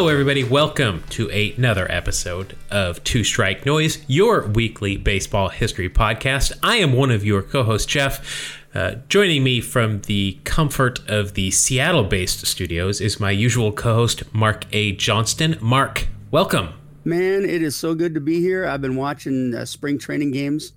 Hello, 0.00 0.08
everybody. 0.08 0.42
Welcome 0.42 1.04
to 1.10 1.28
another 1.28 1.86
episode 1.92 2.56
of 2.70 3.04
Two 3.04 3.22
Strike 3.22 3.66
Noise, 3.66 4.02
your 4.06 4.46
weekly 4.46 4.96
baseball 4.96 5.50
history 5.50 5.90
podcast. 5.90 6.58
I 6.62 6.76
am 6.76 6.94
one 6.94 7.10
of 7.10 7.22
your 7.22 7.42
co 7.42 7.64
hosts, 7.64 7.84
Jeff. 7.84 8.58
Uh, 8.74 8.94
joining 9.10 9.44
me 9.44 9.60
from 9.60 10.00
the 10.06 10.38
comfort 10.44 11.06
of 11.06 11.34
the 11.34 11.50
Seattle 11.50 12.04
based 12.04 12.46
studios 12.46 13.02
is 13.02 13.20
my 13.20 13.30
usual 13.30 13.72
co 13.72 13.92
host, 13.92 14.22
Mark 14.32 14.64
A. 14.72 14.92
Johnston. 14.92 15.58
Mark, 15.60 16.08
welcome. 16.30 16.70
Man, 17.04 17.44
it 17.44 17.60
is 17.60 17.76
so 17.76 17.94
good 17.94 18.14
to 18.14 18.22
be 18.22 18.40
here. 18.40 18.64
I've 18.64 18.80
been 18.80 18.96
watching 18.96 19.54
uh, 19.54 19.66
spring 19.66 19.98
training 19.98 20.30
games 20.30 20.72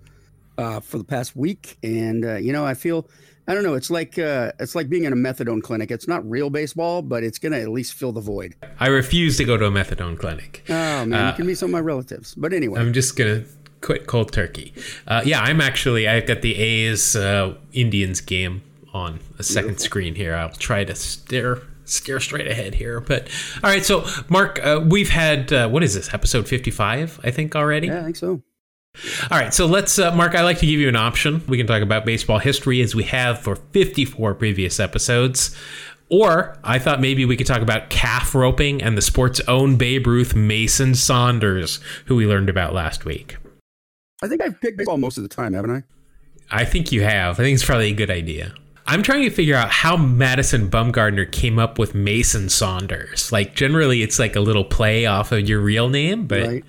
uh, 0.57 0.81
for 0.81 0.97
the 0.97 1.05
past 1.05 1.33
week, 1.33 1.77
and 1.81 2.25
uh, 2.25 2.35
you 2.35 2.51
know, 2.51 2.65
I 2.65 2.73
feel 2.73 3.07
I 3.47 3.53
don't 3.53 3.63
know. 3.63 3.73
It's 3.73 3.89
like 3.89 4.17
uh, 4.17 4.53
it's 4.59 4.75
like 4.75 4.89
being 4.89 5.03
in 5.03 5.13
a 5.13 5.15
methadone 5.15 5.61
clinic. 5.61 5.91
It's 5.91 6.07
not 6.07 6.27
real 6.29 6.49
baseball, 6.49 7.01
but 7.01 7.23
it's 7.23 7.37
gonna 7.39 7.59
at 7.59 7.69
least 7.69 7.93
fill 7.93 8.11
the 8.11 8.21
void. 8.21 8.55
I 8.79 8.87
refuse 8.87 9.37
to 9.37 9.43
go 9.43 9.57
to 9.57 9.65
a 9.65 9.71
methadone 9.71 10.17
clinic. 10.17 10.63
Oh 10.69 11.05
man, 11.05 11.29
you 11.29 11.35
can 11.35 11.45
meet 11.45 11.57
some 11.57 11.69
of 11.69 11.73
my 11.73 11.79
relatives. 11.79 12.35
But 12.35 12.53
anyway, 12.53 12.79
I'm 12.79 12.93
just 12.93 13.17
gonna 13.17 13.43
quit 13.81 14.07
cold 14.07 14.31
turkey. 14.31 14.73
Uh, 15.07 15.21
yeah, 15.25 15.41
I'm 15.41 15.59
actually 15.59 16.07
I've 16.07 16.25
got 16.25 16.41
the 16.41 16.55
A's 16.55 17.15
uh, 17.15 17.55
Indians 17.73 18.21
game 18.21 18.63
on 18.93 19.19
a 19.39 19.43
second 19.43 19.69
Beautiful. 19.69 19.85
screen 19.85 20.15
here. 20.15 20.35
I'll 20.35 20.49
try 20.49 20.83
to 20.85 20.95
stare 20.95 21.61
steer 21.85 22.19
straight 22.19 22.47
ahead 22.47 22.75
here. 22.75 23.01
But 23.01 23.27
all 23.63 23.69
right, 23.69 23.83
so 23.83 24.05
Mark, 24.29 24.59
uh, 24.63 24.81
we've 24.87 25.09
had 25.09 25.51
uh, 25.51 25.67
what 25.69 25.83
is 25.83 25.93
this 25.93 26.13
episode 26.13 26.47
55? 26.47 27.19
I 27.23 27.31
think 27.31 27.55
already. 27.55 27.87
Yeah, 27.87 27.99
I 27.99 28.03
think 28.03 28.15
so. 28.15 28.41
All 29.31 29.39
right, 29.39 29.53
so 29.53 29.65
let's, 29.65 29.97
uh, 29.97 30.13
Mark. 30.15 30.35
I 30.35 30.43
like 30.43 30.59
to 30.59 30.65
give 30.65 30.79
you 30.79 30.87
an 30.87 30.95
option. 30.95 31.43
We 31.47 31.57
can 31.57 31.65
talk 31.65 31.81
about 31.81 32.05
baseball 32.05 32.39
history 32.39 32.81
as 32.81 32.93
we 32.93 33.03
have 33.03 33.39
for 33.39 33.55
54 33.55 34.35
previous 34.35 34.79
episodes. 34.79 35.55
Or 36.09 36.57
I 36.63 36.77
thought 36.77 37.01
maybe 37.01 37.25
we 37.25 37.35
could 37.35 37.47
talk 37.47 37.61
about 37.61 37.89
calf 37.89 38.35
roping 38.35 38.83
and 38.83 38.97
the 38.97 39.01
sport's 39.01 39.39
own 39.47 39.77
Babe 39.77 40.05
Ruth 40.05 40.35
Mason 40.35 40.93
Saunders, 40.93 41.79
who 42.05 42.15
we 42.15 42.27
learned 42.27 42.49
about 42.49 42.73
last 42.73 43.03
week. 43.03 43.37
I 44.21 44.27
think 44.27 44.41
I've 44.41 44.59
picked 44.61 44.77
baseball 44.77 44.97
most 44.97 45.17
of 45.17 45.23
the 45.23 45.29
time, 45.29 45.53
haven't 45.53 45.71
I? 45.71 45.83
I 46.51 46.65
think 46.65 46.91
you 46.91 47.01
have. 47.01 47.39
I 47.39 47.43
think 47.43 47.55
it's 47.55 47.65
probably 47.65 47.89
a 47.89 47.95
good 47.95 48.11
idea. 48.11 48.53
I'm 48.85 49.01
trying 49.01 49.23
to 49.23 49.29
figure 49.31 49.55
out 49.55 49.71
how 49.71 49.97
Madison 49.97 50.69
Bumgarner 50.69 51.31
came 51.31 51.57
up 51.57 51.79
with 51.79 51.95
Mason 51.95 52.49
Saunders. 52.49 53.31
Like 53.31 53.55
generally, 53.55 54.03
it's 54.03 54.19
like 54.19 54.35
a 54.35 54.41
little 54.41 54.65
play 54.65 55.05
off 55.05 55.31
of 55.31 55.47
your 55.47 55.61
real 55.61 55.89
name, 55.89 56.27
but 56.27 56.45
right. 56.45 56.65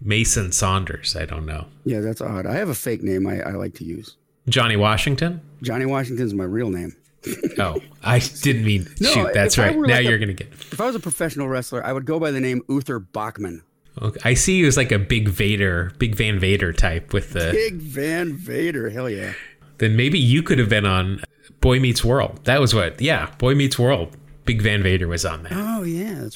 Mason 0.00 0.52
Saunders. 0.52 1.16
I 1.16 1.24
don't 1.26 1.46
know. 1.46 1.66
Yeah, 1.84 2.00
that's 2.00 2.20
odd. 2.20 2.46
I 2.46 2.54
have 2.54 2.68
a 2.68 2.74
fake 2.74 3.02
name 3.02 3.26
I, 3.26 3.40
I 3.40 3.52
like 3.52 3.74
to 3.74 3.84
use. 3.84 4.16
Johnny 4.48 4.76
Washington. 4.76 5.40
Johnny 5.62 5.86
Washington 5.86 6.24
is 6.24 6.34
my 6.34 6.44
real 6.44 6.70
name. 6.70 6.96
oh, 7.58 7.80
I 8.02 8.18
didn't 8.18 8.64
mean. 8.64 8.88
No, 8.98 9.10
shoot, 9.10 9.34
that's 9.34 9.58
right. 9.58 9.76
Now 9.76 9.96
like 9.96 10.06
you're 10.06 10.18
gonna 10.18 10.32
get. 10.32 10.48
If 10.48 10.80
I 10.80 10.86
was 10.86 10.94
a 10.94 11.00
professional 11.00 11.48
wrestler, 11.48 11.84
I 11.84 11.92
would 11.92 12.06
go 12.06 12.18
by 12.18 12.30
the 12.30 12.40
name 12.40 12.62
Uther 12.68 12.98
Bachman. 12.98 13.62
Okay. 14.00 14.20
I 14.24 14.34
see 14.34 14.56
you 14.56 14.66
as 14.66 14.76
like 14.76 14.92
a 14.92 14.98
big 14.98 15.28
Vader, 15.28 15.92
big 15.98 16.14
Van 16.14 16.38
Vader 16.38 16.72
type 16.72 17.12
with 17.12 17.32
the 17.32 17.50
big 17.52 17.74
Van 17.74 18.32
Vader. 18.32 18.88
Hell 18.88 19.10
yeah. 19.10 19.34
Then 19.78 19.96
maybe 19.96 20.18
you 20.18 20.42
could 20.42 20.58
have 20.58 20.70
been 20.70 20.86
on 20.86 21.22
Boy 21.60 21.78
Meets 21.78 22.02
World. 22.02 22.40
That 22.44 22.60
was 22.60 22.74
what. 22.74 23.00
Yeah, 23.00 23.30
Boy 23.38 23.54
Meets 23.54 23.78
World. 23.78 24.16
Big 24.46 24.62
Van 24.62 24.82
Vader 24.82 25.06
was 25.06 25.26
on 25.26 25.42
that. 25.42 25.52
Oh 25.54 25.82
yeah. 25.82 26.28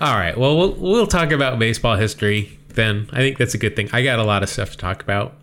All 0.00 0.14
right. 0.14 0.36
Well, 0.36 0.56
we'll 0.56 0.72
we'll 0.72 1.06
talk 1.06 1.30
about 1.30 1.58
baseball 1.58 1.96
history 1.96 2.55
then. 2.76 3.08
I 3.12 3.16
think 3.16 3.38
that's 3.38 3.54
a 3.54 3.58
good 3.58 3.74
thing. 3.74 3.88
I 3.92 4.02
got 4.02 4.18
a 4.18 4.24
lot 4.24 4.42
of 4.42 4.48
stuff 4.48 4.70
to 4.70 4.76
talk 4.76 5.02
about, 5.02 5.34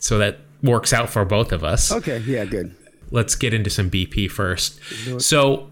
so 0.00 0.18
that 0.18 0.38
works 0.62 0.92
out 0.92 1.08
for 1.08 1.24
both 1.24 1.52
of 1.52 1.62
us. 1.62 1.92
Okay. 1.92 2.18
Yeah. 2.18 2.44
Good. 2.44 2.74
Let's 3.10 3.34
get 3.34 3.54
into 3.54 3.70
some 3.70 3.90
BP 3.90 4.30
first. 4.30 4.80
So 5.20 5.70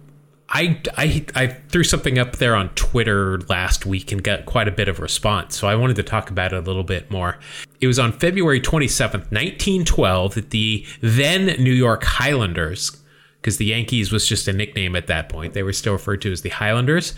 I, 0.48 0.80
I, 0.96 1.26
I 1.34 1.46
threw 1.48 1.82
something 1.82 2.18
up 2.18 2.36
there 2.36 2.54
on 2.54 2.68
Twitter 2.70 3.40
last 3.48 3.84
week 3.84 4.12
and 4.12 4.22
got 4.22 4.46
quite 4.46 4.68
a 4.68 4.72
bit 4.72 4.88
of 4.88 5.00
response. 5.00 5.58
So 5.58 5.66
I 5.66 5.74
wanted 5.74 5.96
to 5.96 6.02
talk 6.02 6.30
about 6.30 6.52
it 6.52 6.56
a 6.56 6.60
little 6.60 6.84
bit 6.84 7.10
more. 7.10 7.38
It 7.80 7.88
was 7.88 7.98
on 7.98 8.12
February 8.12 8.60
27th, 8.60 9.30
1912, 9.32 10.34
that 10.34 10.50
the 10.50 10.86
then 11.00 11.46
New 11.62 11.72
York 11.72 12.04
Highlanders, 12.04 12.96
because 13.40 13.56
the 13.56 13.66
Yankees 13.66 14.12
was 14.12 14.26
just 14.26 14.46
a 14.46 14.52
nickname 14.52 14.94
at 14.94 15.08
that 15.08 15.28
point, 15.28 15.52
they 15.52 15.64
were 15.64 15.72
still 15.72 15.94
referred 15.94 16.22
to 16.22 16.32
as 16.32 16.42
the 16.42 16.50
Highlanders, 16.50 17.14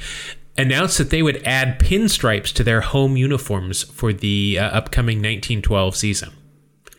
announced 0.58 0.98
that 0.98 1.10
they 1.10 1.22
would 1.22 1.42
add 1.46 1.78
pinstripes 1.78 2.52
to 2.54 2.64
their 2.64 2.80
home 2.82 3.16
uniforms 3.16 3.84
for 3.84 4.12
the 4.12 4.58
uh, 4.58 4.64
upcoming 4.64 5.18
1912 5.18 5.96
season. 5.96 6.32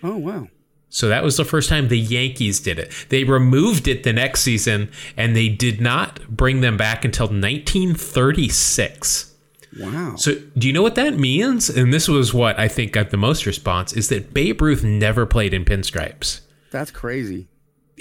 Oh, 0.01 0.17
wow. 0.17 0.47
So 0.89 1.07
that 1.07 1.23
was 1.23 1.37
the 1.37 1.45
first 1.45 1.69
time 1.69 1.87
the 1.87 1.99
Yankees 1.99 2.59
did 2.59 2.79
it. 2.79 2.91
They 3.09 3.23
removed 3.23 3.87
it 3.87 4.03
the 4.03 4.13
next 4.13 4.41
season 4.41 4.89
and 5.15 5.35
they 5.35 5.47
did 5.47 5.79
not 5.79 6.27
bring 6.27 6.61
them 6.61 6.77
back 6.77 7.05
until 7.05 7.27
1936. 7.27 9.35
Wow. 9.79 10.15
So 10.15 10.33
do 10.57 10.65
you 10.65 10.73
know 10.73 10.81
what 10.81 10.95
that 10.95 11.13
means? 11.13 11.69
And 11.69 11.93
this 11.93 12.07
was 12.07 12.33
what 12.33 12.57
I 12.57 12.67
think 12.67 12.93
got 12.93 13.11
the 13.11 13.17
most 13.17 13.45
response 13.45 13.93
is 13.93 14.09
that 14.09 14.33
Babe 14.33 14.59
Ruth 14.61 14.83
never 14.83 15.27
played 15.27 15.53
in 15.53 15.63
pinstripes. 15.63 16.41
That's 16.71 16.89
crazy. 16.89 17.47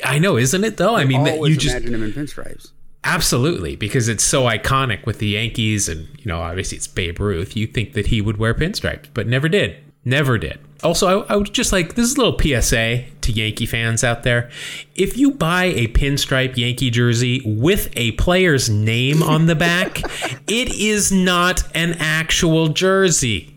I 0.03 0.19
know, 0.19 0.39
isn't 0.39 0.65
it 0.65 0.79
though? 0.79 0.95
I, 0.95 1.03
I 1.03 1.05
mean, 1.05 1.25
that 1.25 1.41
you 1.41 1.57
just 1.57 1.77
imagine 1.77 1.95
him 1.95 2.05
in 2.05 2.13
pinstripes. 2.13 2.73
Absolutely, 3.09 3.75
because 3.75 4.07
it's 4.07 4.23
so 4.23 4.43
iconic 4.43 5.07
with 5.07 5.19
the 5.19 5.29
Yankees, 5.29 5.89
and 5.89 6.09
you 6.19 6.27
know, 6.27 6.43
obviously 6.43 6.77
it's 6.77 6.87
Babe 6.87 7.19
Ruth. 7.19 7.57
You 7.57 7.67
think 7.67 7.95
that 7.95 8.09
he 8.09 8.21
would 8.21 8.37
wear 8.37 8.53
pinstripes, 8.53 9.07
but 9.15 9.27
never 9.27 9.49
did. 9.49 9.79
Never 10.05 10.37
did. 10.37 10.59
Also, 10.83 11.23
I, 11.23 11.33
I 11.33 11.37
would 11.37 11.53
just 11.55 11.73
like 11.73 11.95
this 11.95 12.05
is 12.11 12.17
a 12.17 12.21
little 12.21 12.39
PSA 12.39 13.05
to 13.23 13.33
Yankee 13.33 13.65
fans 13.65 14.05
out 14.05 14.25
there. 14.25 14.51
If 14.95 15.17
you 15.17 15.31
buy 15.31 15.65
a 15.65 15.89
pinstripe 15.89 16.59
Yankee 16.59 16.91
jersey 16.91 17.41
with 17.47 17.89
a 17.97 18.13
player's 18.13 18.69
name 18.69 19.23
on 19.23 19.47
the 19.47 19.55
back, 19.55 20.03
it 20.47 20.75
is 20.75 21.11
not 21.11 21.65
an 21.75 21.97
actual 21.99 22.69
jersey. 22.69 23.57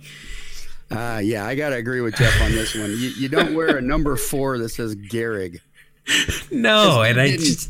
Uh, 0.90 1.20
yeah, 1.22 1.46
I 1.46 1.56
gotta 1.56 1.76
agree 1.76 2.00
with 2.00 2.16
Jeff 2.16 2.42
on 2.42 2.52
this 2.52 2.74
one. 2.74 2.92
You, 2.92 3.10
you 3.10 3.28
don't 3.28 3.54
wear 3.54 3.76
a 3.76 3.82
number 3.82 4.16
four 4.16 4.58
that 4.60 4.70
says 4.70 4.96
Gehrig. 4.96 5.60
No, 6.52 7.02
and 7.02 7.20
I 7.20 7.38
just 7.38 7.70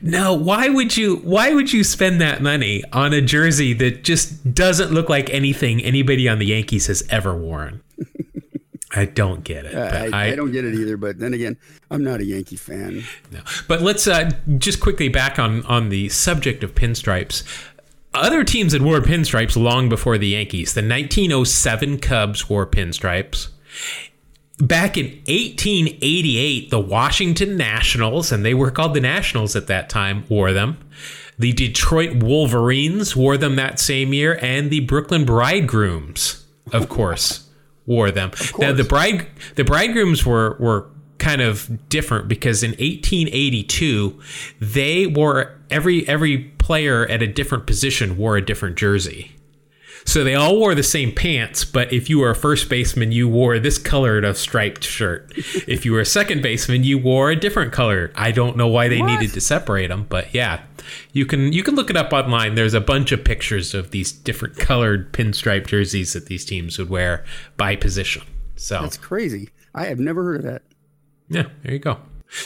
no. 0.00 0.32
Why 0.32 0.70
would 0.70 0.96
you? 0.96 1.16
Why 1.16 1.52
would 1.52 1.72
you 1.72 1.84
spend 1.84 2.20
that 2.22 2.40
money 2.40 2.82
on 2.92 3.12
a 3.12 3.20
jersey 3.20 3.74
that 3.74 4.04
just 4.04 4.54
doesn't 4.54 4.90
look 4.90 5.10
like 5.10 5.28
anything 5.30 5.82
anybody 5.82 6.26
on 6.28 6.38
the 6.38 6.46
Yankees 6.46 6.86
has 6.86 7.02
ever 7.10 7.36
worn? 7.36 7.82
I 8.94 9.04
don't 9.04 9.44
get 9.44 9.66
it. 9.66 9.74
I, 9.74 10.06
I, 10.06 10.28
I, 10.28 10.34
don't 10.34 10.52
get 10.52 10.64
it 10.64 10.74
either. 10.74 10.96
But 10.96 11.18
then 11.18 11.34
again, 11.34 11.58
I'm 11.90 12.02
not 12.02 12.20
a 12.20 12.24
Yankee 12.24 12.56
fan. 12.56 13.04
No. 13.30 13.40
But 13.68 13.82
let's 13.82 14.08
uh, 14.08 14.30
just 14.56 14.80
quickly 14.80 15.08
back 15.08 15.38
on 15.38 15.64
on 15.66 15.90
the 15.90 16.08
subject 16.08 16.64
of 16.64 16.74
pinstripes. 16.74 17.44
Other 18.14 18.44
teams 18.44 18.72
had 18.72 18.80
wore 18.80 19.00
pinstripes 19.00 19.62
long 19.62 19.90
before 19.90 20.16
the 20.16 20.28
Yankees. 20.28 20.72
The 20.72 20.80
1907 20.80 21.98
Cubs 21.98 22.48
wore 22.48 22.66
pinstripes. 22.66 23.48
Back 24.58 24.96
in 24.96 25.06
1888, 25.26 26.70
the 26.70 26.80
Washington 26.80 27.56
Nationals, 27.56 28.32
and 28.32 28.44
they 28.44 28.54
were 28.54 28.70
called 28.70 28.94
the 28.94 29.00
Nationals 29.00 29.54
at 29.54 29.66
that 29.66 29.90
time, 29.90 30.24
wore 30.28 30.52
them. 30.52 30.78
The 31.38 31.52
Detroit 31.52 32.22
Wolverines 32.22 33.14
wore 33.14 33.36
them 33.36 33.56
that 33.56 33.78
same 33.78 34.14
year, 34.14 34.38
and 34.40 34.70
the 34.70 34.80
Brooklyn 34.80 35.26
Bridegrooms, 35.26 36.46
of 36.72 36.88
course 36.88 37.46
wore 37.86 38.10
them. 38.10 38.32
Now 38.58 38.72
the 38.72 38.84
bride 38.84 39.26
the 39.54 39.64
bridegrooms 39.64 40.26
were 40.26 40.56
were 40.58 40.86
kind 41.18 41.40
of 41.40 41.88
different 41.88 42.28
because 42.28 42.62
in 42.62 42.72
1882 42.72 44.20
they 44.60 45.06
wore 45.06 45.58
every 45.70 46.06
every 46.08 46.38
player 46.38 47.06
at 47.06 47.22
a 47.22 47.26
different 47.26 47.66
position 47.66 48.16
wore 48.16 48.36
a 48.36 48.44
different 48.44 48.76
jersey. 48.76 49.35
So 50.06 50.22
they 50.22 50.36
all 50.36 50.56
wore 50.56 50.74
the 50.76 50.84
same 50.84 51.12
pants, 51.12 51.64
but 51.64 51.92
if 51.92 52.08
you 52.08 52.20
were 52.20 52.30
a 52.30 52.34
first 52.34 52.70
baseman, 52.70 53.10
you 53.10 53.28
wore 53.28 53.58
this 53.58 53.76
colored 53.76 54.24
of 54.24 54.38
striped 54.38 54.84
shirt. 54.84 55.32
if 55.66 55.84
you 55.84 55.92
were 55.92 56.00
a 56.00 56.06
second 56.06 56.42
baseman, 56.42 56.84
you 56.84 56.96
wore 56.96 57.30
a 57.30 57.36
different 57.36 57.72
color. 57.72 58.12
I 58.14 58.30
don't 58.30 58.56
know 58.56 58.68
why 58.68 58.86
they 58.86 59.00
what? 59.00 59.06
needed 59.08 59.34
to 59.34 59.40
separate 59.40 59.88
them, 59.88 60.06
but 60.08 60.32
yeah, 60.32 60.62
you 61.12 61.26
can 61.26 61.52
you 61.52 61.64
can 61.64 61.74
look 61.74 61.90
it 61.90 61.96
up 61.96 62.12
online. 62.12 62.54
There's 62.54 62.72
a 62.72 62.80
bunch 62.80 63.10
of 63.10 63.24
pictures 63.24 63.74
of 63.74 63.90
these 63.90 64.12
different 64.12 64.56
colored 64.56 65.12
pinstripe 65.12 65.66
jerseys 65.66 66.12
that 66.12 66.26
these 66.26 66.44
teams 66.44 66.78
would 66.78 66.88
wear 66.88 67.24
by 67.56 67.74
position. 67.74 68.22
So 68.54 68.80
that's 68.80 68.96
crazy. 68.96 69.50
I 69.74 69.86
have 69.86 69.98
never 69.98 70.22
heard 70.22 70.36
of 70.36 70.42
that. 70.44 70.62
Yeah, 71.28 71.48
there 71.64 71.72
you 71.72 71.80
go. 71.80 71.98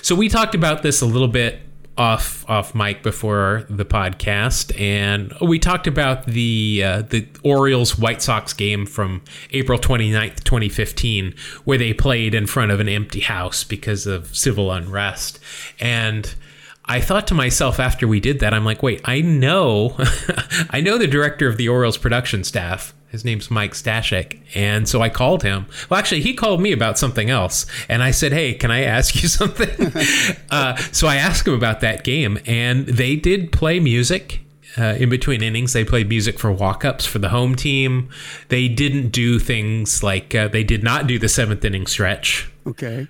So 0.02 0.14
we 0.14 0.28
talked 0.30 0.54
about 0.54 0.82
this 0.82 1.02
a 1.02 1.06
little 1.06 1.28
bit 1.28 1.60
off 2.00 2.49
off 2.49 2.75
mic 2.75 3.02
before 3.02 3.67
the 3.69 3.85
podcast, 3.85 4.79
and 4.81 5.35
we 5.43 5.58
talked 5.58 5.87
about 5.87 6.25
the 6.25 6.82
uh, 6.82 7.02
the 7.02 7.29
Orioles 7.43 7.99
White 7.99 8.23
Sox 8.23 8.55
game 8.55 8.87
from 8.87 9.23
April 9.50 9.79
29th, 9.79 10.43
2015, 10.43 11.35
where 11.64 11.76
they 11.76 11.93
played 11.93 12.35
in 12.35 12.47
front 12.47 12.73
of 12.73 12.81
an 12.81 12.88
empty 12.88 13.20
house 13.20 13.64
because 13.64 14.06
of 14.06 14.35
civil 14.35 14.73
unrest. 14.73 15.41
And 15.79 16.35
I 16.87 17.02
thought 17.02 17.26
to 17.26 17.35
myself 17.35 17.79
after 17.79 18.08
we 18.08 18.19
did 18.19 18.41
that, 18.41 18.55
I'm 18.55 18.64
like, 18.64 18.82
wait, 18.82 19.02
I 19.05 19.20
know, 19.20 19.94
I 20.70 20.81
know 20.81 20.97
the 20.97 21.06
director 21.06 21.49
of 21.49 21.58
the 21.58 21.69
Orioles 21.69 21.99
production 21.99 22.44
staff 22.44 22.94
his 23.10 23.24
name's 23.24 23.50
Mike 23.50 23.72
Stashek. 23.72 24.38
And 24.54 24.88
so 24.88 25.02
I 25.02 25.08
called 25.08 25.42
him. 25.42 25.66
Well, 25.88 25.98
actually, 25.98 26.20
he 26.20 26.34
called 26.34 26.60
me 26.60 26.72
about 26.72 26.98
something 26.98 27.28
else. 27.30 27.66
And 27.88 28.02
I 28.02 28.10
said, 28.12 28.32
Hey, 28.32 28.54
can 28.54 28.70
I 28.70 28.82
ask 28.82 29.20
you 29.22 29.28
something? 29.40 29.92
uh, 30.50 30.76
so 30.92 31.06
I 31.08 31.16
asked 31.16 31.46
him 31.46 31.54
about 31.54 31.80
that 31.80 32.04
game. 32.04 32.38
And 32.46 32.86
they 32.86 33.16
did 33.16 33.52
play 33.52 33.80
music. 33.80 34.40
uh, 34.78 34.94
in 34.98 35.08
between 35.08 35.42
innings, 35.42 35.72
they 35.72 35.84
played 35.84 36.08
music 36.08 36.38
for 36.38 36.52
walk-ups 36.52 37.04
for 37.04 37.18
the 37.18 37.30
home 37.30 37.56
team. 37.56 38.08
They 38.48 38.68
didn't 38.68 39.08
do 39.08 39.38
things 39.40 40.02
like 40.02 40.34
uh, 40.34 40.46
they 40.48 40.62
did 40.62 40.84
not 40.84 41.06
do 41.08 41.18
the 41.18 41.28
seventh 41.28 41.64
inning 41.64 41.86
stretch. 41.88 42.48
Okay. 42.66 43.08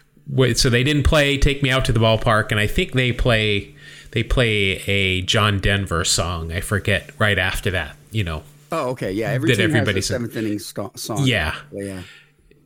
So 0.54 0.70
they 0.70 0.84
didn't 0.84 1.02
play 1.02 1.36
"Take 1.36 1.62
Me 1.62 1.70
Out 1.70 1.84
to 1.86 1.92
the 1.92 2.00
Ballpark," 2.00 2.50
and 2.52 2.60
I 2.60 2.66
think 2.68 2.92
they 2.92 3.12
play 3.12 3.74
they 4.12 4.22
play 4.22 4.80
a 4.86 5.22
John 5.22 5.58
Denver 5.58 6.04
song. 6.04 6.52
I 6.52 6.60
forget 6.60 7.10
right 7.18 7.38
after 7.38 7.70
that. 7.72 7.96
You 8.12 8.24
know. 8.24 8.42
Oh, 8.72 8.90
okay. 8.90 9.12
Yeah. 9.12 9.30
Every 9.30 9.54
team 9.54 9.64
everybody 9.70 10.00
seventh 10.00 10.36
inning 10.36 10.58
sto- 10.58 10.92
song. 10.94 11.26
Yeah. 11.26 11.54
Yeah. 11.72 12.02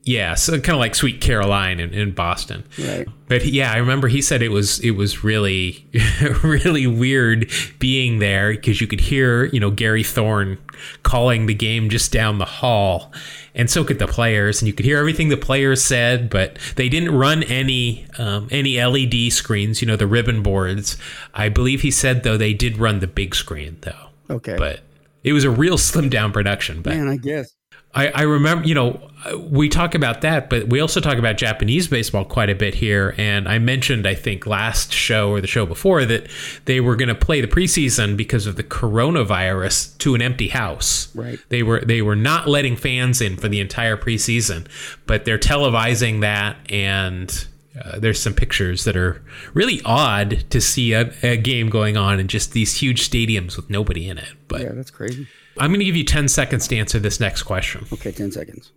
Yeah, 0.06 0.34
so 0.34 0.52
kind 0.60 0.74
of 0.76 0.80
like 0.80 0.94
Sweet 0.94 1.22
Caroline 1.22 1.80
in, 1.80 1.94
in 1.94 2.12
Boston. 2.12 2.64
Right. 2.78 3.08
But 3.26 3.46
yeah, 3.46 3.72
I 3.72 3.78
remember 3.78 4.06
he 4.08 4.20
said 4.20 4.42
it 4.42 4.50
was 4.50 4.78
it 4.80 4.90
was 4.90 5.24
really 5.24 5.86
really 6.42 6.86
weird 6.86 7.50
being 7.78 8.18
there 8.18 8.50
because 8.50 8.82
you 8.82 8.86
could 8.86 9.00
hear 9.00 9.46
you 9.46 9.60
know 9.60 9.70
Gary 9.70 10.02
Thorne 10.04 10.58
calling 11.04 11.46
the 11.46 11.54
game 11.54 11.88
just 11.88 12.12
down 12.12 12.36
the 12.36 12.44
hall, 12.44 13.14
and 13.54 13.70
so 13.70 13.82
could 13.82 13.98
the 13.98 14.06
players, 14.06 14.60
and 14.60 14.66
you 14.66 14.74
could 14.74 14.84
hear 14.84 14.98
everything 14.98 15.30
the 15.30 15.38
players 15.38 15.82
said, 15.82 16.28
but 16.28 16.58
they 16.76 16.90
didn't 16.90 17.14
run 17.16 17.42
any 17.44 18.06
um, 18.18 18.46
any 18.50 18.78
LED 18.84 19.32
screens, 19.32 19.80
you 19.80 19.88
know 19.88 19.96
the 19.96 20.06
ribbon 20.06 20.42
boards. 20.42 20.98
I 21.32 21.48
believe 21.48 21.80
he 21.80 21.90
said 21.90 22.24
though 22.24 22.36
they 22.36 22.52
did 22.52 22.76
run 22.76 22.98
the 22.98 23.06
big 23.06 23.34
screen 23.34 23.78
though, 23.80 24.08
Okay. 24.28 24.56
but 24.58 24.80
it 25.24 25.32
was 25.32 25.44
a 25.44 25.50
real 25.50 25.78
slim 25.78 26.08
down 26.08 26.32
production. 26.32 26.82
But 26.82 26.96
Man, 26.96 27.08
I 27.08 27.16
guess. 27.16 27.54
I, 27.94 28.08
I 28.08 28.22
remember, 28.22 28.66
you 28.66 28.74
know, 28.74 29.08
we 29.38 29.68
talk 29.68 29.94
about 29.94 30.20
that, 30.22 30.50
but 30.50 30.68
we 30.68 30.80
also 30.80 31.00
talk 31.00 31.16
about 31.16 31.36
Japanese 31.36 31.86
baseball 31.86 32.24
quite 32.24 32.50
a 32.50 32.54
bit 32.54 32.74
here. 32.74 33.14
And 33.16 33.48
I 33.48 33.58
mentioned, 33.58 34.06
I 34.06 34.14
think, 34.14 34.46
last 34.46 34.92
show 34.92 35.30
or 35.30 35.40
the 35.40 35.46
show 35.46 35.64
before 35.64 36.04
that 36.04 36.28
they 36.64 36.80
were 36.80 36.96
going 36.96 37.08
to 37.08 37.14
play 37.14 37.40
the 37.40 37.46
preseason 37.46 38.16
because 38.16 38.46
of 38.46 38.56
the 38.56 38.64
coronavirus 38.64 39.96
to 39.98 40.14
an 40.16 40.22
empty 40.22 40.48
house. 40.48 41.14
Right. 41.14 41.38
They 41.50 41.62
were 41.62 41.80
they 41.80 42.02
were 42.02 42.16
not 42.16 42.48
letting 42.48 42.76
fans 42.76 43.20
in 43.20 43.36
for 43.36 43.48
the 43.48 43.60
entire 43.60 43.96
preseason, 43.96 44.66
but 45.06 45.24
they're 45.24 45.38
televising 45.38 46.20
that 46.22 46.56
and. 46.70 47.46
Uh, 47.82 47.98
there's 47.98 48.22
some 48.22 48.34
pictures 48.34 48.84
that 48.84 48.96
are 48.96 49.22
really 49.52 49.80
odd 49.84 50.44
to 50.50 50.60
see 50.60 50.92
a, 50.92 51.12
a 51.22 51.36
game 51.36 51.68
going 51.68 51.96
on 51.96 52.20
in 52.20 52.28
just 52.28 52.52
these 52.52 52.76
huge 52.76 53.08
stadiums 53.08 53.56
with 53.56 53.68
nobody 53.68 54.08
in 54.08 54.18
it. 54.18 54.32
But 54.46 54.62
Yeah, 54.62 54.72
that's 54.72 54.90
crazy. 54.90 55.26
I'm 55.58 55.70
going 55.70 55.80
to 55.80 55.84
give 55.84 55.96
you 55.96 56.04
10 56.04 56.28
seconds 56.28 56.68
to 56.68 56.76
answer 56.76 56.98
this 56.98 57.20
next 57.20 57.42
question. 57.42 57.86
Okay, 57.92 58.12
10 58.12 58.32
seconds. 58.32 58.72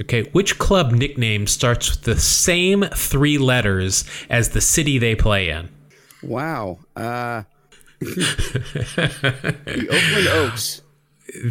Okay, 0.00 0.24
which 0.30 0.58
club 0.58 0.92
nickname 0.92 1.46
starts 1.46 1.90
with 1.90 2.02
the 2.02 2.18
same 2.18 2.84
three 2.94 3.36
letters 3.36 4.04
as 4.30 4.50
the 4.50 4.60
city 4.60 4.98
they 4.98 5.14
play 5.14 5.48
in? 5.48 5.68
Wow. 6.22 6.78
Uh, 6.94 7.42
the 8.00 9.88
Oakland 9.90 10.28
Oaks. 10.28 10.82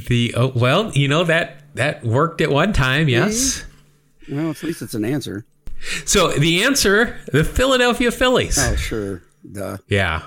The 0.07 0.33
oh, 0.35 0.53
well, 0.55 0.91
you 0.93 1.07
know 1.07 1.23
that 1.25 1.63
that 1.75 2.03
worked 2.03 2.41
at 2.41 2.49
one 2.49 2.73
time, 2.73 3.07
yes. 3.09 3.65
Well, 4.29 4.49
at 4.49 4.63
least 4.63 4.81
it's 4.81 4.95
an 4.95 5.05
answer. 5.05 5.45
So 6.05 6.31
the 6.31 6.63
answer, 6.63 7.17
the 7.31 7.43
Philadelphia 7.43 8.11
Phillies. 8.11 8.57
Oh, 8.59 8.75
sure. 8.75 9.23
Duh. 9.51 9.77
Yeah, 9.87 10.23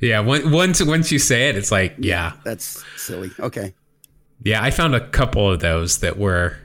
yeah. 0.00 0.20
Once 0.20 0.82
once 0.82 1.10
you 1.12 1.18
say 1.18 1.48
it, 1.48 1.56
it's 1.56 1.72
like 1.72 1.94
yeah, 1.98 2.32
That's 2.44 2.84
silly. 2.96 3.30
Okay. 3.38 3.74
yeah. 4.42 4.62
I 4.62 4.70
found 4.70 4.94
a 4.94 5.08
couple 5.08 5.50
of 5.50 5.60
those 5.60 5.98
that 6.00 6.18
were. 6.18 6.56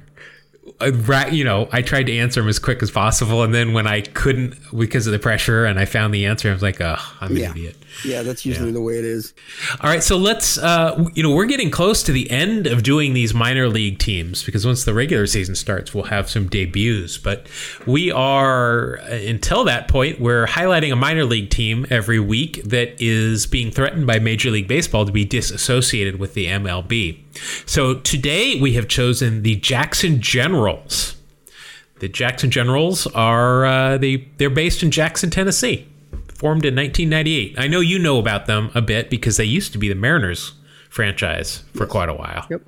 uh, 0.81 1.27
you 1.31 1.43
know, 1.43 1.69
I 1.71 1.81
tried 1.81 2.07
to 2.07 2.17
answer 2.17 2.41
them 2.41 2.49
as 2.49 2.59
quick 2.59 2.81
as 2.83 2.91
possible, 2.91 3.43
and 3.43 3.53
then 3.53 3.71
when 3.73 3.87
I 3.87 4.01
couldn't 4.01 4.55
because 4.77 5.07
of 5.07 5.13
the 5.13 5.19
pressure, 5.19 5.63
and 5.65 5.79
I 5.79 5.85
found 5.85 6.13
the 6.13 6.25
answer, 6.25 6.49
I 6.49 6.53
was 6.53 6.61
like, 6.63 6.81
"Oh, 6.81 6.97
I'm 7.21 7.31
an 7.31 7.37
Yeah. 7.37 7.51
idiot." 7.51 7.77
Yeah, 8.03 8.23
that's 8.23 8.45
usually 8.45 8.71
the 8.71 8.81
way 8.81 8.97
it 8.97 9.05
is. 9.05 9.33
All 9.81 9.89
right, 9.89 10.03
so 10.03 10.17
let's, 10.17 10.57
uh, 10.57 11.09
you 11.13 11.23
know, 11.23 11.31
we're 11.31 11.45
getting 11.45 11.71
close 11.71 12.03
to 12.03 12.11
the 12.11 12.29
end 12.29 12.67
of 12.67 12.83
doing 12.83 13.13
these 13.13 13.33
minor 13.33 13.67
league 13.67 13.99
teams 13.99 14.43
because 14.43 14.65
once 14.65 14.83
the 14.83 14.93
regular 14.93 15.27
season 15.27 15.55
starts, 15.55 15.93
we'll 15.93 16.05
have 16.05 16.29
some 16.29 16.47
debuts. 16.47 17.17
But 17.17 17.47
we 17.85 18.11
are, 18.11 18.99
uh, 18.99 19.15
until 19.15 19.63
that 19.65 19.87
point, 19.87 20.19
we're 20.19 20.47
highlighting 20.47 20.91
a 20.91 20.95
minor 20.95 21.25
league 21.25 21.49
team 21.49 21.85
every 21.89 22.19
week 22.19 22.63
that 22.63 22.99
is 23.01 23.47
being 23.47 23.71
threatened 23.71 24.07
by 24.07 24.19
Major 24.19 24.51
League 24.51 24.67
Baseball 24.67 25.05
to 25.05 25.11
be 25.11 25.25
disassociated 25.25 26.19
with 26.19 26.33
the 26.33 26.47
MLB. 26.47 27.19
So 27.65 27.95
today 27.95 28.59
we 28.59 28.73
have 28.73 28.87
chosen 28.87 29.43
the 29.43 29.55
Jackson 29.55 30.21
Generals. 30.21 31.15
The 31.99 32.09
Jackson 32.09 32.51
Generals 32.51 33.07
are 33.07 33.65
uh, 33.65 33.97
they 33.97 34.27
they're 34.37 34.49
based 34.49 34.83
in 34.83 34.91
Jackson, 34.91 35.29
Tennessee, 35.29 35.87
formed 36.45 36.63
in 36.63 36.75
1998. 36.75 37.57
I 37.57 37.65
know 37.65 37.79
you 37.79 37.97
know 37.97 38.19
about 38.19 38.45
them 38.45 38.69
a 38.75 38.81
bit 38.81 39.09
because 39.09 39.37
they 39.37 39.45
used 39.45 39.71
to 39.71 39.79
be 39.79 39.89
the 39.89 39.95
Mariners 39.95 40.53
franchise 40.91 41.63
for 41.73 41.87
quite 41.87 42.07
a 42.07 42.13
while. 42.13 42.45
Yep. 42.51 42.61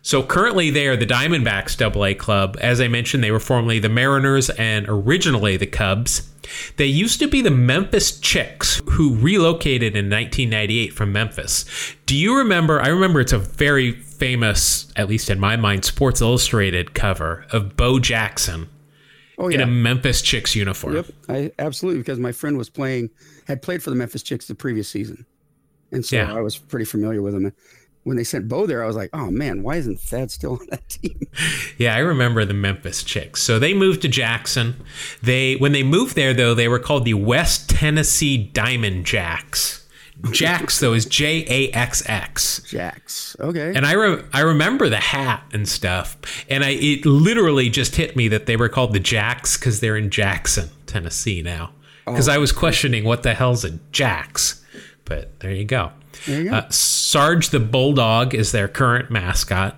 So 0.00 0.22
currently 0.22 0.70
they 0.70 0.86
are 0.86 0.96
the 0.96 1.04
Diamondbacks 1.04 1.76
AA 1.76 2.18
club. 2.18 2.56
As 2.58 2.80
I 2.80 2.88
mentioned, 2.88 3.22
they 3.22 3.30
were 3.30 3.38
formerly 3.38 3.78
the 3.78 3.90
Mariners 3.90 4.48
and 4.48 4.86
originally 4.88 5.58
the 5.58 5.66
Cubs. 5.66 6.32
They 6.78 6.86
used 6.86 7.18
to 7.18 7.28
be 7.28 7.42
the 7.42 7.50
Memphis 7.50 8.18
Chicks 8.18 8.80
who 8.92 9.14
relocated 9.16 9.94
in 9.94 10.08
1998 10.08 10.94
from 10.94 11.12
Memphis. 11.12 11.66
Do 12.06 12.16
you 12.16 12.38
remember? 12.38 12.80
I 12.80 12.88
remember 12.88 13.20
it's 13.20 13.34
a 13.34 13.38
very 13.38 13.92
famous, 13.92 14.90
at 14.96 15.06
least 15.06 15.28
in 15.28 15.38
my 15.38 15.58
mind, 15.58 15.84
Sports 15.84 16.22
Illustrated 16.22 16.94
cover 16.94 17.44
of 17.52 17.76
Bo 17.76 17.98
Jackson 17.98 18.70
Oh, 19.38 19.48
in 19.48 19.60
a 19.60 19.66
Memphis 19.66 20.22
Chicks 20.22 20.56
uniform. 20.56 20.94
Yep, 20.96 21.06
I 21.28 21.52
absolutely 21.58 22.00
because 22.00 22.18
my 22.18 22.32
friend 22.32 22.56
was 22.56 22.70
playing, 22.70 23.10
had 23.46 23.60
played 23.62 23.82
for 23.82 23.90
the 23.90 23.96
Memphis 23.96 24.22
Chicks 24.22 24.46
the 24.46 24.54
previous 24.54 24.88
season, 24.88 25.26
and 25.92 26.04
so 26.04 26.16
Yeah. 26.16 26.32
I 26.34 26.40
was 26.40 26.56
pretty 26.56 26.84
familiar 26.86 27.20
with 27.22 27.34
him. 27.34 27.52
When 28.04 28.16
they 28.16 28.22
sent 28.24 28.46
Bo 28.48 28.66
there, 28.66 28.84
I 28.84 28.86
was 28.86 28.94
like, 28.94 29.10
"Oh 29.12 29.30
man, 29.32 29.62
why 29.64 29.76
isn't 29.76 29.98
Thad 30.00 30.30
still 30.30 30.52
on 30.52 30.66
that 30.70 30.88
team?" 30.88 31.20
Yeah, 31.76 31.94
I 31.94 31.98
remember 31.98 32.44
the 32.44 32.54
Memphis 32.54 33.02
Chicks. 33.02 33.42
So 33.42 33.58
they 33.58 33.74
moved 33.74 34.00
to 34.02 34.08
Jackson. 34.08 34.76
They 35.22 35.56
when 35.56 35.72
they 35.72 35.82
moved 35.82 36.14
there 36.16 36.32
though, 36.32 36.54
they 36.54 36.68
were 36.68 36.78
called 36.78 37.04
the 37.04 37.14
West 37.14 37.68
Tennessee 37.68 38.38
Diamond 38.38 39.04
Jacks. 39.06 39.85
Jacks 40.30 40.80
though 40.80 40.92
is 40.92 41.04
J 41.06 41.44
A 41.48 41.70
X 41.72 42.02
X. 42.08 42.62
Jacks. 42.62 43.36
Okay. 43.38 43.72
And 43.74 43.86
I 43.86 43.92
re- 43.92 44.22
I 44.32 44.40
remember 44.40 44.88
the 44.88 44.96
hat 44.96 45.44
and 45.52 45.68
stuff. 45.68 46.16
And 46.48 46.64
I 46.64 46.70
it 46.70 47.04
literally 47.06 47.68
just 47.70 47.96
hit 47.96 48.16
me 48.16 48.28
that 48.28 48.46
they 48.46 48.56
were 48.56 48.68
called 48.68 48.92
the 48.92 49.00
Jacks 49.00 49.56
cuz 49.56 49.80
they're 49.80 49.96
in 49.96 50.10
Jackson, 50.10 50.70
Tennessee 50.86 51.42
now. 51.42 51.72
Cuz 52.06 52.28
I 52.28 52.38
was 52.38 52.52
questioning 52.52 53.04
what 53.04 53.22
the 53.22 53.34
hell's 53.34 53.64
a 53.64 53.78
Jacks. 53.92 54.62
But 55.04 55.38
there 55.40 55.52
you 55.52 55.64
go. 55.64 55.92
There 56.26 56.40
you 56.40 56.50
go. 56.50 56.56
Uh, 56.56 56.68
Sarge 56.70 57.50
the 57.50 57.60
Bulldog 57.60 58.34
is 58.34 58.52
their 58.52 58.68
current 58.68 59.10
mascot. 59.10 59.76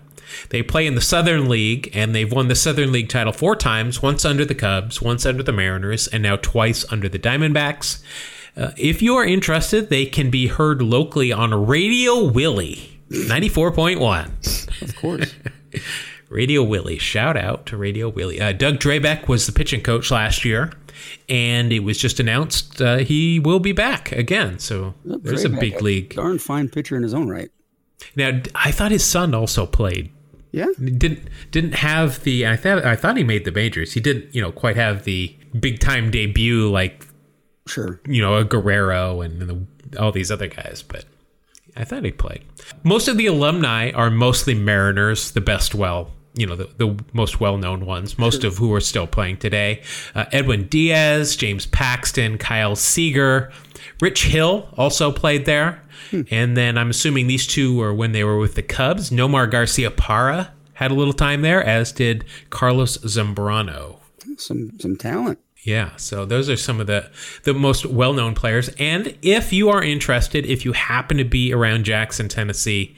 They 0.50 0.62
play 0.62 0.86
in 0.86 0.94
the 0.94 1.00
Southern 1.00 1.48
League, 1.48 1.90
and 1.94 2.14
they've 2.14 2.30
won 2.30 2.48
the 2.48 2.54
Southern 2.54 2.92
League 2.92 3.08
title 3.08 3.32
four 3.32 3.56
times 3.56 4.02
once 4.02 4.24
under 4.24 4.44
the 4.44 4.54
Cubs, 4.54 5.00
once 5.00 5.24
under 5.24 5.42
the 5.42 5.52
Mariners, 5.52 6.06
and 6.06 6.22
now 6.22 6.36
twice 6.36 6.84
under 6.90 7.08
the 7.08 7.18
Diamondbacks. 7.18 7.98
Uh, 8.56 8.72
if 8.76 9.02
you 9.02 9.14
are 9.14 9.24
interested, 9.24 9.88
they 9.88 10.06
can 10.06 10.30
be 10.30 10.48
heard 10.48 10.82
locally 10.82 11.32
on 11.32 11.66
Radio 11.66 12.24
Willie 12.24 13.00
94.1. 13.10 14.82
of 14.82 14.96
course. 14.96 15.34
Radio 16.28 16.62
Willie. 16.62 16.98
Shout 16.98 17.36
out 17.36 17.64
to 17.66 17.76
Radio 17.76 18.08
Willie. 18.08 18.40
Uh, 18.40 18.52
Doug 18.52 18.76
Drabek 18.76 19.28
was 19.28 19.46
the 19.46 19.52
pitching 19.52 19.82
coach 19.82 20.10
last 20.10 20.44
year, 20.44 20.72
and 21.28 21.72
it 21.72 21.80
was 21.80 21.96
just 21.98 22.20
announced 22.20 22.82
uh, 22.82 22.98
he 22.98 23.40
will 23.40 23.60
be 23.60 23.72
back 23.72 24.12
again. 24.12 24.58
So 24.58 24.94
there's 25.04 25.44
a 25.44 25.48
big 25.48 25.80
league. 25.80 26.14
Darn 26.14 26.38
fine 26.38 26.68
pitcher 26.68 26.96
in 26.96 27.02
his 27.02 27.14
own 27.14 27.28
right. 27.28 27.50
Now, 28.14 28.40
I 28.54 28.72
thought 28.72 28.90
his 28.90 29.04
son 29.04 29.34
also 29.34 29.64
played. 29.66 30.12
Yeah. 30.52 30.66
Didn't 30.78 31.28
didn't 31.50 31.74
have 31.76 32.22
the. 32.24 32.46
I 32.46 32.56
thought 32.56 32.84
I 32.84 32.96
thought 32.96 33.16
he 33.16 33.24
made 33.24 33.44
the 33.44 33.52
majors. 33.52 33.92
He 33.94 34.00
didn't, 34.00 34.34
you 34.34 34.40
know, 34.40 34.52
quite 34.52 34.76
have 34.76 35.04
the 35.04 35.34
big 35.58 35.78
time 35.78 36.10
debut 36.10 36.70
like 36.70 37.06
Sure. 37.68 38.00
you 38.06 38.22
know 38.22 38.36
a 38.36 38.44
Guerrero 38.44 39.20
and 39.20 39.40
the, 39.42 40.00
all 40.00 40.10
these 40.10 40.30
other 40.30 40.48
guys, 40.48 40.82
but 40.86 41.04
I 41.76 41.84
thought 41.84 42.04
he 42.04 42.10
played. 42.10 42.42
Most 42.82 43.08
of 43.08 43.16
the 43.16 43.26
alumni 43.26 43.90
are 43.92 44.10
mostly 44.10 44.54
Mariners, 44.54 45.30
the 45.32 45.40
best 45.40 45.74
well. 45.74 46.10
You 46.34 46.46
know, 46.46 46.54
the, 46.56 46.68
the 46.76 47.04
most 47.12 47.40
well 47.40 47.56
known 47.56 47.84
ones, 47.84 48.16
most 48.18 48.44
of 48.44 48.58
who 48.58 48.72
are 48.72 48.80
still 48.80 49.06
playing 49.08 49.38
today. 49.38 49.82
Uh, 50.14 50.26
Edwin 50.30 50.68
Diaz, 50.68 51.34
James 51.34 51.66
Paxton, 51.66 52.38
Kyle 52.38 52.76
Seager, 52.76 53.52
Rich 54.00 54.26
Hill 54.26 54.68
also 54.76 55.10
played 55.10 55.46
there. 55.46 55.82
And 56.30 56.56
then 56.56 56.78
I'm 56.78 56.90
assuming 56.90 57.26
these 57.26 57.46
two 57.46 57.76
were 57.76 57.92
when 57.92 58.12
they 58.12 58.22
were 58.22 58.38
with 58.38 58.54
the 58.54 58.62
Cubs. 58.62 59.10
Nomar 59.10 59.50
Garciaparra 59.50 60.50
had 60.74 60.92
a 60.92 60.94
little 60.94 61.12
time 61.12 61.42
there, 61.42 61.62
as 61.62 61.90
did 61.90 62.24
Carlos 62.50 62.98
Zambrano. 62.98 63.96
Some 64.36 64.78
some 64.78 64.96
talent. 64.96 65.40
Yeah, 65.64 65.96
so 65.96 66.24
those 66.24 66.48
are 66.48 66.56
some 66.56 66.80
of 66.80 66.86
the 66.86 67.10
the 67.42 67.52
most 67.52 67.84
well-known 67.84 68.34
players. 68.34 68.70
And 68.78 69.16
if 69.22 69.52
you 69.52 69.68
are 69.68 69.82
interested, 69.82 70.46
if 70.46 70.64
you 70.64 70.72
happen 70.72 71.16
to 71.18 71.24
be 71.24 71.52
around 71.52 71.84
Jackson, 71.84 72.28
Tennessee 72.28 72.94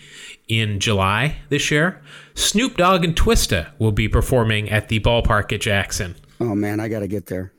in 0.47 0.79
July 0.79 1.37
this 1.49 1.71
year, 1.71 2.01
Snoop 2.35 2.77
Dogg 2.77 3.05
and 3.05 3.17
Twista 3.17 3.71
will 3.79 3.93
be 3.93 4.09
performing 4.09 4.69
at 4.71 4.89
the 4.89 5.01
ballpark 5.01 5.53
at 5.53 5.61
Jackson. 5.63 6.17
Oh 6.39 6.55
man, 6.55 6.81
I 6.81 6.89
got 6.89 7.01
to 7.01 7.09
get 7.09 7.27
there. 7.27 7.53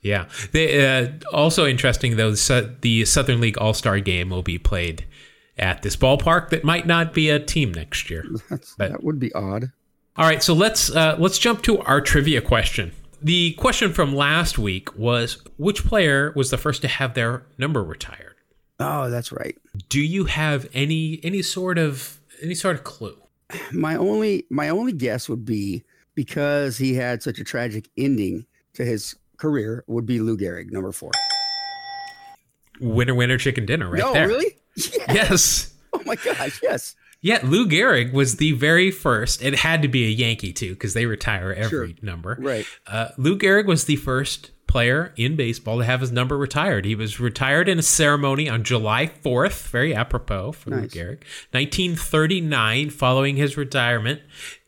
Yeah. 0.00 0.28
They, 0.52 0.86
uh, 0.86 1.08
also 1.32 1.66
interesting 1.66 2.16
though, 2.16 2.30
the 2.32 3.04
Southern 3.04 3.40
League 3.40 3.58
All 3.58 3.74
Star 3.74 3.98
Game 4.00 4.30
will 4.30 4.42
be 4.44 4.56
played 4.58 5.04
at 5.58 5.82
this 5.82 5.96
ballpark 5.96 6.50
that 6.50 6.62
might 6.62 6.86
not 6.86 7.12
be 7.12 7.28
a 7.30 7.40
team 7.40 7.72
next 7.72 8.08
year. 8.08 8.24
That's, 8.50 8.74
But- 8.76 8.92
that 8.92 9.02
would 9.04 9.18
be 9.18 9.32
odd. 9.34 9.72
All 10.16 10.24
right, 10.24 10.42
so 10.42 10.52
let's 10.52 10.90
uh, 10.90 11.14
let's 11.18 11.38
jump 11.38 11.62
to 11.62 11.78
our 11.80 12.00
trivia 12.00 12.40
question. 12.40 12.90
The 13.20 13.52
question 13.54 13.92
from 13.92 14.14
last 14.14 14.58
week 14.58 14.96
was 14.96 15.42
which 15.56 15.84
player 15.84 16.32
was 16.36 16.50
the 16.50 16.58
first 16.58 16.82
to 16.82 16.88
have 16.88 17.14
their 17.14 17.44
number 17.58 17.82
retired? 17.82 18.36
Oh, 18.78 19.10
that's 19.10 19.32
right. 19.32 19.56
Do 19.88 20.00
you 20.00 20.24
have 20.26 20.68
any 20.72 21.18
any 21.24 21.42
sort 21.42 21.78
of 21.78 22.20
any 22.42 22.54
sort 22.54 22.76
of 22.76 22.84
clue? 22.84 23.16
My 23.72 23.96
only 23.96 24.46
my 24.50 24.68
only 24.68 24.92
guess 24.92 25.28
would 25.28 25.44
be 25.44 25.82
because 26.14 26.78
he 26.78 26.94
had 26.94 27.22
such 27.22 27.38
a 27.38 27.44
tragic 27.44 27.88
ending 27.96 28.46
to 28.74 28.84
his 28.84 29.16
career 29.36 29.84
would 29.88 30.06
be 30.06 30.20
Lou 30.20 30.36
Gehrig, 30.36 30.70
number 30.70 30.92
four. 30.92 31.10
Winner, 32.80 33.14
winner, 33.14 33.38
chicken 33.38 33.66
dinner, 33.66 33.90
right 33.90 33.98
no, 33.98 34.12
there. 34.12 34.28
really? 34.28 34.56
Yeah. 34.76 35.12
Yes. 35.12 35.74
Oh 35.90 36.02
my 36.04 36.16
gosh, 36.16 36.60
yes. 36.62 36.94
Yeah, 37.20 37.40
Lou 37.42 37.66
Gehrig 37.66 38.12
was 38.12 38.36
the 38.36 38.52
very 38.52 38.90
first. 38.92 39.42
It 39.42 39.56
had 39.56 39.82
to 39.82 39.88
be 39.88 40.04
a 40.04 40.10
Yankee 40.10 40.52
too, 40.52 40.70
because 40.74 40.94
they 40.94 41.06
retire 41.06 41.52
every 41.52 41.68
Sure. 41.68 41.88
number. 42.00 42.36
Right. 42.40 42.64
Uh, 42.86 43.08
Lou 43.18 43.36
Gehrig 43.36 43.66
was 43.66 43.84
the 43.86 43.96
first 43.96 44.50
player 44.68 45.12
in 45.16 45.34
baseball 45.34 45.78
to 45.78 45.84
have 45.84 46.00
his 46.00 46.12
number 46.12 46.36
retired. 46.38 46.84
He 46.84 46.94
was 46.94 47.18
retired 47.18 47.68
in 47.68 47.78
a 47.78 47.82
ceremony 47.82 48.48
on 48.48 48.62
July 48.62 49.06
4th, 49.24 49.68
very 49.68 49.94
apropos 49.94 50.52
for 50.52 50.70
Lou 50.70 50.86
Gehrig, 50.86 51.22
1939, 51.52 52.90
following 52.90 53.36
his 53.36 53.56
retirement 53.56 54.20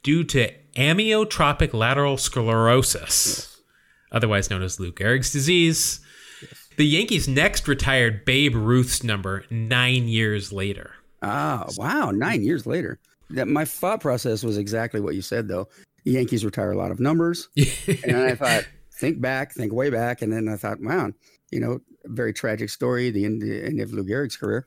due 0.02 0.24
to 0.24 0.50
amyotrophic 0.76 1.72
lateral 1.74 2.16
sclerosis, 2.16 3.60
otherwise 4.10 4.50
known 4.50 4.62
as 4.62 4.80
Lou 4.80 4.90
Gehrig's 4.92 5.32
disease. 5.32 6.00
The 6.76 6.86
Yankees 6.86 7.28
next 7.28 7.68
retired 7.68 8.24
Babe 8.24 8.54
Ruth's 8.56 9.04
number 9.04 9.44
nine 9.50 10.08
years 10.08 10.52
later. 10.52 10.92
Ah, 11.22 11.66
wow. 11.76 12.10
Nine 12.10 12.42
years 12.42 12.66
later. 12.66 12.98
That 13.30 13.46
my 13.46 13.64
thought 13.64 14.00
process 14.00 14.42
was 14.42 14.56
exactly 14.58 15.00
what 15.00 15.14
you 15.14 15.22
said 15.22 15.46
though. 15.48 15.68
The 16.04 16.12
Yankees 16.12 16.44
retire 16.44 16.72
a 16.72 16.76
lot 16.76 16.90
of 16.90 16.98
numbers. 16.98 17.48
and 18.04 18.16
I 18.16 18.34
thought, 18.34 18.64
think 18.94 19.20
back, 19.20 19.52
think 19.52 19.72
way 19.72 19.90
back. 19.90 20.22
And 20.22 20.32
then 20.32 20.48
I 20.48 20.56
thought, 20.56 20.80
wow, 20.80 21.12
you 21.52 21.60
know, 21.60 21.80
very 22.06 22.32
tragic 22.32 22.70
story, 22.70 23.10
the 23.10 23.24
end, 23.24 23.42
the 23.42 23.62
end 23.64 23.80
of 23.80 23.92
Lou 23.92 24.02
Gehrig's 24.04 24.36
career. 24.36 24.66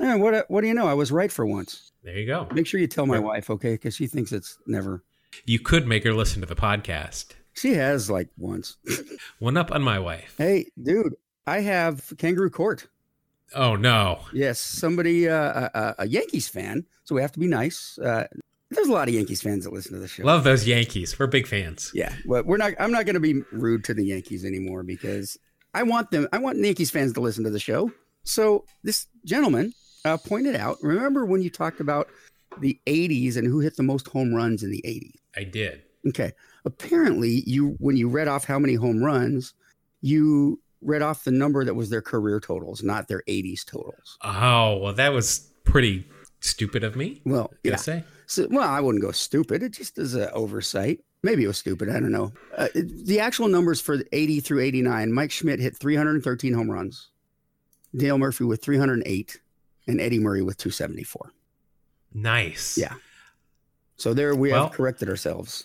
And 0.00 0.22
what 0.22 0.48
what 0.48 0.60
do 0.62 0.68
you 0.68 0.74
know? 0.74 0.86
I 0.86 0.94
was 0.94 1.10
right 1.12 1.30
for 1.32 1.44
once. 1.44 1.90
there 2.04 2.16
you 2.16 2.26
go. 2.26 2.46
Make 2.54 2.66
sure 2.68 2.78
you 2.80 2.86
tell 2.86 3.04
my 3.06 3.16
Right. 3.16 3.24
wife, 3.24 3.50
okay? 3.50 3.72
Because 3.74 3.94
she 3.96 4.06
thinks 4.06 4.30
it's 4.32 4.56
never. 4.66 5.02
You 5.44 5.58
could 5.58 5.86
make 5.86 6.04
her 6.04 6.14
listen 6.14 6.40
to 6.40 6.46
the 6.46 6.54
podcast. 6.56 7.26
She 7.52 7.72
has 7.74 8.08
like 8.08 8.28
once. 8.38 8.76
One 9.40 9.56
up 9.56 9.72
on 9.72 9.82
my 9.82 9.98
wife. 9.98 10.34
hey, 10.38 10.66
dude, 10.80 11.14
I 11.46 11.60
have 11.60 12.12
Kangaroo 12.16 12.50
Court. 12.50 12.86
Oh 13.54 13.76
no. 13.76 14.20
Yes, 14.32 14.58
somebody, 14.58 15.28
uh, 15.28 15.68
a, 15.74 15.94
a 16.00 16.08
Yankees 16.08 16.48
fan. 16.48 16.84
So 17.04 17.14
we 17.14 17.22
have 17.22 17.32
to 17.32 17.38
be 17.38 17.46
nice. 17.46 17.98
Uh, 17.98 18.26
there's 18.70 18.88
a 18.88 18.92
lot 18.92 19.08
of 19.08 19.14
Yankees 19.14 19.40
fans 19.40 19.64
that 19.64 19.72
listen 19.72 19.94
to 19.94 19.98
the 19.98 20.08
show. 20.08 20.24
Love 20.24 20.44
those 20.44 20.66
Yankees. 20.66 21.18
We're 21.18 21.26
big 21.26 21.46
fans. 21.46 21.90
Yeah, 21.94 22.14
but 22.26 22.44
we're 22.44 22.58
not. 22.58 22.74
I'm 22.78 22.92
not 22.92 23.06
going 23.06 23.14
to 23.14 23.20
be 23.20 23.42
rude 23.50 23.84
to 23.84 23.94
the 23.94 24.04
Yankees 24.04 24.44
anymore 24.44 24.82
because 24.82 25.38
I 25.74 25.84
want 25.84 26.10
them. 26.10 26.28
I 26.32 26.38
want 26.38 26.58
Yankees 26.58 26.90
fans 26.90 27.14
to 27.14 27.20
listen 27.20 27.44
to 27.44 27.50
the 27.50 27.58
show. 27.58 27.90
So 28.24 28.66
this 28.84 29.06
gentleman 29.24 29.72
uh, 30.04 30.18
pointed 30.18 30.54
out. 30.54 30.76
Remember 30.82 31.24
when 31.24 31.40
you 31.40 31.48
talked 31.48 31.80
about 31.80 32.08
the 32.58 32.78
'80s 32.86 33.36
and 33.36 33.46
who 33.46 33.60
hit 33.60 33.76
the 33.76 33.82
most 33.82 34.06
home 34.08 34.34
runs 34.34 34.62
in 34.62 34.70
the 34.70 34.82
'80s? 34.84 35.14
I 35.34 35.44
did. 35.44 35.82
Okay. 36.06 36.32
Apparently, 36.66 37.42
you 37.46 37.74
when 37.78 37.96
you 37.96 38.08
read 38.08 38.28
off 38.28 38.44
how 38.44 38.58
many 38.58 38.74
home 38.74 39.02
runs, 39.02 39.54
you 40.02 40.60
read 40.80 41.02
off 41.02 41.24
the 41.24 41.30
number 41.30 41.64
that 41.64 41.74
was 41.74 41.90
their 41.90 42.02
career 42.02 42.40
totals, 42.40 42.82
not 42.82 43.08
their 43.08 43.22
'80s 43.28 43.64
totals. 43.64 44.18
Oh, 44.22 44.78
well, 44.78 44.92
that 44.94 45.12
was 45.12 45.50
pretty 45.64 46.06
stupid 46.40 46.84
of 46.84 46.96
me. 46.96 47.20
Well, 47.24 47.52
yeah. 47.62 47.74
I 47.74 47.76
say? 47.76 48.04
So, 48.26 48.46
well, 48.50 48.68
I 48.68 48.80
wouldn't 48.80 49.02
go 49.02 49.10
stupid. 49.10 49.62
It 49.62 49.72
just 49.72 49.98
is 49.98 50.14
an 50.14 50.28
oversight. 50.32 51.00
Maybe 51.22 51.44
it 51.44 51.48
was 51.48 51.58
stupid. 51.58 51.88
I 51.88 51.94
don't 51.94 52.12
know. 52.12 52.32
Uh, 52.56 52.68
the 52.74 53.18
actual 53.20 53.48
numbers 53.48 53.80
for 53.80 53.98
80 54.12 54.40
through 54.40 54.60
89, 54.60 55.12
Mike 55.12 55.30
Schmidt 55.32 55.58
hit 55.58 55.76
313 55.76 56.52
home 56.52 56.70
runs, 56.70 57.08
Dale 57.96 58.18
Murphy 58.18 58.44
with 58.44 58.62
308, 58.62 59.40
and 59.88 60.00
Eddie 60.00 60.20
Murray 60.20 60.42
with 60.42 60.58
274. 60.58 61.32
Nice. 62.14 62.78
Yeah. 62.78 62.94
So 63.96 64.14
there 64.14 64.34
we 64.36 64.52
Well- 64.52 64.64
have 64.68 64.72
corrected 64.76 65.08
ourselves. 65.08 65.64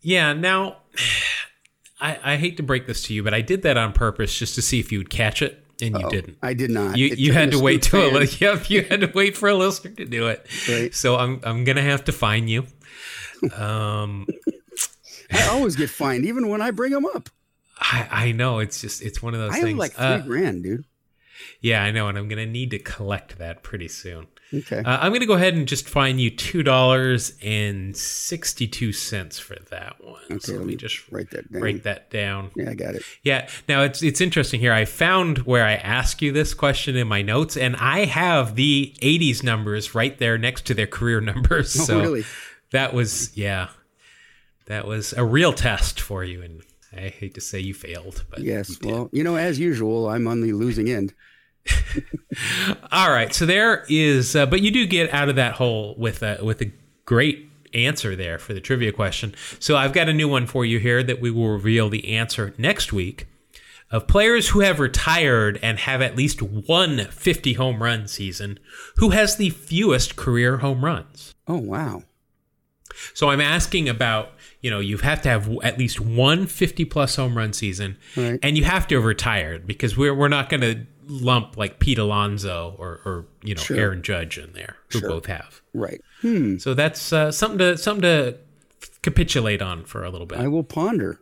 Yeah. 0.00 0.32
Now, 0.32 0.78
I, 2.02 2.18
I 2.32 2.36
hate 2.36 2.56
to 2.58 2.62
break 2.62 2.86
this 2.86 3.02
to 3.04 3.14
you, 3.14 3.22
but 3.22 3.32
I 3.32 3.40
did 3.40 3.62
that 3.62 3.76
on 3.76 3.92
purpose 3.92 4.36
just 4.38 4.54
to 4.56 4.62
see 4.62 4.80
if 4.80 4.90
you 4.92 4.98
would 4.98 5.10
catch 5.10 5.40
it, 5.42 5.64
and 5.80 5.94
you 5.96 6.04
Uh-oh. 6.04 6.10
didn't. 6.10 6.38
I 6.42 6.52
did 6.54 6.70
not. 6.70 6.96
You 6.98 7.06
you 7.06 7.32
had 7.32 7.52
to 7.52 7.58
wait 7.60 7.82
till 7.82 8.16
a, 8.16 8.24
yep, 8.40 8.68
you 8.68 8.82
had 8.82 9.00
to 9.02 9.12
wait 9.14 9.36
for 9.36 9.48
a 9.48 9.54
listener 9.54 9.92
to 9.92 10.04
do 10.04 10.26
it. 10.28 10.46
Right. 10.68 10.94
So 10.94 11.16
I'm 11.16 11.40
I'm 11.44 11.64
gonna 11.64 11.82
have 11.82 12.04
to 12.04 12.12
fine 12.12 12.48
you. 12.48 12.66
Um, 13.56 14.26
I 15.32 15.48
always 15.48 15.76
get 15.76 15.90
fined, 15.90 16.24
even 16.26 16.48
when 16.48 16.60
I 16.60 16.70
bring 16.70 16.92
them 16.92 17.06
up. 17.06 17.28
I 17.78 18.08
I 18.10 18.32
know 18.32 18.58
it's 18.58 18.80
just 18.80 19.02
it's 19.02 19.22
one 19.22 19.34
of 19.34 19.40
those 19.40 19.52
I 19.52 19.56
have 19.56 19.64
things. 19.64 19.78
like 19.78 19.92
three 19.92 20.04
Uh, 20.04 20.18
grand, 20.20 20.62
dude. 20.62 20.84
yeah, 21.60 21.82
I 21.82 21.90
know, 21.90 22.08
and 22.08 22.16
I'm 22.18 22.28
gonna 22.28 22.46
need 22.46 22.70
to 22.72 22.78
collect 22.78 23.38
that 23.38 23.62
pretty 23.62 23.88
soon. 23.88 24.26
Okay. 24.54 24.78
Uh, 24.78 24.98
I'm 25.00 25.10
going 25.12 25.20
to 25.20 25.26
go 25.26 25.34
ahead 25.34 25.54
and 25.54 25.66
just 25.66 25.88
fine 25.88 26.18
you 26.18 26.30
two 26.30 26.62
dollars 26.62 27.32
and 27.42 27.96
sixty 27.96 28.66
two 28.68 28.92
cents 28.92 29.38
for 29.38 29.56
that 29.70 29.96
one. 30.04 30.20
Okay, 30.30 30.38
so 30.40 30.52
let 30.52 30.58
let 30.58 30.66
me 30.66 30.72
me 30.72 30.76
just 30.76 31.10
Write 31.10 31.30
that 31.30 31.50
down. 31.50 31.62
write 31.62 31.82
that 31.84 32.10
down. 32.10 32.50
Yeah, 32.54 32.70
I 32.70 32.74
got 32.74 32.94
it. 32.94 33.02
Yeah. 33.22 33.48
Now 33.68 33.82
it's 33.82 34.02
it's 34.02 34.20
interesting 34.20 34.60
here. 34.60 34.72
I 34.72 34.84
found 34.84 35.38
where 35.38 35.64
I 35.64 35.74
ask 35.74 36.20
you 36.20 36.32
this 36.32 36.52
question 36.54 36.96
in 36.96 37.08
my 37.08 37.22
notes, 37.22 37.56
and 37.56 37.76
I 37.76 38.04
have 38.04 38.54
the 38.56 38.94
'80s 39.00 39.42
numbers 39.42 39.94
right 39.94 40.16
there 40.18 40.36
next 40.38 40.66
to 40.66 40.74
their 40.74 40.86
career 40.86 41.20
numbers. 41.32 41.74
Oh, 41.80 41.84
so 41.84 42.00
really? 42.00 42.24
that 42.72 42.92
was 42.92 43.36
yeah, 43.36 43.68
that 44.66 44.86
was 44.86 45.12
a 45.14 45.24
real 45.24 45.52
test 45.52 46.00
for 46.00 46.24
you, 46.24 46.42
and 46.42 46.62
I 46.94 47.08
hate 47.08 47.34
to 47.34 47.40
say 47.40 47.58
you 47.58 47.72
failed, 47.74 48.24
but 48.30 48.40
Yes. 48.40 48.76
you. 48.82 48.88
Well, 48.90 49.08
you 49.12 49.24
know, 49.24 49.36
as 49.36 49.58
usual, 49.58 50.08
I'm 50.10 50.26
on 50.28 50.40
the 50.42 50.52
losing 50.52 50.90
end. 50.90 51.14
All 52.92 53.10
right, 53.10 53.34
so 53.34 53.46
there 53.46 53.84
is, 53.88 54.34
uh, 54.34 54.46
but 54.46 54.62
you 54.62 54.70
do 54.70 54.86
get 54.86 55.12
out 55.12 55.28
of 55.28 55.36
that 55.36 55.54
hole 55.54 55.94
with 55.98 56.22
a 56.22 56.38
with 56.42 56.60
a 56.62 56.72
great 57.04 57.48
answer 57.74 58.14
there 58.16 58.38
for 58.38 58.52
the 58.54 58.60
trivia 58.60 58.92
question. 58.92 59.34
So 59.58 59.76
I've 59.76 59.92
got 59.92 60.08
a 60.08 60.12
new 60.12 60.28
one 60.28 60.46
for 60.46 60.64
you 60.64 60.78
here 60.78 61.02
that 61.02 61.20
we 61.20 61.30
will 61.30 61.50
reveal 61.50 61.88
the 61.88 62.14
answer 62.16 62.54
next 62.58 62.92
week. 62.92 63.26
Of 63.90 64.08
players 64.08 64.48
who 64.48 64.60
have 64.60 64.80
retired 64.80 65.58
and 65.62 65.78
have 65.80 66.00
at 66.00 66.16
least 66.16 66.40
one 66.40 67.06
50 67.10 67.52
home 67.54 67.82
run 67.82 68.08
season, 68.08 68.58
who 68.96 69.10
has 69.10 69.36
the 69.36 69.50
fewest 69.50 70.16
career 70.16 70.58
home 70.58 70.82
runs? 70.82 71.34
Oh, 71.46 71.58
wow. 71.58 72.02
So 73.12 73.28
I'm 73.28 73.40
asking 73.42 73.90
about, 73.90 74.30
you 74.62 74.70
know, 74.70 74.80
you 74.80 74.96
have 74.98 75.20
to 75.22 75.28
have 75.28 75.50
at 75.62 75.78
least 75.78 76.00
one 76.00 76.46
50 76.46 76.86
plus 76.86 77.16
home 77.16 77.36
run 77.36 77.52
season, 77.52 77.98
Right. 78.16 78.38
and 78.42 78.56
you 78.56 78.64
have 78.64 78.86
to 78.88 78.94
have 78.94 79.04
retired 79.04 79.66
because 79.66 79.94
we're 79.94 80.14
we're 80.14 80.28
not 80.28 80.48
going 80.48 80.62
to 80.62 80.86
lump 81.06 81.56
like 81.56 81.78
Pete 81.78 81.98
Alonso 81.98 82.74
or 82.78 83.00
or 83.04 83.26
you 83.42 83.54
know 83.54 83.62
Sure. 83.62 83.76
Aaron 83.76 84.02
Judge 84.02 84.38
in 84.38 84.52
there, 84.52 84.76
who 84.90 85.00
Sure. 85.00 85.08
both 85.08 85.26
have. 85.26 85.60
Right. 85.74 86.00
Hmm. 86.20 86.58
So 86.58 86.74
that's 86.74 87.12
uh, 87.12 87.30
something 87.32 87.58
to 87.58 87.76
something 87.76 88.02
to 88.02 88.38
capitulate 89.02 89.62
on 89.62 89.84
for 89.84 90.04
a 90.04 90.10
little 90.10 90.26
bit. 90.26 90.38
I 90.38 90.48
will 90.48 90.64
ponder. 90.64 91.18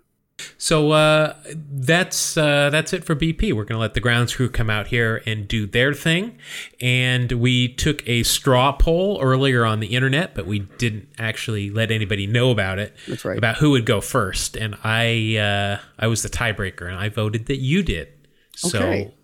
So 0.57 0.93
uh, 0.93 1.35
that's 1.71 2.37
uh, 2.39 2.71
that's 2.71 2.95
it 2.95 3.05
for 3.05 3.15
BP. 3.15 3.53
We're 3.53 3.65
going 3.65 3.77
to 3.77 3.79
let 3.79 3.93
the 3.93 4.01
grounds 4.01 4.35
crew 4.35 4.49
come 4.49 4.71
out 4.71 4.87
here 4.87 5.23
and 5.27 5.47
do 5.47 5.67
their 5.67 5.93
thing. 5.93 6.39
And 6.81 7.31
we 7.33 7.69
took 7.69 8.07
a 8.09 8.23
straw 8.23 8.73
poll 8.73 9.19
earlier 9.21 9.67
on 9.67 9.81
the 9.81 9.89
internet, 9.89 10.35
but 10.35 10.47
we 10.47 10.61
didn't 10.79 11.09
actually 11.19 11.69
let 11.71 11.91
anybody 11.91 12.27
know 12.27 12.51
about 12.51 12.79
it. 12.79 12.97
That's 13.07 13.23
right. 13.25 13.37
About 13.37 13.57
who 13.59 13.73
would 13.73 13.85
go 13.85 14.01
first, 14.01 14.57
and 14.57 14.77
I 14.83 15.37
uh, 15.37 15.79
I 15.99 16.07
was 16.07 16.23
the 16.23 16.31
tiebreaker, 16.31 16.89
and 16.89 16.97
I 16.97 17.11
voted 17.11 17.45
that 17.47 17.59
you 17.59 17.83
did. 17.83 18.09
So 18.57 18.79
Okay. 18.79 19.15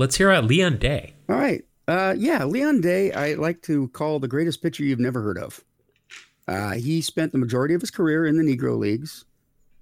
Let's 0.00 0.16
hear 0.16 0.30
out 0.30 0.46
Leon 0.46 0.78
Day. 0.78 1.12
All 1.28 1.36
right. 1.36 1.62
Uh, 1.86 2.14
yeah, 2.16 2.44
Leon 2.44 2.80
Day, 2.80 3.12
I 3.12 3.34
like 3.34 3.60
to 3.62 3.88
call 3.88 4.18
the 4.18 4.28
greatest 4.28 4.62
pitcher 4.62 4.82
you've 4.82 4.98
never 4.98 5.20
heard 5.20 5.36
of. 5.36 5.62
Uh, 6.48 6.72
he 6.72 7.02
spent 7.02 7.32
the 7.32 7.38
majority 7.38 7.74
of 7.74 7.82
his 7.82 7.90
career 7.90 8.24
in 8.24 8.36
the 8.36 8.42
Negro 8.42 8.78
Leagues, 8.78 9.26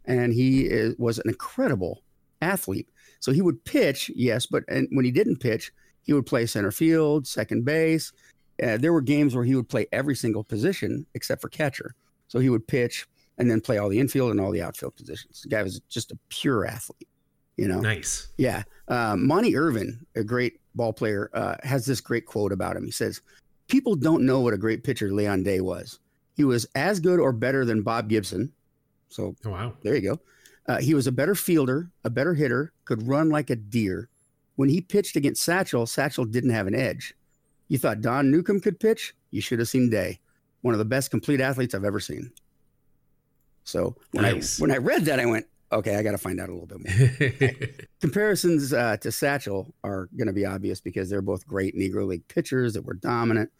and 0.07 0.33
he 0.33 0.63
is, 0.63 0.97
was 0.99 1.19
an 1.19 1.29
incredible 1.29 2.03
athlete. 2.43 2.89
So 3.21 3.31
he 3.31 3.43
would 3.43 3.65
pitch, 3.65 4.11
yes, 4.15 4.45
but 4.45 4.65
and 4.69 4.89
when 4.91 5.05
he 5.05 5.13
didn't 5.13 5.37
pitch, 5.37 5.73
he 6.03 6.13
would 6.13 6.27
play 6.27 6.47
center 6.47 6.73
field, 6.73 7.27
second 7.27 7.65
base. 7.65 8.13
Uh, 8.61 8.77
there 8.77 8.93
were 8.93 9.01
games 9.01 9.37
where 9.37 9.45
he 9.45 9.55
would 9.55 9.69
play 9.69 9.87
every 9.93 10.17
single 10.17 10.43
position 10.43 11.07
except 11.15 11.41
for 11.41 11.49
catcher. 11.49 11.95
So 12.27 12.41
he 12.41 12.51
would 12.51 12.67
pitch 12.67 13.07
and 13.39 13.49
then 13.49 13.61
play 13.61 13.79
all 13.79 13.89
the 13.89 14.01
infield 14.01 14.33
and 14.33 14.41
all 14.41 14.51
the 14.51 14.63
outfield 14.63 14.97
positions. 14.97 15.43
The 15.43 15.49
guy 15.49 15.63
was 15.63 15.81
just 15.89 16.11
a 16.11 16.19
pure 16.29 16.67
athlete, 16.67 17.09
you 17.57 17.69
know. 17.69 17.81
Nice. 17.81 18.29
Yeah. 18.37 18.65
Um, 18.89 19.27
Monte 19.27 19.57
Irvin, 19.57 20.05
a 20.17 20.25
great 20.25 20.61
ball 20.75 20.93
player, 20.93 21.31
uh, 21.35 21.57
has 21.63 21.85
this 21.87 22.01
great 22.01 22.27
quote 22.27 22.53
about 22.53 22.77
him. 22.77 22.85
He 22.85 22.91
says, 22.91 23.21
People 23.69 23.95
don't 23.97 24.25
know 24.25 24.41
what 24.41 24.55
a 24.55 24.59
great 24.59 24.83
pitcher 24.83 25.13
Leon 25.13 25.43
Day 25.43 25.61
was. 25.61 25.99
He 26.35 26.45
was 26.45 26.67
as 26.75 27.01
good 27.01 27.21
or 27.21 27.33
better 27.33 27.65
than 27.67 27.83
Bob 27.83 28.09
Gibson. 28.09 28.51
So 29.09 29.35
Oh, 29.45 29.51
wow. 29.51 29.73
there 29.83 29.95
you 29.95 30.01
go. 30.01 30.21
Uh, 30.67 30.79
he 30.81 30.95
was 30.95 31.07
a 31.07 31.13
better 31.13 31.35
fielder, 31.35 31.91
a 32.05 32.11
better 32.11 32.33
hitter, 32.35 32.73
could 32.85 33.07
run 33.07 33.29
like 33.31 33.51
a 33.51 33.57
deer. 33.57 34.09
When 34.57 34.69
he 34.69 34.81
pitched 34.81 35.17
against 35.17 35.43
Satchel, 35.43 35.87
Satchel 35.87 36.25
didn't 36.25 36.51
have 36.51 36.67
an 36.67 36.75
edge. 36.75 37.15
You 37.69 37.79
thought 37.79 38.01
Don 38.01 38.31
Newcombe 38.31 38.61
could 38.61 38.81
pitch? 38.81 39.15
You 39.31 39.41
should 39.41 39.59
have 39.59 39.69
seen 39.69 39.91
Day, 39.91 40.19
one 40.63 40.75
of 40.75 40.79
the 40.79 40.85
best 40.85 41.11
complete 41.11 41.41
athletes 41.41 41.75
I've 41.75 41.85
ever 41.85 42.01
seen. 42.01 42.33
So 43.65 43.97
when 44.13 44.23
Nice. 44.23 44.59
I 44.59 44.63
when 44.63 44.71
I 44.71 44.79
read 44.79 45.05
that, 45.05 45.21
I 45.21 45.27
went, 45.27 45.47
okay, 45.73 45.97
I 45.97 46.03
got 46.03 46.13
to 46.13 46.19
find 46.19 46.41
out 46.41 46.49
a 46.49 46.53
little 46.55 46.67
bit 46.67 47.31
more. 47.31 47.69
Comparisons 48.01 48.73
uh, 48.73 48.97
to 48.99 49.13
Satchel 49.13 49.75
are 49.85 50.09
going 50.17 50.27
to 50.29 50.33
be 50.33 50.47
obvious 50.47 50.81
because 50.81 51.11
they're 51.11 51.23
both 51.23 51.47
great 51.47 51.77
Negro 51.77 52.07
League 52.07 52.27
pitchers 52.29 52.75
that 52.75 52.85
were 52.85 52.95
dominant, 52.95 53.51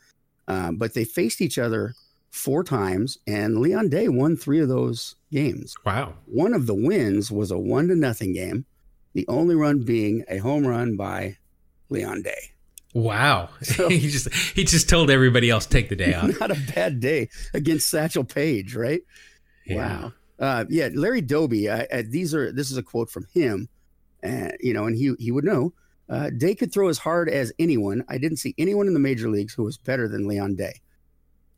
um, 0.47 0.77
but 0.77 0.95
they 0.95 1.05
faced 1.05 1.41
each 1.41 1.59
other 1.59 1.95
four 2.31 2.63
times, 2.65 3.19
and 3.27 3.59
Leon 3.59 3.89
Day 3.89 4.09
won 4.09 4.37
three 4.37 4.61
of 4.61 4.69
those 4.69 5.17
games. 5.33 5.75
wow. 5.85 6.15
One 6.27 6.55
of 6.55 6.67
the 6.67 6.75
wins 6.75 7.31
was 7.31 7.51
a 7.51 7.59
one 7.59 7.89
to 7.89 7.97
nothing 7.97 8.33
game, 8.33 8.65
the 9.15 9.27
only 9.29 9.55
run 9.55 9.81
being 9.85 10.25
a 10.29 10.39
home 10.39 10.67
run 10.67 10.97
by 10.97 11.37
Leon 11.89 12.23
Day. 12.23 12.51
Wow. 12.95 13.51
So- 13.63 13.89
he 13.91 14.09
just 14.09 14.33
he 14.55 14.65
just 14.65 14.89
told 14.89 15.11
everybody 15.11 15.51
else 15.51 15.67
take 15.67 15.89
the 15.89 15.97
day 15.97 16.15
off. 16.15 16.39
Not 16.41 16.51
a 16.51 16.61
bad 16.75 17.01
day 17.01 17.29
against 17.55 17.89
Satchel 17.89 18.25
Paige, 18.25 18.75
right? 18.77 19.01
Wow. 19.69 20.13
Uh, 20.39 20.65
yeah, 20.69 20.89
Larry 20.95 21.21
Doby. 21.21 21.71
I, 21.71 21.87
I, 21.93 22.03
these 22.03 22.35
are 22.35 22.53
this 22.53 22.71
is 22.71 22.77
a 22.77 22.83
quote 22.83 23.11
from 23.11 23.27
him, 23.33 23.69
uh, 24.25 24.51
you 24.61 24.73
know, 24.73 24.87
and 24.87 24.97
he 24.97 25.15
he 25.19 25.31
would 25.31 25.45
know. 25.45 25.73
Uh, 26.09 26.31
Day 26.31 26.55
could 26.55 26.73
throw 26.73 26.89
as 26.89 26.99
hard 26.99 27.29
as 27.29 27.53
anyone. 27.59 28.05
I 28.09 28.19
didn't 28.19 28.39
see 28.39 28.55
anyone 28.57 28.87
in 28.87 28.95
the 28.95 29.01
major 29.01 29.29
leagues 29.29 29.53
who 29.53 29.65
was 29.65 29.77
better 29.77 30.09
than 30.09 30.27
Leon 30.27 30.55
Day. 30.57 30.81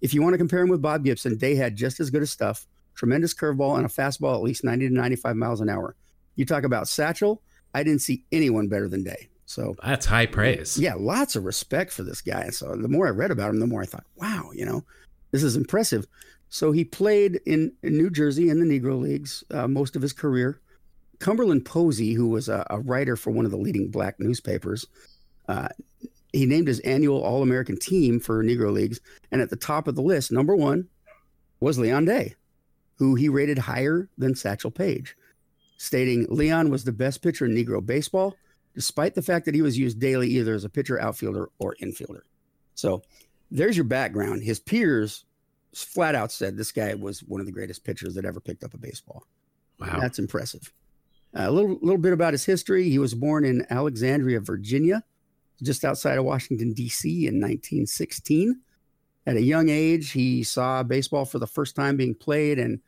If 0.00 0.12
you 0.14 0.22
want 0.22 0.34
to 0.34 0.38
compare 0.38 0.60
him 0.60 0.70
with 0.70 0.82
Bob 0.82 1.04
Gibson, 1.04 1.36
Day 1.36 1.54
had 1.54 1.76
just 1.76 2.00
as 2.00 2.10
good 2.10 2.22
a 2.22 2.26
stuff, 2.26 2.66
tremendous 2.94 3.34
curveball 3.34 3.76
and 3.76 3.86
a 3.86 3.88
fastball 3.88 4.34
at 4.34 4.42
least 4.42 4.64
90 4.64 4.88
to 4.88 4.94
95 4.94 5.36
miles 5.36 5.60
an 5.60 5.68
hour. 5.68 5.94
You 6.36 6.46
talk 6.46 6.64
about 6.64 6.88
Satchel, 6.88 7.42
I 7.74 7.82
didn't 7.82 8.00
see 8.00 8.24
anyone 8.32 8.68
better 8.68 8.88
than 8.88 9.04
Day. 9.04 9.28
So 9.46 9.74
That's 9.84 10.06
high 10.06 10.26
praise. 10.26 10.78
yeah, 10.78 10.94
lots 10.96 11.36
of 11.36 11.44
respect 11.44 11.92
for 11.92 12.02
this 12.02 12.20
guy. 12.20 12.50
So 12.50 12.74
the 12.76 12.88
more 12.88 13.06
I 13.08 13.10
read 13.10 13.30
about 13.30 13.50
him, 13.50 13.60
the 13.60 13.66
more 13.66 13.82
I 13.82 13.86
thought, 13.86 14.04
wow, 14.16 14.50
you 14.54 14.64
know, 14.64 14.84
this 15.32 15.42
is 15.42 15.56
impressive. 15.56 16.06
So 16.50 16.72
he 16.72 16.84
played 16.84 17.40
in, 17.46 17.72
in 17.82 17.96
New 17.96 18.10
Jersey 18.10 18.50
in 18.50 18.58
the 18.60 18.66
Negro 18.66 19.00
Leagues 19.00 19.44
uh, 19.52 19.68
most 19.68 19.96
of 19.96 20.02
his 20.02 20.12
career. 20.12 20.60
Cumberland 21.20 21.64
Posey, 21.64 22.12
who 22.12 22.28
was 22.28 22.48
a, 22.48 22.66
a 22.70 22.80
writer 22.80 23.16
for 23.16 23.30
one 23.30 23.44
of 23.44 23.50
the 23.50 23.56
leading 23.56 23.90
black 23.90 24.18
newspapers, 24.18 24.86
uh, 25.48 25.68
he 26.32 26.46
named 26.46 26.68
his 26.68 26.80
annual 26.80 27.22
All 27.22 27.42
American 27.42 27.78
team 27.78 28.20
for 28.20 28.42
Negro 28.42 28.72
Leagues. 28.72 29.00
And 29.30 29.40
at 29.40 29.50
the 29.50 29.56
top 29.56 29.86
of 29.86 29.94
the 29.94 30.02
list, 30.02 30.32
number 30.32 30.56
one, 30.56 30.88
was 31.60 31.78
Leon 31.78 32.06
Day, 32.06 32.34
who 32.96 33.14
he 33.14 33.28
rated 33.28 33.58
higher 33.58 34.08
than 34.18 34.34
Satchel 34.34 34.70
Paige, 34.70 35.16
stating 35.76 36.26
Leon 36.28 36.70
was 36.70 36.84
the 36.84 36.92
best 36.92 37.22
pitcher 37.22 37.46
in 37.46 37.54
Negro 37.54 37.84
baseball 37.84 38.34
despite 38.74 39.14
the 39.14 39.22
fact 39.22 39.44
that 39.44 39.54
he 39.54 39.62
was 39.62 39.76
used 39.76 39.98
daily 39.98 40.28
either 40.28 40.54
as 40.54 40.64
a 40.64 40.68
pitcher, 40.68 41.00
outfielder, 41.00 41.50
or 41.58 41.76
infielder. 41.82 42.20
So 42.74 43.02
there's 43.50 43.76
your 43.76 43.84
background. 43.84 44.42
His 44.42 44.60
peers 44.60 45.24
flat 45.74 46.14
out 46.14 46.32
said 46.32 46.56
this 46.56 46.72
guy 46.72 46.94
was 46.94 47.20
one 47.20 47.40
of 47.40 47.46
the 47.46 47.52
greatest 47.52 47.84
pitchers 47.84 48.14
that 48.14 48.24
ever 48.24 48.40
picked 48.40 48.64
up 48.64 48.74
a 48.74 48.78
baseball. 48.78 49.24
Wow. 49.78 49.98
That's 50.00 50.18
impressive. 50.18 50.72
Uh, 51.36 51.44
a 51.46 51.50
little 51.50 51.78
little 51.80 51.98
bit 51.98 52.12
about 52.12 52.34
his 52.34 52.44
history. 52.44 52.88
He 52.88 52.98
was 52.98 53.14
born 53.14 53.44
in 53.44 53.64
Alexandria, 53.70 54.40
Virginia, 54.40 55.04
just 55.62 55.84
outside 55.84 56.18
of 56.18 56.24
Washington 56.24 56.72
D.C. 56.72 57.08
in 57.26 57.40
1916. 57.40 58.60
At 59.26 59.36
a 59.36 59.42
young 59.42 59.68
age, 59.68 60.10
he 60.10 60.42
saw 60.42 60.82
baseball 60.82 61.24
for 61.24 61.38
the 61.38 61.46
first 61.46 61.76
time 61.76 61.96
being 61.96 62.14
played, 62.14 62.58
and 62.58 62.80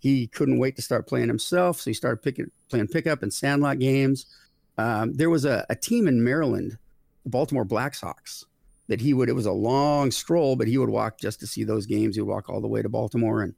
he 0.00 0.26
couldn't 0.26 0.58
wait 0.58 0.76
to 0.76 0.82
start 0.82 1.06
playing 1.06 1.28
himself. 1.28 1.80
So 1.80 1.90
he 1.90 1.94
started 1.94 2.22
picking, 2.22 2.50
playing 2.68 2.88
pickup 2.88 3.22
and 3.22 3.32
sandlot 3.32 3.78
games. 3.78 4.26
Um, 4.76 5.14
there 5.14 5.30
was 5.30 5.44
a, 5.44 5.64
a 5.70 5.76
team 5.76 6.08
in 6.08 6.24
Maryland, 6.24 6.76
the 7.22 7.30
Baltimore 7.30 7.64
Black 7.64 7.94
Sox, 7.94 8.44
that 8.88 9.00
he 9.00 9.14
would. 9.14 9.28
It 9.28 9.34
was 9.34 9.46
a 9.46 9.52
long 9.52 10.10
stroll, 10.10 10.56
but 10.56 10.68
he 10.68 10.78
would 10.78 10.88
walk 10.90 11.18
just 11.18 11.40
to 11.40 11.46
see 11.46 11.64
those 11.64 11.86
games. 11.86 12.16
He 12.16 12.22
would 12.22 12.30
walk 12.32 12.48
all 12.48 12.60
the 12.60 12.68
way 12.68 12.82
to 12.82 12.88
Baltimore 12.88 13.42
and 13.42 13.54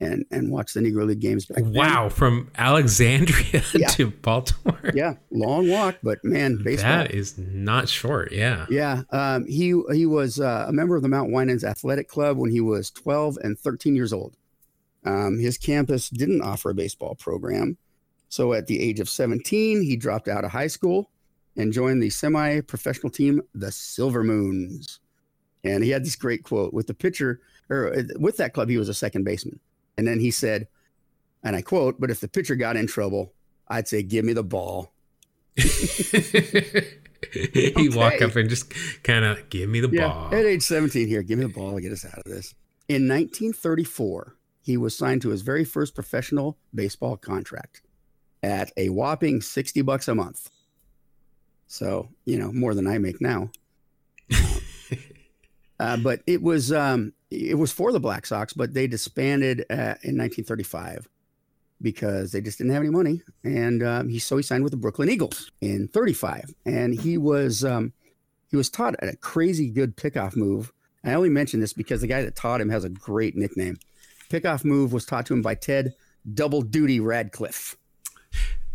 and 0.00 0.24
and 0.32 0.50
watch 0.50 0.72
the 0.72 0.80
Negro 0.80 1.06
League 1.06 1.20
games. 1.20 1.46
Back 1.46 1.62
then. 1.62 1.74
Wow, 1.74 2.08
from 2.08 2.50
Alexandria 2.56 3.62
Yeah. 3.74 3.88
to 3.88 4.10
Baltimore. 4.10 4.90
Yeah, 4.94 5.14
long 5.30 5.68
walk, 5.68 5.96
but 6.02 6.18
man, 6.24 6.60
baseball. 6.62 6.90
That 6.90 7.12
is 7.12 7.38
not 7.38 7.88
short. 7.88 8.32
Yeah. 8.32 8.66
Yeah, 8.68 9.02
um, 9.10 9.46
he 9.46 9.80
he 9.92 10.06
was 10.06 10.40
uh, 10.40 10.66
a 10.68 10.72
member 10.72 10.96
of 10.96 11.02
the 11.02 11.08
Mount 11.08 11.30
Winans 11.30 11.64
Athletic 11.64 12.08
Club 12.08 12.36
when 12.36 12.50
he 12.50 12.60
was 12.60 12.90
12 12.90 13.38
and 13.42 13.58
13 13.58 13.94
years 13.94 14.12
old. 14.12 14.36
Um, 15.04 15.38
his 15.38 15.58
campus 15.58 16.08
didn't 16.08 16.42
offer 16.42 16.70
a 16.70 16.74
baseball 16.74 17.14
program, 17.16 17.76
so 18.28 18.52
at 18.52 18.66
the 18.66 18.80
age 18.80 19.00
of 19.00 19.08
17, 19.08 19.82
he 19.82 19.96
dropped 19.96 20.28
out 20.28 20.44
of 20.44 20.50
high 20.52 20.68
school 20.68 21.10
and 21.56 21.72
joined 21.72 22.02
the 22.02 22.10
semi-professional 22.10 23.10
team, 23.10 23.42
the 23.54 23.72
Silver 23.72 24.24
Moons. 24.24 25.00
And 25.64 25.84
he 25.84 25.90
had 25.90 26.04
this 26.04 26.16
great 26.16 26.42
quote 26.42 26.72
with 26.72 26.86
the 26.86 26.94
pitcher, 26.94 27.40
or 27.70 27.94
uh, 27.94 28.02
with 28.18 28.36
that 28.38 28.52
club, 28.54 28.68
he 28.68 28.78
was 28.78 28.88
a 28.88 28.94
second 28.94 29.24
baseman. 29.24 29.60
And 29.96 30.06
then 30.06 30.18
he 30.18 30.30
said, 30.30 30.66
and 31.44 31.54
I 31.54 31.62
quote, 31.62 32.00
"But 32.00 32.10
if 32.10 32.20
the 32.20 32.28
pitcher 32.28 32.56
got 32.56 32.76
in 32.76 32.86
trouble, 32.86 33.32
I'd 33.68 33.88
say, 33.88 34.02
give 34.02 34.24
me 34.24 34.32
the 34.32 34.42
ball." 34.44 34.92
he 35.56 35.64
walk 37.90 38.22
up 38.22 38.36
and 38.36 38.48
just 38.48 38.72
kind 39.02 39.24
of 39.24 39.48
give 39.50 39.68
me 39.68 39.80
the 39.80 39.88
Yeah, 39.90 40.08
ball. 40.08 40.34
at 40.34 40.46
age 40.46 40.62
17 40.62 41.08
here, 41.08 41.22
give 41.22 41.38
me 41.38 41.46
the 41.46 41.52
ball, 41.52 41.74
to 41.74 41.80
get 41.80 41.92
us 41.92 42.04
out 42.04 42.18
of 42.18 42.24
this. 42.24 42.54
In 42.88 43.08
1934, 43.08 44.36
he 44.62 44.76
was 44.76 44.96
signed 44.96 45.22
to 45.22 45.30
his 45.30 45.42
very 45.42 45.64
first 45.64 45.94
professional 45.94 46.58
baseball 46.74 47.16
contract 47.16 47.82
at 48.42 48.72
a 48.76 48.88
whopping 48.88 49.40
60 49.40 49.82
bucks 49.82 50.08
a 50.08 50.14
month. 50.14 50.50
So, 51.72 52.10
you 52.26 52.38
know, 52.38 52.52
more 52.52 52.74
than 52.74 52.86
I 52.86 52.98
make 52.98 53.22
now. 53.22 53.50
Uh, 55.80 55.96
but 55.96 56.20
it 56.28 56.40
was 56.40 56.70
um, 56.70 57.12
it 57.28 57.58
was 57.58 57.72
for 57.72 57.90
the 57.90 57.98
Black 57.98 58.24
Sox, 58.24 58.52
but 58.52 58.72
they 58.72 58.86
disbanded 58.86 59.62
uh, 59.62 59.98
in 60.04 60.16
1935 60.16 61.08
because 61.80 62.30
they 62.30 62.40
just 62.40 62.58
didn't 62.58 62.72
have 62.72 62.82
any 62.82 62.90
money, 62.90 63.20
and 63.42 63.82
um, 63.82 64.08
he 64.08 64.20
so 64.20 64.36
he 64.36 64.44
signed 64.44 64.62
with 64.62 64.70
the 64.70 64.76
Brooklyn 64.76 65.08
Eagles 65.08 65.50
in 65.60 65.88
35, 65.88 66.54
and 66.66 66.94
he 66.94 67.18
was 67.18 67.64
um, 67.64 67.92
he 68.48 68.56
was 68.56 68.70
taught 68.70 68.94
a 69.02 69.16
crazy 69.16 69.70
good 69.70 69.96
pickoff 69.96 70.36
move. 70.36 70.72
I 71.04 71.14
only 71.14 71.30
mention 71.30 71.58
this 71.58 71.72
because 71.72 72.00
the 72.00 72.06
guy 72.06 72.22
that 72.22 72.36
taught 72.36 72.60
him 72.60 72.68
has 72.68 72.84
a 72.84 72.88
great 72.88 73.34
nickname. 73.34 73.78
Pickoff 74.30 74.64
move 74.64 74.92
was 74.92 75.04
taught 75.04 75.26
to 75.26 75.34
him 75.34 75.42
by 75.42 75.56
Ted 75.56 75.94
Double 76.32 76.62
Duty 76.62 77.00
Radcliffe. 77.00 77.76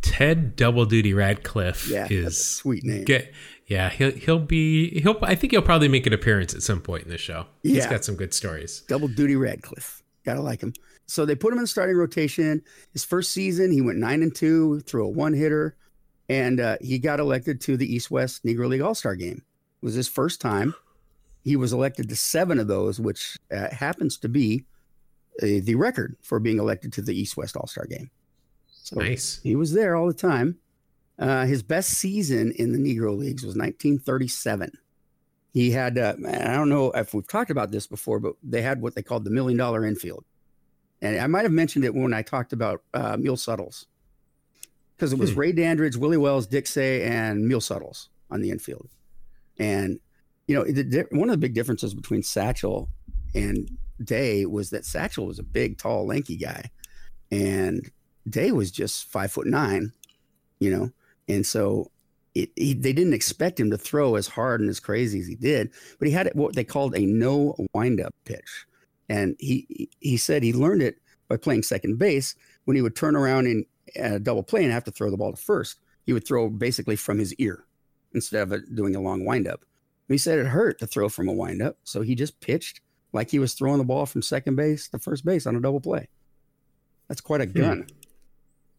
Ted 0.07 0.55
Double 0.55 0.85
Duty 0.85 1.13
Radcliffe 1.13 1.87
Yeah, 1.89 2.07
is 2.09 2.43
sweet 2.43 2.83
name. 2.83 3.03
get 3.03 3.33
yeah 3.67 3.89
he'll 3.89 4.11
he'll 4.11 4.39
be 4.39 4.99
he'll 5.01 5.17
I 5.21 5.35
think 5.35 5.51
he'll 5.51 5.61
probably 5.61 5.87
make 5.87 6.05
an 6.07 6.13
appearance 6.13 6.53
at 6.53 6.63
some 6.63 6.81
point 6.81 7.03
in 7.03 7.09
the 7.09 7.17
show. 7.17 7.45
Yeah. 7.63 7.75
He's 7.75 7.85
got 7.87 8.03
some 8.05 8.15
good 8.15 8.33
stories. 8.33 8.81
Double 8.87 9.07
duty 9.07 9.35
Radcliffe. 9.35 10.01
Gotta 10.25 10.41
like 10.41 10.61
him. 10.61 10.73
So 11.05 11.25
they 11.25 11.35
put 11.35 11.53
him 11.53 11.59
in 11.59 11.63
the 11.63 11.67
starting 11.67 11.95
rotation. 11.95 12.61
His 12.91 13.05
first 13.05 13.31
season, 13.31 13.71
he 13.71 13.81
went 13.81 13.97
nine 13.97 14.21
and 14.23 14.35
two, 14.35 14.81
threw 14.81 15.05
a 15.05 15.09
one 15.09 15.33
hitter, 15.33 15.77
and 16.27 16.59
uh, 16.59 16.77
he 16.81 16.99
got 16.99 17.19
elected 17.21 17.61
to 17.61 17.77
the 17.77 17.85
East 17.93 18.11
West 18.11 18.43
Negro 18.43 18.67
League 18.67 18.81
All 18.81 18.95
Star 18.95 19.15
game. 19.15 19.43
It 19.81 19.85
was 19.85 19.93
his 19.93 20.07
first 20.09 20.41
time. 20.41 20.73
He 21.43 21.55
was 21.55 21.71
elected 21.71 22.09
to 22.09 22.15
seven 22.17 22.59
of 22.59 22.67
those, 22.67 22.99
which 22.99 23.37
uh, 23.55 23.69
happens 23.69 24.17
to 24.17 24.27
be 24.27 24.65
uh, 25.41 25.63
the 25.63 25.75
record 25.75 26.17
for 26.21 26.39
being 26.41 26.59
elected 26.59 26.91
to 26.93 27.01
the 27.01 27.17
East 27.17 27.37
West 27.37 27.55
All 27.55 27.67
Star 27.67 27.85
game. 27.85 28.09
So 28.87 29.01
Nice. 29.01 29.41
he 29.43 29.55
was 29.57 29.73
there 29.73 29.97
all 29.97 30.07
the 30.07 30.13
time. 30.13 30.59
Uh, 31.19 31.45
his 31.45 31.61
best 31.61 31.89
season 31.89 32.53
in 32.53 32.71
the 32.71 32.79
Negro 32.79 33.17
Leagues 33.17 33.43
was 33.43 33.55
1937. 33.55 34.71
He 35.51 35.71
had, 35.71 35.97
uh, 35.97 36.13
I 36.25 36.53
don't 36.55 36.69
know 36.69 36.91
if 36.91 37.13
we've 37.13 37.27
talked 37.27 37.49
about 37.51 37.71
this 37.71 37.85
before, 37.85 38.19
but 38.21 38.35
they 38.43 38.61
had 38.61 38.81
what 38.81 38.95
they 38.95 39.01
called 39.01 39.25
the 39.25 39.29
million 39.29 39.57
dollar 39.57 39.85
infield. 39.85 40.23
And 41.01 41.19
I 41.19 41.27
might 41.27 41.43
have 41.43 41.51
mentioned 41.51 41.83
it 41.83 41.93
when 41.93 42.13
I 42.13 42.21
talked 42.21 42.53
about 42.53 42.81
uh, 42.93 43.17
Mule 43.17 43.35
Suttles, 43.35 43.87
because 44.95 45.11
it 45.11 45.19
was 45.19 45.33
Hmm. 45.33 45.39
Ray 45.39 45.51
Dandridge, 45.51 45.97
Willie 45.97 46.15
Wells, 46.17 46.47
Dick 46.47 46.65
Seay, 46.65 47.03
and 47.03 47.45
Mule 47.45 47.59
Suttles 47.61 48.07
on 48.31 48.39
the 48.39 48.51
infield. 48.51 48.87
And, 49.59 49.99
you 50.47 50.55
know, 50.55 50.63
one 51.11 51.29
of 51.29 51.33
the 51.33 51.37
big 51.37 51.53
differences 51.55 51.93
between 51.93 52.23
Satchel 52.23 52.87
and 53.35 53.69
Day 54.01 54.45
was 54.45 54.69
that 54.69 54.85
Satchel 54.85 55.25
was 55.25 55.39
a 55.39 55.43
big, 55.43 55.77
tall, 55.77 56.07
lanky 56.07 56.37
guy. 56.37 56.71
And 57.31 57.91
Day 58.29 58.51
was 58.51 58.71
just 58.71 59.05
five 59.05 59.31
foot 59.31 59.47
nine, 59.47 59.91
you 60.59 60.71
know, 60.71 60.91
and 61.27 61.45
so 61.45 61.91
it, 62.35 62.51
he, 62.55 62.73
they 62.73 62.93
didn't 62.93 63.13
expect 63.13 63.59
him 63.59 63.71
to 63.71 63.77
throw 63.77 64.15
as 64.15 64.27
hard 64.27 64.61
and 64.61 64.69
as 64.69 64.79
crazy 64.79 65.19
as 65.19 65.27
he 65.27 65.35
did, 65.35 65.71
but 65.99 66.07
he 66.07 66.13
had 66.13 66.29
what 66.33 66.55
they 66.55 66.63
called 66.63 66.95
a 66.95 67.05
no 67.05 67.55
windup 67.73 68.13
pitch, 68.25 68.65
and 69.09 69.35
he 69.39 69.89
he 69.99 70.17
said 70.17 70.43
he 70.43 70.53
learned 70.53 70.81
it 70.81 70.97
by 71.27 71.37
playing 71.37 71.63
second 71.63 71.97
base 71.97 72.35
when 72.65 72.75
he 72.75 72.81
would 72.81 72.95
turn 72.95 73.15
around 73.15 73.47
in 73.47 73.65
a 73.95 74.19
double 74.19 74.43
play 74.43 74.63
and 74.63 74.71
have 74.71 74.83
to 74.83 74.91
throw 74.91 75.09
the 75.09 75.17
ball 75.17 75.31
to 75.31 75.37
first. 75.41 75.79
He 76.05 76.13
would 76.13 76.25
throw 76.27 76.49
basically 76.49 76.95
from 76.95 77.19
his 77.19 77.33
ear 77.35 77.65
instead 78.13 78.51
of 78.51 78.75
doing 78.75 78.95
a 78.95 79.01
long 79.01 79.25
windup. 79.25 79.65
He 80.07 80.17
said 80.17 80.39
it 80.39 80.45
hurt 80.47 80.79
to 80.79 80.87
throw 80.87 81.09
from 81.09 81.27
a 81.27 81.33
windup, 81.33 81.77
so 81.83 82.01
he 82.01 82.15
just 82.15 82.39
pitched 82.39 82.79
like 83.13 83.29
he 83.29 83.39
was 83.39 83.53
throwing 83.53 83.77
the 83.77 83.83
ball 83.83 84.05
from 84.05 84.21
second 84.21 84.55
base 84.55 84.87
to 84.89 84.99
first 84.99 85.25
base 85.25 85.45
on 85.45 85.55
a 85.55 85.61
double 85.61 85.81
play. 85.81 86.07
That's 87.07 87.21
quite 87.21 87.41
a 87.41 87.45
Hmm. 87.45 87.51
gun. 87.51 87.87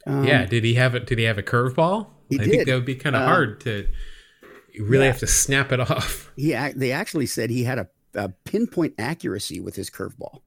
Um, 0.08 0.24
yeah. 0.24 0.46
Did 0.46 0.64
he 0.64 0.74
have 0.74 0.94
it? 0.94 1.06
Did 1.06 1.18
he 1.18 1.24
have 1.24 1.38
a 1.38 1.42
curveball? 1.42 2.08
I 2.32 2.36
did. 2.38 2.50
think 2.50 2.66
that 2.66 2.74
would 2.74 2.84
be 2.84 2.94
kind 2.96 3.14
of 3.16 3.22
Uh, 3.22 3.26
hard 3.26 3.60
to 3.60 3.86
You 4.72 4.84
really 4.84 5.04
Yeah. 5.06 5.12
have 5.12 5.20
to 5.20 5.26
snap 5.26 5.72
it 5.72 5.80
off. 5.90 6.32
He 6.36 6.52
they 6.76 6.92
actually 6.92 7.26
said 7.26 7.50
he 7.50 7.64
had 7.64 7.78
a, 7.78 7.88
a 8.14 8.28
pinpoint 8.44 8.94
accuracy 8.98 9.60
with 9.60 9.76
his 9.76 9.90
curveball. 9.90 10.40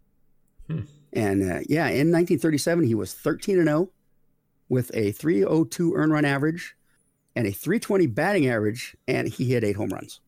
Hmm. 0.67 0.82
And 1.13 1.41
uh, 1.43 1.60
yeah, 1.67 1.88
in 1.88 2.12
1937 2.12 2.86
he 2.86 2.95
was 2.95 3.13
13 3.13 3.58
and 3.60 3.67
0 3.67 3.89
with 4.69 4.89
a 4.93 5.12
302 5.12 5.93
earn 5.95 6.12
run 6.12 6.24
average 6.26 6.76
and 7.36 7.45
a 7.45 7.52
320 7.52 8.08
batting 8.08 8.47
average 8.47 8.95
and 9.08 9.28
he 9.28 9.45
hit 9.45 9.63
8 9.63 9.76
home 9.76 9.89
runs. 9.89 10.21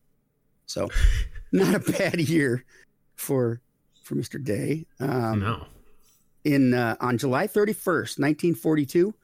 So 0.66 0.90
not 1.52 1.74
a 1.74 1.78
bad 1.92 2.20
year 2.20 2.64
for 3.16 3.60
for 4.02 4.16
Mr. 4.16 4.42
Day. 4.42 4.86
Um, 5.00 5.40
no. 5.40 5.66
in 6.44 6.74
uh, 6.74 6.96
on 7.00 7.16
July 7.16 7.46
31st, 7.46 8.18
1942, 8.18 9.14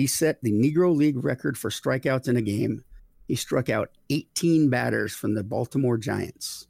he 0.00 0.06
set 0.06 0.42
the 0.42 0.50
Negro 0.50 0.96
League 0.96 1.22
record 1.22 1.58
for 1.58 1.68
strikeouts 1.68 2.26
in 2.26 2.36
a 2.36 2.42
game. 2.42 2.82
He 3.28 3.34
struck 3.34 3.68
out 3.68 3.90
18 4.08 4.70
batters 4.70 5.12
from 5.12 5.34
the 5.34 5.44
Baltimore 5.44 5.98
Giants. 5.98 6.66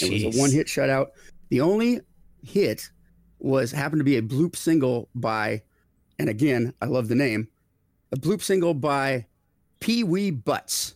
It 0.00 0.24
was 0.24 0.36
a 0.36 0.38
one-hit 0.38 0.68
shutout. 0.68 1.08
The 1.48 1.60
only 1.60 2.00
hit 2.44 2.88
was 3.40 3.72
happened 3.72 4.00
to 4.00 4.04
be 4.04 4.16
a 4.16 4.22
bloop 4.22 4.54
single 4.54 5.08
by, 5.14 5.62
and 6.20 6.28
again, 6.28 6.72
I 6.80 6.86
love 6.86 7.08
the 7.08 7.16
name, 7.16 7.48
a 8.12 8.16
bloop 8.16 8.42
single 8.42 8.74
by 8.74 9.26
Pee 9.80 10.04
Wee 10.04 10.30
Butts. 10.30 10.94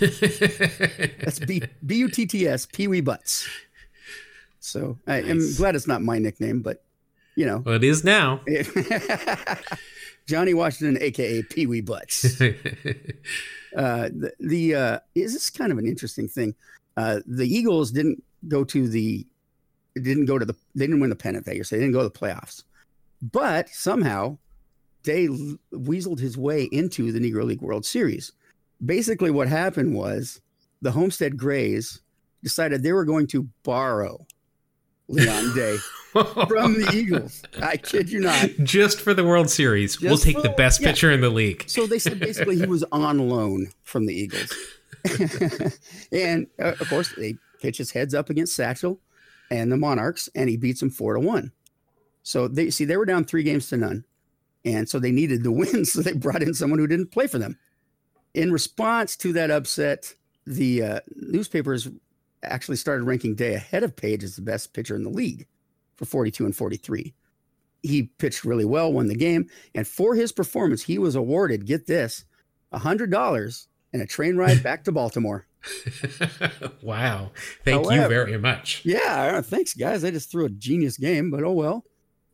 That's 0.00 1.38
B 1.38 1.62
U 1.88 2.08
T 2.08 2.26
T 2.26 2.48
S 2.48 2.66
Pee 2.66 2.88
Wee 2.88 3.00
Butts. 3.00 3.48
So 4.58 4.98
I, 5.06 5.18
I'm 5.18 5.54
glad 5.56 5.76
it's 5.76 5.86
not 5.86 6.02
my 6.02 6.18
nickname, 6.18 6.60
but 6.60 6.84
you 7.36 7.46
know, 7.46 7.58
well, 7.58 7.76
it 7.76 7.84
is 7.84 8.04
now. 8.04 8.40
Johnny 10.26 10.54
Washington, 10.54 11.02
aka 11.02 11.42
Pee 11.42 11.66
Wee 11.66 11.80
Butts. 11.80 12.40
Uh, 13.74 14.10
the 14.10 14.32
the 14.38 14.74
uh, 14.74 14.98
is 15.14 15.32
this 15.32 15.48
kind 15.48 15.72
of 15.72 15.78
an 15.78 15.86
interesting 15.86 16.28
thing? 16.28 16.54
Uh, 16.96 17.20
the 17.26 17.46
Eagles 17.46 17.90
didn't 17.90 18.22
go 18.48 18.64
to 18.64 18.86
the 18.86 19.26
didn't 19.94 20.26
go 20.26 20.38
to 20.38 20.44
the 20.44 20.54
they 20.74 20.86
didn't 20.86 21.00
win 21.00 21.10
the 21.10 21.16
pennant 21.16 21.46
that 21.46 21.54
year, 21.54 21.64
so 21.64 21.76
they 21.76 21.80
didn't 21.80 21.94
go 21.94 22.02
to 22.02 22.08
the 22.08 22.10
playoffs. 22.10 22.64
But 23.22 23.68
somehow, 23.70 24.36
Day 25.04 25.26
l- 25.26 25.56
weaseled 25.72 26.18
his 26.18 26.36
way 26.36 26.64
into 26.64 27.12
the 27.12 27.18
Negro 27.18 27.44
League 27.44 27.62
World 27.62 27.86
Series. 27.86 28.32
Basically, 28.84 29.30
what 29.30 29.48
happened 29.48 29.94
was 29.94 30.40
the 30.82 30.90
Homestead 30.90 31.36
Grays 31.38 32.00
decided 32.42 32.82
they 32.82 32.92
were 32.92 33.04
going 33.04 33.26
to 33.28 33.48
borrow 33.62 34.26
Leon 35.08 35.52
Day 35.54 35.78
from 36.12 36.74
the 36.74 36.90
Eagles. 36.94 37.42
I 37.60 37.76
kid 37.76 38.10
you 38.10 38.20
not. 38.20 38.50
Just 38.62 39.00
for 39.00 39.14
the 39.14 39.24
World 39.24 39.50
Series, 39.50 40.00
we'll 40.00 40.18
take 40.18 40.36
for 40.36 40.42
the 40.42 40.48
the- 40.48 40.54
best 40.54 40.80
yeah. 40.80 40.88
pitcher 40.88 41.10
in 41.10 41.20
the 41.20 41.30
league. 41.30 41.64
So 41.66 41.86
they 41.86 41.98
said 41.98 42.20
basically 42.20 42.56
he 42.56 42.66
was 42.66 42.84
on 42.92 43.18
loan 43.28 43.68
from 43.82 44.06
the 44.06 44.14
Eagles. 44.14 44.52
and 46.12 46.46
uh, 46.60 46.74
of 46.80 46.88
course, 46.88 47.14
they 47.16 47.36
pitch 47.60 47.78
his 47.78 47.90
heads 47.90 48.14
up 48.14 48.30
against 48.30 48.54
Satchel 48.54 49.00
and 49.50 49.72
the 49.72 49.76
Monarchs, 49.76 50.28
and 50.34 50.48
he 50.48 50.56
beats 50.56 50.80
them 50.80 50.90
four 50.90 51.14
to 51.14 51.20
one. 51.20 51.52
So 52.22 52.46
they 52.46 52.70
see 52.70 52.84
they 52.84 52.96
were 52.96 53.06
down 53.06 53.24
three 53.24 53.42
games 53.42 53.68
to 53.68 53.76
none. 53.76 54.04
And 54.64 54.88
so 54.88 54.98
they 54.98 55.10
needed 55.10 55.42
the 55.42 55.50
win. 55.50 55.84
So 55.84 56.02
they 56.02 56.12
brought 56.12 56.42
in 56.42 56.54
someone 56.54 56.78
who 56.78 56.86
didn't 56.86 57.10
play 57.10 57.26
for 57.26 57.38
them. 57.38 57.58
In 58.34 58.52
response 58.52 59.16
to 59.16 59.32
that 59.32 59.50
upset, 59.50 60.14
the 60.46 60.82
uh, 60.82 61.00
newspapers 61.16 61.88
actually 62.42 62.76
started 62.76 63.04
ranking 63.04 63.34
Day 63.34 63.54
ahead 63.54 63.82
of 63.82 63.96
Paige 63.96 64.24
as 64.24 64.36
the 64.36 64.42
best 64.42 64.72
pitcher 64.72 64.96
in 64.96 65.02
the 65.02 65.10
league 65.10 65.46
for 65.96 66.04
42 66.04 66.44
and 66.44 66.56
43. 66.56 67.14
He 67.82 68.02
pitched 68.18 68.44
really 68.44 68.64
well, 68.64 68.92
won 68.92 69.08
the 69.08 69.14
game. 69.14 69.48
And 69.74 69.86
for 69.86 70.14
his 70.14 70.32
performance, 70.32 70.82
he 70.82 70.98
was 70.98 71.16
awarded, 71.16 71.66
get 71.66 71.86
this, 71.86 72.24
$100 72.72 73.66
and 73.92 74.02
a 74.02 74.06
train 74.06 74.36
ride 74.36 74.62
back 74.62 74.84
to 74.84 74.92
Baltimore. 74.92 75.46
wow. 76.82 77.30
Thank 77.64 77.90
you 77.90 78.08
very 78.08 78.38
much. 78.38 78.82
Yeah, 78.84 79.40
thanks, 79.40 79.74
guys. 79.74 80.04
I 80.04 80.10
just 80.10 80.30
threw 80.30 80.44
a 80.44 80.50
genius 80.50 80.96
game, 80.96 81.30
but 81.30 81.42
oh 81.44 81.52
well. 81.52 81.84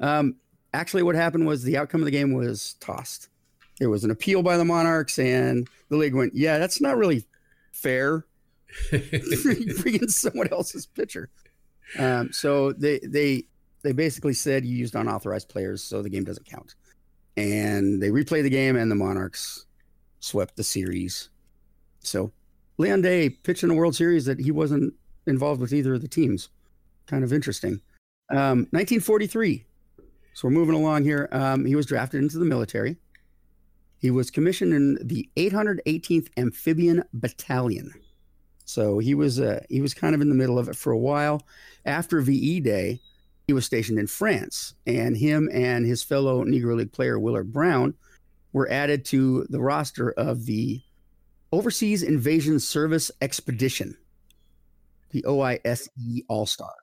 Um, 0.00 0.36
actually, 0.72 1.02
what 1.02 1.14
happened 1.14 1.46
was 1.46 1.62
the 1.62 1.76
outcome 1.76 2.00
of 2.00 2.04
the 2.04 2.10
game 2.10 2.32
was 2.32 2.74
tossed. 2.80 3.28
There 3.78 3.90
was 3.90 4.04
an 4.04 4.10
appeal 4.10 4.42
by 4.42 4.56
the 4.56 4.64
Monarchs, 4.64 5.18
and 5.18 5.68
the 5.88 5.96
league 5.96 6.14
went, 6.14 6.34
"Yeah, 6.34 6.58
that's 6.58 6.80
not 6.80 6.96
really 6.96 7.26
fair. 7.72 8.26
Bringing 8.90 10.08
someone 10.08 10.48
else's 10.50 10.86
pitcher." 10.86 11.30
Um, 11.98 12.32
so 12.32 12.72
they 12.72 12.98
they 13.02 13.44
they 13.82 13.92
basically 13.92 14.34
said 14.34 14.64
you 14.64 14.76
used 14.76 14.94
unauthorized 14.94 15.48
players, 15.48 15.82
so 15.82 16.02
the 16.02 16.10
game 16.10 16.24
doesn't 16.24 16.46
count. 16.46 16.74
And 17.36 18.02
they 18.02 18.08
replayed 18.08 18.42
the 18.42 18.50
game, 18.50 18.76
and 18.76 18.90
the 18.90 18.96
Monarchs 18.96 19.66
swept 20.20 20.56
the 20.56 20.64
series. 20.64 21.30
So 22.00 22.32
Leon 22.78 23.02
Day 23.02 23.30
pitched 23.30 23.62
in 23.62 23.70
a 23.70 23.74
World 23.74 23.94
Series 23.94 24.24
that 24.24 24.40
he 24.40 24.50
wasn't 24.50 24.94
involved 25.26 25.60
with 25.60 25.72
either 25.72 25.94
of 25.94 26.02
the 26.02 26.08
teams. 26.08 26.48
Kind 27.06 27.24
of 27.24 27.32
interesting. 27.32 27.80
Um, 28.30 28.66
1943. 28.70 29.64
So 30.34 30.48
we're 30.48 30.54
moving 30.54 30.74
along 30.74 31.04
here. 31.04 31.28
Um, 31.32 31.64
he 31.64 31.74
was 31.74 31.86
drafted 31.86 32.22
into 32.22 32.38
the 32.38 32.44
military. 32.44 32.96
He 33.98 34.10
was 34.10 34.30
commissioned 34.30 34.72
in 34.72 34.98
the 35.02 35.28
818th 35.36 36.28
Amphibian 36.36 37.02
Battalion. 37.12 37.92
So 38.68 38.98
he 38.98 39.14
was 39.14 39.40
uh, 39.40 39.60
he 39.70 39.80
was 39.80 39.94
kind 39.94 40.14
of 40.14 40.20
in 40.20 40.28
the 40.28 40.34
middle 40.34 40.58
of 40.58 40.68
it 40.68 40.76
for 40.76 40.92
a 40.92 40.98
while. 40.98 41.42
After 41.86 42.20
VE 42.20 42.60
Day, 42.60 43.00
he 43.46 43.54
was 43.54 43.64
stationed 43.64 43.98
in 43.98 44.06
France, 44.06 44.74
and 44.86 45.16
him 45.16 45.48
and 45.50 45.86
his 45.86 46.02
fellow 46.02 46.44
Negro 46.44 46.76
League 46.76 46.92
player 46.92 47.18
Willard 47.18 47.50
Brown 47.50 47.94
were 48.52 48.70
added 48.70 49.06
to 49.06 49.46
the 49.48 49.58
roster 49.58 50.10
of 50.12 50.44
the 50.44 50.82
Overseas 51.50 52.02
Invasion 52.02 52.60
Service 52.60 53.10
Expedition, 53.22 53.96
the 55.12 55.24
OISE 55.24 55.88
All 56.28 56.44
Stars. 56.44 56.74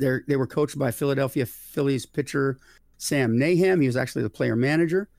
They 0.00 0.20
they 0.26 0.36
were 0.36 0.46
coached 0.46 0.78
by 0.78 0.90
Philadelphia 0.90 1.44
Phillies 1.44 2.06
pitcher 2.06 2.56
Sam 2.96 3.36
Nahem. 3.36 3.82
He 3.82 3.86
was 3.86 3.96
actually 3.98 4.22
the 4.22 4.30
player 4.30 4.56
manager, 4.56 5.10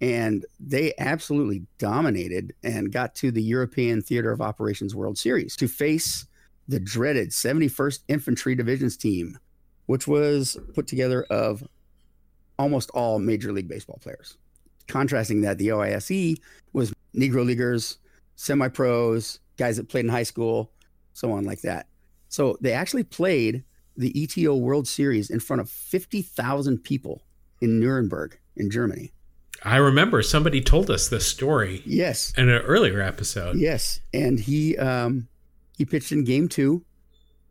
and 0.00 0.44
they 0.60 0.92
absolutely 0.98 1.62
dominated 1.78 2.52
and 2.62 2.92
got 2.92 3.14
to 3.16 3.30
the 3.30 3.42
European 3.42 4.02
Theater 4.02 4.32
of 4.32 4.40
Operations 4.40 4.94
World 4.94 5.16
Series 5.16 5.56
to 5.56 5.68
face 5.68 6.26
the 6.68 6.80
dreaded 6.80 7.30
71st 7.30 8.00
Infantry 8.08 8.54
Divisions 8.54 8.96
team, 8.96 9.38
which 9.86 10.06
was 10.06 10.56
put 10.74 10.86
together 10.86 11.24
of 11.30 11.62
almost 12.58 12.90
all 12.90 13.18
Major 13.18 13.52
League 13.52 13.68
Baseball 13.68 13.98
players. 14.02 14.36
Contrasting 14.88 15.40
that, 15.42 15.58
the 15.58 15.68
OISE 15.68 16.38
was 16.72 16.92
Negro 17.16 17.44
Leaguers, 17.44 17.98
semi 18.36 18.68
pros, 18.68 19.40
guys 19.56 19.76
that 19.76 19.88
played 19.88 20.04
in 20.04 20.10
high 20.10 20.22
school, 20.22 20.70
so 21.12 21.32
on 21.32 21.44
like 21.44 21.62
that. 21.62 21.86
So 22.28 22.58
they 22.60 22.72
actually 22.72 23.04
played 23.04 23.64
the 23.96 24.12
ETO 24.12 24.60
World 24.60 24.88
Series 24.88 25.30
in 25.30 25.40
front 25.40 25.60
of 25.60 25.70
50,000 25.70 26.78
people 26.78 27.22
in 27.60 27.78
Nuremberg 27.78 28.38
in 28.56 28.70
Germany. 28.70 29.12
I 29.62 29.76
remember 29.76 30.22
somebody 30.22 30.60
told 30.60 30.90
us 30.90 31.08
this 31.08 31.26
story 31.26 31.82
Yes. 31.86 32.32
in 32.36 32.48
an 32.48 32.62
earlier 32.62 33.00
episode. 33.00 33.56
Yes. 33.56 34.00
And 34.12 34.38
he 34.38 34.76
um 34.78 35.28
he 35.76 35.84
pitched 35.84 36.12
in 36.12 36.24
game 36.24 36.48
two 36.48 36.84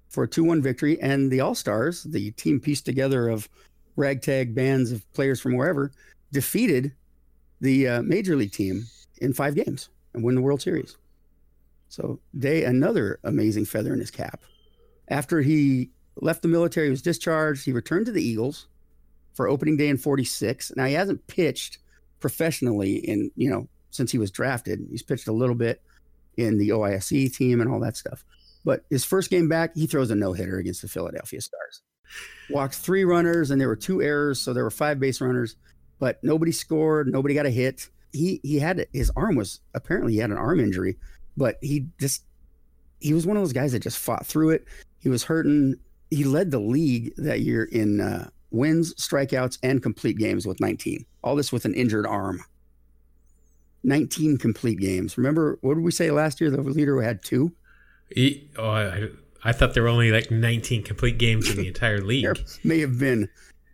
for 0.10 0.24
a 0.24 0.28
2-1 0.28 0.62
victory 0.62 1.02
and 1.02 1.32
the 1.32 1.39
All-Stars, 1.42 2.04
the 2.04 2.32
team 2.32 2.60
pieced 2.60 2.86
together 2.86 3.28
of 3.30 3.50
ragtag 3.96 4.54
bands 4.54 4.92
of 4.92 5.12
players 5.13 5.42
from 5.42 5.58
wherever, 5.58 5.92
defeated 6.32 6.92
the 7.62 7.88
uh, 7.88 8.02
major 8.04 8.36
league 8.36 8.52
team 8.52 8.86
in 9.22 9.34
5 9.34 9.56
games 9.56 9.89
and 10.13 10.24
win 10.24 10.36
the 10.36 10.42
World 10.42 10.62
Series. 10.62 10.98
So, 11.89 12.20
Day 12.38 12.63
another 12.63 13.20
amazing 13.24 13.66
feather 13.66 13.92
in 13.94 14.00
his 14.00 14.12
cap. 14.12 14.44
After 15.08 15.42
he 15.42 15.89
left 16.22 16.44
the 16.44 16.48
military, 16.48 16.88
he 16.88 16.92
was 16.92 17.02
discharged, 17.02 17.66
he 17.66 17.72
returned 17.72 18.06
to 18.06 18.12
the 18.12 18.24
Eagles 18.24 18.68
for 19.34 19.48
opening 19.48 19.78
day 19.78 19.89
in 19.89 19.98
46. 19.98 20.74
Now 20.76 20.86
he 20.86 20.94
hasn't 20.94 21.26
pitched 21.28 21.80
professionally 22.24 22.96
in, 22.96 23.30
you 23.36 23.50
know, 23.50 23.68
since 23.90 24.10
he 24.10 24.18
was 24.18 24.32
drafted. 24.32 24.80
He's 24.90 25.04
pitched 25.04 25.28
a 25.28 25.34
little 25.34 25.56
bit 25.56 25.82
in 26.38 26.58
the 26.58 26.72
OISE 26.72 27.36
team 27.36 27.60
and 27.60 27.70
all 27.70 27.82
that 27.82 27.98
stuff. 27.98 28.24
But 28.64 28.86
his 28.90 29.04
first 29.04 29.30
game 29.30 29.50
back, 29.50 29.76
he 29.76 29.88
throws 29.88 30.10
a 30.10 30.16
no 30.16 30.32
hitter 30.32 30.58
against 30.58 30.82
the 30.82 30.88
Philadelphia 30.88 31.42
Stars. 31.42 31.82
Walked 32.50 32.76
three 32.76 33.04
runners, 33.04 33.52
and 33.52 33.60
there 33.60 33.68
were 33.68 33.76
two 33.76 34.02
errors, 34.02 34.40
so 34.40 34.54
there 34.54 34.64
were 34.64 34.72
five 34.72 35.02
base 35.02 35.20
runners, 35.20 35.58
but 36.00 36.24
nobody 36.24 36.54
scored. 36.54 37.12
Nobody 37.12 37.36
got 37.36 37.46
a 37.46 37.50
hit. 37.50 37.90
He 38.14 38.40
he 38.42 38.58
had 38.58 38.88
his 38.94 39.12
arm 39.18 39.36
was 39.36 39.60
apparently 39.74 40.14
he 40.14 40.20
had 40.20 40.32
an 40.32 40.38
arm 40.38 40.62
injury, 40.62 40.96
but 41.36 41.58
he 41.62 41.88
just 42.00 42.24
he 43.00 43.14
was 43.14 43.28
one 43.28 43.36
of 43.36 43.44
those 43.44 43.52
guys 43.52 43.74
that 43.74 43.80
just 43.80 43.98
fought 43.98 44.26
through 44.26 44.52
it. 44.52 44.66
He 45.00 45.10
was 45.10 45.24
hurting. 45.26 45.76
He 46.10 46.24
led 46.24 46.52
the 46.52 46.60
league 46.60 47.14
that 47.18 47.42
year 47.42 47.66
in 47.66 48.00
uh, 48.00 48.30
wins, 48.54 48.94
strikeouts, 48.96 49.58
and 49.63 49.84
complete 49.84 50.18
games 50.18 50.46
with 50.46 50.60
19. 50.62 51.06
All 51.24 51.36
this 51.36 51.52
with 51.52 51.66
an 51.66 51.74
injured 51.74 52.06
arm. 52.06 52.44
19 53.84 54.38
complete 54.38 54.80
games. 54.80 55.18
Remember, 55.18 55.58
what 55.62 55.74
did 55.74 55.84
we 55.84 55.92
say 55.92 56.12
last 56.12 56.39
year? 56.39 56.50
The 56.50 56.62
leader 56.62 57.02
had 57.02 57.24
two. 57.24 57.52
He- 58.10 58.50
oh, 58.58 58.70
I, 58.70 59.10
I 59.44 59.52
thought 59.52 59.74
there 59.74 59.84
were 59.84 59.89
only 59.89 60.12
like 60.12 60.32
19 60.32 60.84
complete 60.84 61.18
games 61.18 61.50
in 61.50 61.58
the 61.58 61.68
entire 61.68 62.02
league. 62.06 62.24
There 62.24 62.36
may 62.63 62.80
have 62.80 62.98
been. 62.98 63.28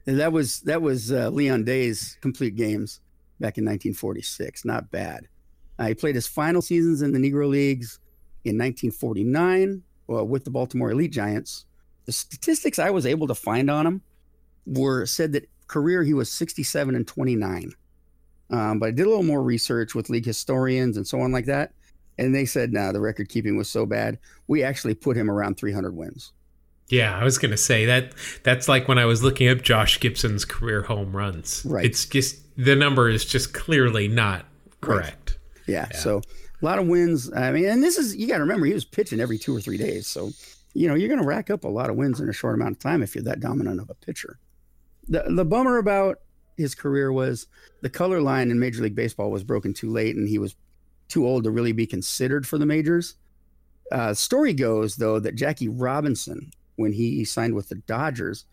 And 0.07 0.19
that 0.19 0.31
was 0.31 0.61
that 0.61 0.81
was 0.81 1.11
uh, 1.11 1.29
Leon 1.29 1.65
Day's 1.65 2.17
complete 2.21 2.55
games 2.55 3.01
back 3.39 3.59
in 3.59 3.65
1946. 3.65 4.65
Not 4.65 4.89
bad. 4.89 5.27
Uh, 5.77 5.87
he 5.87 5.93
played 5.93 6.15
his 6.15 6.25
final 6.25 6.63
seasons 6.63 7.03
in 7.03 7.11
the 7.11 7.19
Negro 7.19 7.47
Leagues 7.47 7.99
in 8.43 8.57
1949 8.57 9.83
well, 10.07 10.25
with 10.25 10.45
the 10.45 10.49
Baltimore 10.49 10.89
Elite 10.91 11.11
Giants. 11.11 11.65
The 12.05 12.11
statistics 12.11 12.79
I 12.79 12.89
was 12.89 13.05
able 13.05 13.27
to 13.27 13.35
find 13.35 13.69
on 13.69 13.85
him 13.85 14.01
were 14.69 15.05
said 15.05 15.33
that 15.33 15.49
career 15.67 16.03
he 16.03 16.13
was 16.13 16.31
67 16.31 16.95
and 16.95 17.07
29. 17.07 17.73
Um, 18.51 18.79
but 18.79 18.87
I 18.87 18.91
did 18.91 19.05
a 19.05 19.09
little 19.09 19.23
more 19.23 19.43
research 19.43 19.93
with 19.93 20.09
league 20.09 20.25
historians 20.25 20.97
and 20.97 21.05
so 21.07 21.19
on 21.21 21.31
like 21.31 21.45
that, 21.45 21.71
and 22.17 22.33
they 22.33 22.45
said, 22.45 22.73
"Nah, 22.73 22.91
the 22.91 22.99
record 22.99 23.29
keeping 23.29 23.57
was 23.57 23.69
so 23.69 23.85
bad. 23.85 24.17
We 24.47 24.63
actually 24.63 24.95
put 24.95 25.15
him 25.15 25.29
around 25.29 25.57
300 25.57 25.95
wins." 25.95 26.33
Yeah, 26.89 27.15
I 27.15 27.23
was 27.23 27.37
going 27.37 27.51
to 27.51 27.57
say 27.57 27.85
that 27.85 28.13
that's 28.43 28.67
like 28.67 28.87
when 28.87 28.97
I 28.97 29.05
was 29.05 29.21
looking 29.21 29.47
up 29.47 29.61
Josh 29.61 29.99
Gibson's 29.99 30.45
career 30.45 30.81
home 30.81 31.15
runs. 31.15 31.63
Right. 31.63 31.85
It's 31.85 32.05
just 32.05 32.41
the 32.57 32.75
number 32.75 33.07
is 33.07 33.23
just 33.23 33.53
clearly 33.53 34.07
not 34.07 34.45
correct. 34.81 35.29
Right. 35.29 35.67
Yeah, 35.67 35.87
yeah. 35.91 35.97
So 35.97 36.21
a 36.61 36.65
lot 36.65 36.79
of 36.79 36.87
wins. 36.87 37.31
I 37.31 37.51
mean, 37.51 37.65
and 37.65 37.83
this 37.83 37.97
is 37.97 38.15
you 38.15 38.27
got 38.27 38.37
to 38.37 38.43
remember 38.43 38.65
he 38.65 38.73
was 38.73 38.85
pitching 38.85 39.19
every 39.19 39.37
two 39.37 39.55
or 39.55 39.61
three 39.61 39.77
days. 39.77 40.07
So 40.07 40.31
you 40.73 40.87
know 40.87 40.95
you're 40.95 41.07
going 41.07 41.21
to 41.21 41.27
rack 41.27 41.51
up 41.51 41.63
a 41.63 41.67
lot 41.67 41.91
of 41.91 41.95
wins 41.95 42.19
in 42.19 42.27
a 42.27 42.33
short 42.33 42.55
amount 42.55 42.71
of 42.71 42.79
time 42.79 43.03
if 43.03 43.13
you're 43.13 43.23
that 43.25 43.39
dominant 43.39 43.79
of 43.79 43.91
a 43.91 43.95
pitcher. 43.95 44.39
The 45.09 45.23
the 45.27 45.45
bummer 45.45 45.77
about 45.77 46.19
his 46.57 46.75
career 46.75 47.11
was 47.11 47.47
the 47.81 47.89
color 47.89 48.21
line 48.21 48.51
in 48.51 48.59
Major 48.59 48.83
League 48.83 48.95
Baseball 48.95 49.31
was 49.31 49.43
broken 49.43 49.73
too 49.73 49.89
late, 49.89 50.15
and 50.15 50.27
he 50.27 50.37
was 50.37 50.55
too 51.07 51.25
old 51.25 51.43
to 51.43 51.51
really 51.51 51.71
be 51.71 51.87
considered 51.87 52.47
for 52.47 52.57
the 52.57 52.65
majors. 52.65 53.15
Uh, 53.91 54.13
story 54.13 54.53
goes 54.53 54.95
though 54.95 55.19
that 55.19 55.35
Jackie 55.35 55.67
Robinson, 55.67 56.51
when 56.75 56.93
he 56.93 57.25
signed 57.25 57.55
with 57.55 57.69
the 57.69 57.75
Dodgers, 57.75 58.45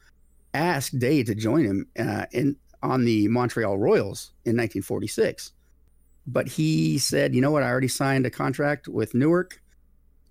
asked 0.55 0.99
Day 0.99 1.23
to 1.23 1.35
join 1.35 1.64
him 1.64 1.87
uh, 1.99 2.27
in 2.33 2.57
on 2.83 3.05
the 3.05 3.29
Montreal 3.29 3.79
Royals 3.79 4.33
in 4.45 4.57
1946. 4.57 5.53
But 6.27 6.49
he 6.49 6.99
said, 6.99 7.35
"You 7.35 7.40
know 7.40 7.51
what? 7.51 7.62
I 7.62 7.69
already 7.69 7.88
signed 7.88 8.25
a 8.25 8.31
contract 8.31 8.88
with 8.88 9.14
Newark, 9.14 9.61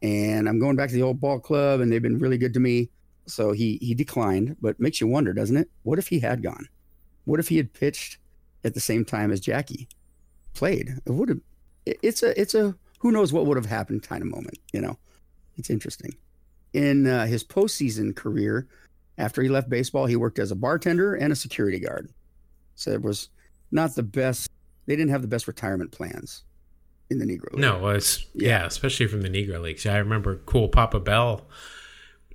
and 0.01 0.49
I'm 0.49 0.59
going 0.59 0.75
back 0.75 0.89
to 0.89 0.95
the 0.95 1.03
old 1.03 1.21
ball 1.21 1.39
club, 1.39 1.81
and 1.81 1.91
they've 1.91 2.01
been 2.01 2.19
really 2.19 2.37
good 2.37 2.53
to 2.55 2.59
me." 2.59 2.89
So 3.27 3.51
he 3.51 3.77
he 3.81 3.93
declined. 3.93 4.55
But 4.61 4.79
makes 4.79 5.01
you 5.01 5.07
wonder, 5.07 5.33
doesn't 5.33 5.57
it? 5.57 5.69
What 5.83 5.99
if 5.99 6.07
he 6.07 6.19
had 6.19 6.43
gone? 6.43 6.67
What 7.25 7.39
if 7.39 7.47
he 7.47 7.57
had 7.57 7.73
pitched 7.73 8.17
at 8.63 8.73
the 8.73 8.79
same 8.79 9.05
time 9.05 9.31
as 9.31 9.39
Jackie 9.39 9.87
played? 10.53 10.89
It 11.05 11.11
would 11.11 11.29
have. 11.29 11.39
It's 11.85 12.23
a 12.23 12.39
it's 12.39 12.55
a 12.55 12.75
who 12.99 13.11
knows 13.11 13.33
what 13.33 13.45
would 13.45 13.57
have 13.57 13.65
happened 13.65 14.03
kind 14.03 14.21
of 14.21 14.29
moment. 14.29 14.57
You 14.73 14.81
know, 14.81 14.97
it's 15.57 15.69
interesting. 15.69 16.15
In 16.73 17.07
uh, 17.07 17.25
his 17.25 17.43
postseason 17.43 18.15
career, 18.15 18.67
after 19.17 19.41
he 19.41 19.49
left 19.49 19.69
baseball, 19.69 20.05
he 20.05 20.15
worked 20.15 20.39
as 20.39 20.51
a 20.51 20.55
bartender 20.55 21.15
and 21.15 21.31
a 21.31 21.35
security 21.35 21.79
guard. 21.79 22.09
So 22.75 22.91
it 22.91 23.01
was 23.01 23.29
not 23.71 23.95
the 23.95 24.03
best. 24.03 24.49
They 24.85 24.95
didn't 24.95 25.11
have 25.11 25.21
the 25.21 25.27
best 25.27 25.47
retirement 25.47 25.91
plans 25.91 26.43
in 27.09 27.19
the 27.19 27.25
Negro 27.25 27.53
League. 27.53 27.61
No, 27.61 27.77
it 27.77 27.81
was 27.81 28.25
yeah, 28.33 28.49
yeah 28.49 28.65
especially 28.65 29.07
from 29.07 29.21
the 29.21 29.29
Negro 29.29 29.61
Leagues. 29.61 29.85
I 29.85 29.97
remember 29.97 30.37
cool 30.45 30.67
Papa 30.67 30.99
Bell 30.99 31.47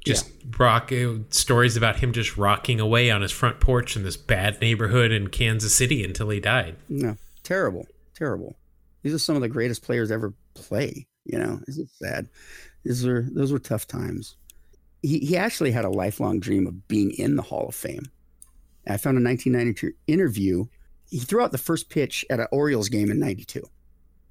just 0.05 0.29
yeah. 0.29 0.51
rock 0.59 0.93
uh, 0.93 1.15
stories 1.31 1.77
about 1.77 1.97
him 2.01 2.13
just 2.13 2.37
rocking 2.37 2.81
away 2.81 3.11
on 3.11 3.23
his 3.23 3.33
front 3.33 3.61
porch 3.61 3.97
in 3.97 4.03
this 4.03 4.17
bad 4.17 4.61
neighborhood 4.61 5.13
in 5.13 5.29
Kansas 5.29 5.75
City 5.75 6.05
until 6.05 6.31
he 6.31 6.41
died. 6.41 6.77
No, 6.89 7.17
terrible, 7.43 7.87
terrible. 8.15 8.57
These 9.03 9.15
are 9.15 9.19
some 9.19 9.37
of 9.37 9.43
the 9.43 9.49
greatest 9.49 9.83
players 9.83 10.11
ever 10.11 10.35
play. 10.55 11.07
You 11.25 11.39
know, 11.39 11.61
this 11.67 11.79
is 11.79 11.91
sad? 11.93 12.29
These 12.85 13.07
are 13.07 13.27
those 13.33 13.53
were 13.53 13.59
tough 13.59 13.87
times. 13.87 14.37
He 15.03 15.19
he 15.21 15.37
actually 15.37 15.71
had 15.71 15.85
a 15.85 15.91
lifelong 15.91 16.41
dream 16.41 16.67
of 16.67 16.89
being 16.89 17.11
in 17.13 17.37
the 17.37 17.43
Hall 17.43 17.69
of 17.69 17.75
Fame. 17.75 18.05
I 18.87 18.97
found 18.97 19.19
a 19.19 19.23
1992 19.23 19.93
interview. 20.07 20.65
He 21.11 21.19
threw 21.19 21.43
out 21.43 21.53
the 21.53 21.59
first 21.59 21.91
pitch 21.91 22.25
at 22.31 22.41
an 22.41 22.47
Orioles 22.53 22.89
game 22.89 23.11
in 23.11 23.19
'92, 23.19 23.63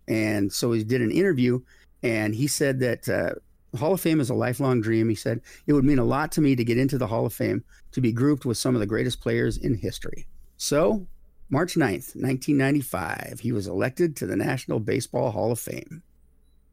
and 0.07 0.51
so 0.51 0.71
he 0.71 0.83
did 0.83 1.01
an 1.01 1.11
interview, 1.11 1.61
and 2.01 2.33
he 2.33 2.47
said 2.47 2.79
that. 2.79 3.07
Uh, 3.07 3.35
Hall 3.77 3.93
of 3.93 4.01
Fame 4.01 4.19
is 4.19 4.29
a 4.29 4.35
lifelong 4.35 4.81
dream. 4.81 5.09
He 5.09 5.15
said, 5.15 5.41
It 5.67 5.73
would 5.73 5.85
mean 5.85 5.99
a 5.99 6.03
lot 6.03 6.31
to 6.33 6.41
me 6.41 6.55
to 6.55 6.63
get 6.63 6.77
into 6.77 6.97
the 6.97 7.07
Hall 7.07 7.25
of 7.25 7.33
Fame, 7.33 7.63
to 7.91 8.01
be 8.01 8.11
grouped 8.11 8.45
with 8.45 8.57
some 8.57 8.75
of 8.75 8.79
the 8.79 8.87
greatest 8.87 9.21
players 9.21 9.57
in 9.57 9.75
history. 9.75 10.27
So, 10.57 11.07
March 11.49 11.75
9th, 11.75 12.15
1995, 12.15 13.39
he 13.41 13.51
was 13.51 13.67
elected 13.67 14.15
to 14.17 14.25
the 14.25 14.35
National 14.35 14.79
Baseball 14.79 15.31
Hall 15.31 15.51
of 15.51 15.59
Fame. 15.59 16.03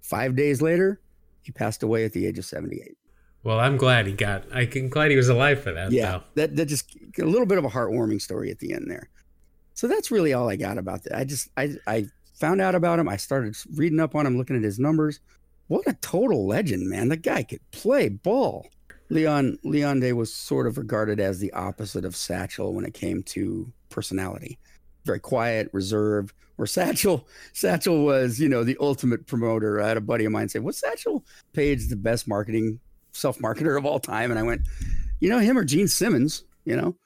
Five 0.02 0.36
days 0.36 0.62
later, 0.62 1.00
he 1.42 1.52
passed 1.52 1.82
away 1.82 2.04
at 2.04 2.12
the 2.12 2.26
age 2.26 2.38
of 2.38 2.44
78. 2.44 2.96
Well, 3.42 3.60
I'm 3.60 3.76
glad 3.76 4.06
he 4.06 4.12
got. 4.12 4.44
I'm 4.52 4.88
glad 4.88 5.12
he 5.12 5.16
was 5.16 5.28
alive 5.28 5.62
for 5.62 5.72
that. 5.72 5.92
Yeah, 5.92 6.20
that 6.34 6.56
that 6.56 6.66
just 6.66 6.96
a 7.16 7.24
little 7.24 7.46
bit 7.46 7.58
of 7.58 7.64
a 7.64 7.68
heartwarming 7.68 8.20
story 8.20 8.50
at 8.50 8.58
the 8.58 8.72
end 8.72 8.90
there. 8.90 9.08
So 9.74 9.86
that's 9.86 10.10
really 10.10 10.32
all 10.32 10.48
I 10.48 10.56
got 10.56 10.78
about 10.78 11.04
that. 11.04 11.16
I 11.16 11.22
just 11.22 11.48
I 11.56 11.76
I 11.86 12.06
found 12.34 12.60
out 12.60 12.74
about 12.74 12.98
him. 12.98 13.08
I 13.08 13.16
started 13.16 13.56
reading 13.74 14.00
up 14.00 14.16
on 14.16 14.26
him, 14.26 14.36
looking 14.36 14.56
at 14.56 14.64
his 14.64 14.80
numbers. 14.80 15.20
What 15.68 15.86
a 15.86 15.94
total 15.94 16.46
legend, 16.46 16.88
man. 16.88 17.08
The 17.08 17.16
guy 17.16 17.42
could 17.42 17.60
play 17.72 18.08
ball. 18.08 18.68
Leon 19.08 19.58
Leon 19.64 20.00
Day 20.00 20.12
was 20.12 20.32
sort 20.32 20.66
of 20.66 20.78
regarded 20.78 21.20
as 21.20 21.38
the 21.38 21.52
opposite 21.52 22.04
of 22.04 22.16
Satchel 22.16 22.72
when 22.72 22.84
it 22.84 22.94
came 22.94 23.22
to 23.24 23.72
personality. 23.88 24.58
Very 25.04 25.20
quiet, 25.20 25.70
reserved. 25.72 26.34
Where 26.56 26.66
Satchel 26.66 27.28
Satchel 27.52 28.04
was, 28.04 28.40
you 28.40 28.48
know, 28.48 28.64
the 28.64 28.76
ultimate 28.80 29.26
promoter. 29.26 29.80
I 29.80 29.88
had 29.88 29.96
a 29.96 30.00
buddy 30.00 30.24
of 30.24 30.32
mine 30.32 30.48
say, 30.48 30.58
"What's 30.58 30.80
Satchel 30.80 31.24
Paige 31.52 31.88
the 31.88 31.96
best 31.96 32.26
marketing 32.26 32.80
self 33.12 33.38
marketer 33.38 33.76
of 33.76 33.84
all 33.84 34.00
time?" 34.00 34.30
And 34.30 34.38
I 34.38 34.42
went, 34.42 34.62
"You 35.20 35.28
know, 35.28 35.38
him 35.38 35.58
or 35.58 35.64
Gene 35.64 35.88
Simmons." 35.88 36.44
You 36.64 36.76
know, 36.76 36.96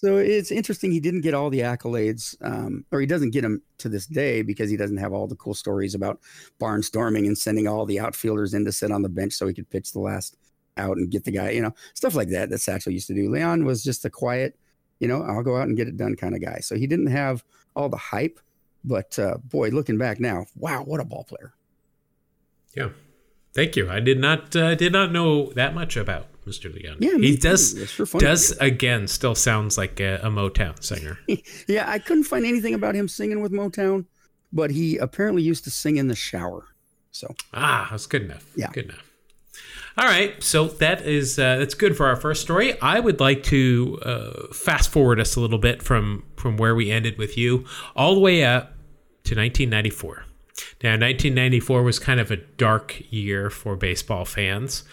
so 0.00 0.16
it's 0.16 0.52
interesting 0.52 0.92
he 0.92 1.00
didn't 1.00 1.22
get 1.22 1.34
all 1.34 1.50
the 1.50 1.58
accolades, 1.58 2.36
um, 2.40 2.84
or 2.92 3.00
he 3.00 3.06
doesn't 3.06 3.32
get 3.32 3.42
them 3.42 3.60
to 3.78 3.88
this 3.88 4.06
day 4.06 4.42
because 4.42 4.70
he 4.70 4.76
doesn't 4.76 4.98
have 4.98 5.12
all 5.12 5.26
the 5.26 5.34
cool 5.34 5.54
stories 5.54 5.96
about 5.96 6.20
barnstorming 6.60 7.26
and 7.26 7.36
sending 7.36 7.66
all 7.66 7.84
the 7.84 7.98
outfielders 7.98 8.54
in 8.54 8.64
to 8.64 8.70
sit 8.70 8.92
on 8.92 9.02
the 9.02 9.08
bench 9.08 9.32
so 9.32 9.48
he 9.48 9.54
could 9.54 9.68
pitch 9.70 9.92
the 9.92 9.98
last 9.98 10.36
out 10.76 10.98
and 10.98 11.10
get 11.10 11.24
the 11.24 11.32
guy, 11.32 11.50
you 11.50 11.60
know, 11.60 11.74
stuff 11.94 12.14
like 12.14 12.28
that 12.28 12.48
that 12.48 12.60
Satchel 12.60 12.92
used 12.92 13.08
to 13.08 13.14
do. 13.14 13.28
Leon 13.28 13.64
was 13.64 13.82
just 13.82 14.04
a 14.04 14.10
quiet, 14.10 14.56
you 15.00 15.08
know, 15.08 15.20
I'll 15.22 15.42
go 15.42 15.56
out 15.56 15.66
and 15.66 15.76
get 15.76 15.88
it 15.88 15.96
done 15.96 16.14
kind 16.14 16.36
of 16.36 16.40
guy. 16.40 16.60
So 16.60 16.76
he 16.76 16.86
didn't 16.86 17.08
have 17.08 17.42
all 17.74 17.88
the 17.88 17.96
hype, 17.96 18.38
but 18.84 19.18
uh, 19.18 19.38
boy, 19.38 19.70
looking 19.70 19.98
back 19.98 20.20
now, 20.20 20.46
wow, 20.54 20.84
what 20.84 21.00
a 21.00 21.04
ball 21.04 21.24
player. 21.24 21.54
Yeah. 22.76 22.90
Thank 23.52 23.74
you. 23.74 23.90
I 23.90 23.98
did 23.98 24.20
not 24.20 24.54
uh, 24.54 24.76
did 24.76 24.92
not 24.92 25.10
know 25.10 25.52
that 25.54 25.74
much 25.74 25.96
about 25.96 26.28
Mr. 26.48 26.72
Leon. 26.72 26.96
Yeah, 27.00 27.16
he 27.16 27.36
does 27.36 27.74
does 28.18 28.50
again 28.58 29.06
still 29.06 29.34
sounds 29.34 29.76
like 29.76 30.00
a, 30.00 30.16
a 30.22 30.28
Motown 30.28 30.82
singer. 30.82 31.18
yeah, 31.68 31.88
I 31.88 31.98
couldn't 31.98 32.24
find 32.24 32.44
anything 32.46 32.74
about 32.74 32.94
him 32.94 33.08
singing 33.08 33.40
with 33.42 33.52
Motown, 33.52 34.06
but 34.52 34.70
he 34.70 34.96
apparently 34.96 35.42
used 35.42 35.64
to 35.64 35.70
sing 35.70 35.96
in 35.96 36.08
the 36.08 36.16
shower. 36.16 36.66
So 37.10 37.34
ah, 37.54 37.88
that's 37.90 38.06
good 38.06 38.22
enough. 38.22 38.46
Yeah, 38.56 38.70
good 38.72 38.86
enough. 38.86 39.04
All 39.96 40.06
right, 40.06 40.40
so 40.42 40.68
that 40.68 41.02
is 41.02 41.38
uh, 41.38 41.56
that's 41.56 41.74
good 41.74 41.96
for 41.96 42.06
our 42.06 42.16
first 42.16 42.42
story. 42.42 42.80
I 42.80 43.00
would 43.00 43.18
like 43.18 43.42
to 43.44 43.98
uh, 44.04 44.52
fast 44.52 44.90
forward 44.90 45.18
us 45.18 45.34
a 45.34 45.40
little 45.40 45.58
bit 45.58 45.82
from 45.82 46.24
from 46.36 46.56
where 46.56 46.74
we 46.74 46.90
ended 46.90 47.18
with 47.18 47.36
you, 47.36 47.64
all 47.96 48.14
the 48.14 48.20
way 48.20 48.44
up 48.44 48.74
to 49.24 49.34
1994. 49.34 50.24
Now, 50.82 50.90
1994 50.90 51.82
was 51.82 51.98
kind 51.98 52.20
of 52.20 52.30
a 52.30 52.36
dark 52.36 53.02
year 53.10 53.50
for 53.50 53.76
baseball 53.76 54.24
fans. 54.24 54.84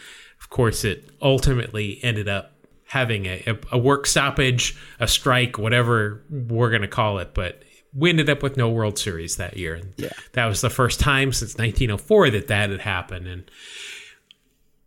Of 0.41 0.49
course, 0.49 0.83
it 0.83 1.09
ultimately 1.21 1.99
ended 2.03 2.27
up 2.27 2.51
having 2.87 3.25
a, 3.25 3.57
a 3.71 3.77
work 3.77 4.05
stoppage, 4.05 4.77
a 4.99 5.07
strike, 5.07 5.57
whatever 5.57 6.23
we're 6.29 6.69
going 6.69 6.81
to 6.81 6.87
call 6.87 7.17
it, 7.17 7.33
but 7.33 7.63
we 7.93 8.09
ended 8.09 8.29
up 8.29 8.43
with 8.43 8.57
no 8.57 8.69
World 8.69 8.99
Series 8.99 9.37
that 9.37 9.57
year. 9.57 9.75
And 9.75 9.93
yeah. 9.97 10.09
that 10.33 10.45
was 10.45 10.61
the 10.61 10.69
first 10.69 10.99
time 10.99 11.31
since 11.31 11.53
1904 11.53 12.29
that 12.31 12.47
that 12.47 12.69
had 12.69 12.81
happened. 12.81 13.27
And 13.27 13.49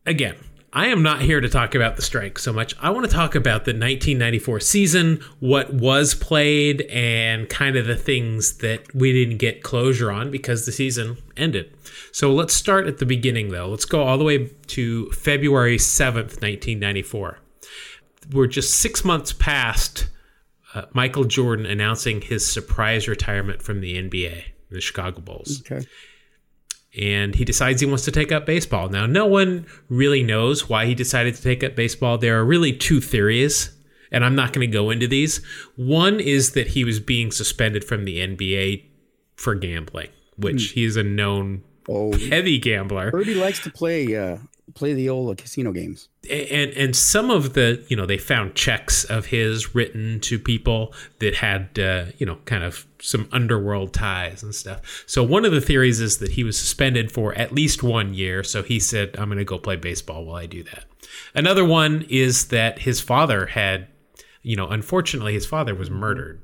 again, 0.06 0.36
I 0.72 0.88
am 0.88 1.02
not 1.02 1.22
here 1.22 1.40
to 1.40 1.48
talk 1.48 1.74
about 1.74 1.96
the 1.96 2.02
strike 2.02 2.38
so 2.38 2.52
much. 2.52 2.74
I 2.80 2.90
want 2.90 3.06
to 3.06 3.12
talk 3.12 3.34
about 3.34 3.64
the 3.64 3.70
1994 3.70 4.60
season, 4.60 5.20
what 5.40 5.72
was 5.72 6.14
played, 6.14 6.82
and 6.82 7.48
kind 7.48 7.76
of 7.76 7.86
the 7.86 7.96
things 7.96 8.58
that 8.58 8.94
we 8.94 9.12
didn't 9.12 9.38
get 9.38 9.62
closure 9.62 10.10
on 10.10 10.30
because 10.30 10.66
the 10.66 10.72
season 10.72 11.16
ended. 11.36 11.74
So 12.12 12.32
let's 12.34 12.52
start 12.52 12.86
at 12.86 12.98
the 12.98 13.06
beginning, 13.06 13.48
though. 13.48 13.68
Let's 13.68 13.86
go 13.86 14.02
all 14.02 14.18
the 14.18 14.24
way 14.24 14.46
to 14.68 15.10
February 15.12 15.78
7th, 15.78 16.42
1994. 16.42 17.38
We're 18.32 18.46
just 18.46 18.78
six 18.78 19.04
months 19.04 19.32
past 19.32 20.08
uh, 20.74 20.82
Michael 20.92 21.24
Jordan 21.24 21.64
announcing 21.64 22.20
his 22.20 22.50
surprise 22.50 23.08
retirement 23.08 23.62
from 23.62 23.80
the 23.80 23.94
NBA, 23.94 24.44
the 24.70 24.82
Chicago 24.82 25.20
Bulls. 25.20 25.62
Okay 25.62 25.86
and 26.98 27.34
he 27.34 27.44
decides 27.44 27.80
he 27.80 27.86
wants 27.86 28.04
to 28.04 28.10
take 28.10 28.32
up 28.32 28.44
baseball. 28.44 28.88
Now, 28.88 29.06
no 29.06 29.26
one 29.26 29.66
really 29.88 30.22
knows 30.22 30.68
why 30.68 30.86
he 30.86 30.94
decided 30.94 31.34
to 31.36 31.42
take 31.42 31.62
up 31.62 31.76
baseball. 31.76 32.18
There 32.18 32.38
are 32.38 32.44
really 32.44 32.72
two 32.72 33.00
theories, 33.00 33.70
and 34.10 34.24
I'm 34.24 34.34
not 34.34 34.52
going 34.52 34.68
to 34.68 34.72
go 34.72 34.90
into 34.90 35.06
these. 35.06 35.44
One 35.76 36.18
is 36.18 36.52
that 36.52 36.68
he 36.68 36.84
was 36.84 36.98
being 36.98 37.30
suspended 37.30 37.84
from 37.84 38.04
the 38.04 38.18
NBA 38.18 38.84
for 39.36 39.54
gambling, 39.54 40.08
which 40.36 40.70
mm. 40.70 40.72
he 40.72 40.84
is 40.84 40.96
a 40.96 41.04
known 41.04 41.62
oh, 41.88 42.12
heavy 42.16 42.58
gambler. 42.58 43.22
He 43.22 43.34
likes 43.34 43.60
to 43.60 43.70
play 43.70 44.16
uh, 44.16 44.38
play 44.74 44.92
the 44.92 45.08
old 45.08 45.38
casino 45.38 45.70
games. 45.70 46.08
and 46.28 46.72
and 46.72 46.96
some 46.96 47.30
of 47.30 47.54
the 47.54 47.84
you 47.88 47.96
know 47.96 48.06
they 48.06 48.18
found 48.18 48.56
checks 48.56 49.04
of 49.04 49.26
his 49.26 49.74
written 49.74 50.18
to 50.20 50.38
people 50.38 50.92
that 51.20 51.36
had 51.36 51.78
uh, 51.78 52.06
you 52.18 52.26
know 52.26 52.38
kind 52.44 52.64
of 52.64 52.87
some 53.00 53.28
underworld 53.32 53.92
ties 53.92 54.42
and 54.42 54.54
stuff. 54.54 55.04
So 55.06 55.22
one 55.22 55.44
of 55.44 55.52
the 55.52 55.60
theories 55.60 56.00
is 56.00 56.18
that 56.18 56.32
he 56.32 56.44
was 56.44 56.58
suspended 56.58 57.12
for 57.12 57.34
at 57.34 57.52
least 57.52 57.82
one 57.82 58.14
year. 58.14 58.42
So 58.42 58.62
he 58.62 58.80
said, 58.80 59.16
"I'm 59.18 59.28
going 59.28 59.38
to 59.38 59.44
go 59.44 59.58
play 59.58 59.76
baseball 59.76 60.24
while 60.24 60.36
I 60.36 60.46
do 60.46 60.62
that." 60.64 60.84
Another 61.34 61.64
one 61.64 62.06
is 62.08 62.48
that 62.48 62.80
his 62.80 63.00
father 63.00 63.46
had, 63.46 63.88
you 64.42 64.56
know, 64.56 64.68
unfortunately, 64.68 65.34
his 65.34 65.46
father 65.46 65.74
was 65.74 65.90
murdered. 65.90 66.42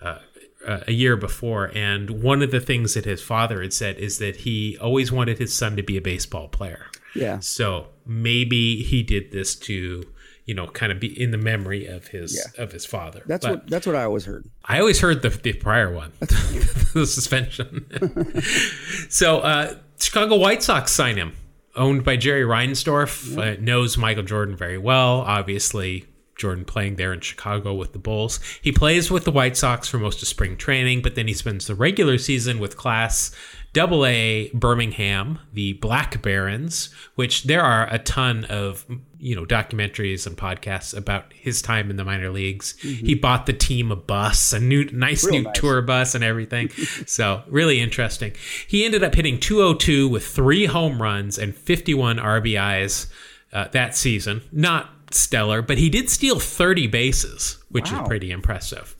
Uh, 0.00 0.18
uh, 0.66 0.80
a 0.86 0.92
year 0.92 1.16
before, 1.16 1.72
and 1.74 2.22
one 2.22 2.40
of 2.40 2.52
the 2.52 2.60
things 2.60 2.94
that 2.94 3.04
his 3.04 3.20
father 3.20 3.62
had 3.62 3.72
said 3.72 3.98
is 3.98 4.18
that 4.18 4.36
he 4.36 4.78
always 4.78 5.10
wanted 5.10 5.38
his 5.38 5.52
son 5.52 5.76
to 5.76 5.82
be 5.82 5.96
a 5.96 6.00
baseball 6.00 6.46
player. 6.46 6.86
Yeah. 7.14 7.40
So 7.40 7.88
maybe 8.06 8.82
he 8.82 9.02
did 9.02 9.32
this 9.32 9.54
to, 9.56 10.04
you 10.44 10.54
know, 10.54 10.66
kind 10.66 10.90
of 10.90 10.98
be 10.98 11.06
in 11.20 11.30
the 11.30 11.38
memory 11.38 11.86
of 11.86 12.08
his 12.08 12.34
Yeah. 12.56 12.62
of 12.62 12.72
his 12.72 12.84
father. 12.84 13.22
That's 13.26 13.46
But 13.46 13.52
what 13.60 13.70
that's 13.70 13.86
what 13.86 13.96
I 13.96 14.04
always 14.04 14.24
heard. 14.24 14.44
I 14.64 14.80
always 14.80 15.00
heard 15.00 15.22
the, 15.22 15.28
the 15.30 15.52
prior 15.52 15.92
one, 15.92 16.12
the 16.20 17.06
suspension. 17.06 17.86
so 19.08 19.38
uh, 19.38 19.74
Chicago 19.98 20.36
White 20.36 20.62
Sox 20.62 20.92
sign 20.92 21.16
him, 21.16 21.34
owned 21.76 22.04
by 22.04 22.16
Jerry 22.16 22.42
Reinsdorf. 22.44 23.36
Uh, 23.38 23.60
knows 23.60 23.96
Michael 23.96 24.24
Jordan 24.24 24.56
very 24.56 24.78
well. 24.78 25.20
Obviously, 25.20 26.06
Jordan 26.36 26.64
playing 26.64 26.96
there 26.96 27.12
in 27.12 27.20
Chicago 27.20 27.74
with 27.74 27.92
the 27.92 27.98
Bulls. 27.98 28.40
He 28.60 28.72
plays 28.72 29.10
with 29.10 29.24
the 29.24 29.30
White 29.30 29.56
Sox 29.56 29.88
for 29.88 29.98
most 29.98 30.22
of 30.22 30.28
spring 30.28 30.56
training, 30.56 31.02
but 31.02 31.14
then 31.14 31.28
he 31.28 31.34
spends 31.34 31.66
the 31.66 31.74
regular 31.74 32.18
season 32.18 32.58
with 32.58 32.76
Class 32.76 33.30
Double 33.72 34.04
A 34.04 34.50
Birmingham, 34.52 35.38
the 35.52 35.72
Black 35.74 36.20
Barons, 36.20 36.90
which 37.14 37.44
there 37.44 37.62
are 37.62 37.88
a 37.90 37.98
ton 37.98 38.44
of 38.46 38.84
you 39.18 39.34
know 39.36 39.44
documentaries 39.46 40.26
and 40.26 40.36
podcasts 40.36 40.94
about 40.96 41.32
his 41.32 41.62
time 41.62 41.88
in 41.88 41.96
the 41.96 42.04
minor 42.04 42.28
leagues. 42.30 42.72
He 42.80 43.14
bought 43.14 43.46
the 43.46 43.52
team 43.54 43.90
a 43.90 43.96
bus, 43.96 44.52
a 44.52 44.60
new 44.60 44.84
nice 44.92 45.24
Real 45.24 45.32
new 45.34 45.42
nice. 45.44 45.58
tour 45.58 45.80
bus 45.80 46.14
and 46.14 46.22
everything. 46.22 46.68
so 47.06 47.42
really 47.46 47.80
interesting. 47.80 48.32
He 48.68 48.84
ended 48.84 49.02
up 49.02 49.14
hitting 49.14 49.40
202 49.40 50.08
with 50.08 50.26
three 50.26 50.66
home 50.66 51.00
runs 51.00 51.38
and 51.38 51.54
51 51.56 52.16
RBIs 52.18 53.10
uh, 53.54 53.68
that 53.68 53.94
season. 53.96 54.42
Not 54.52 54.90
stellar, 55.12 55.62
but 55.62 55.78
he 55.78 55.88
did 55.88 56.10
steal 56.10 56.38
30 56.38 56.88
bases, 56.88 57.58
which 57.70 57.90
Wow. 57.92 58.02
is 58.02 58.08
pretty 58.08 58.30
impressive. 58.30 58.96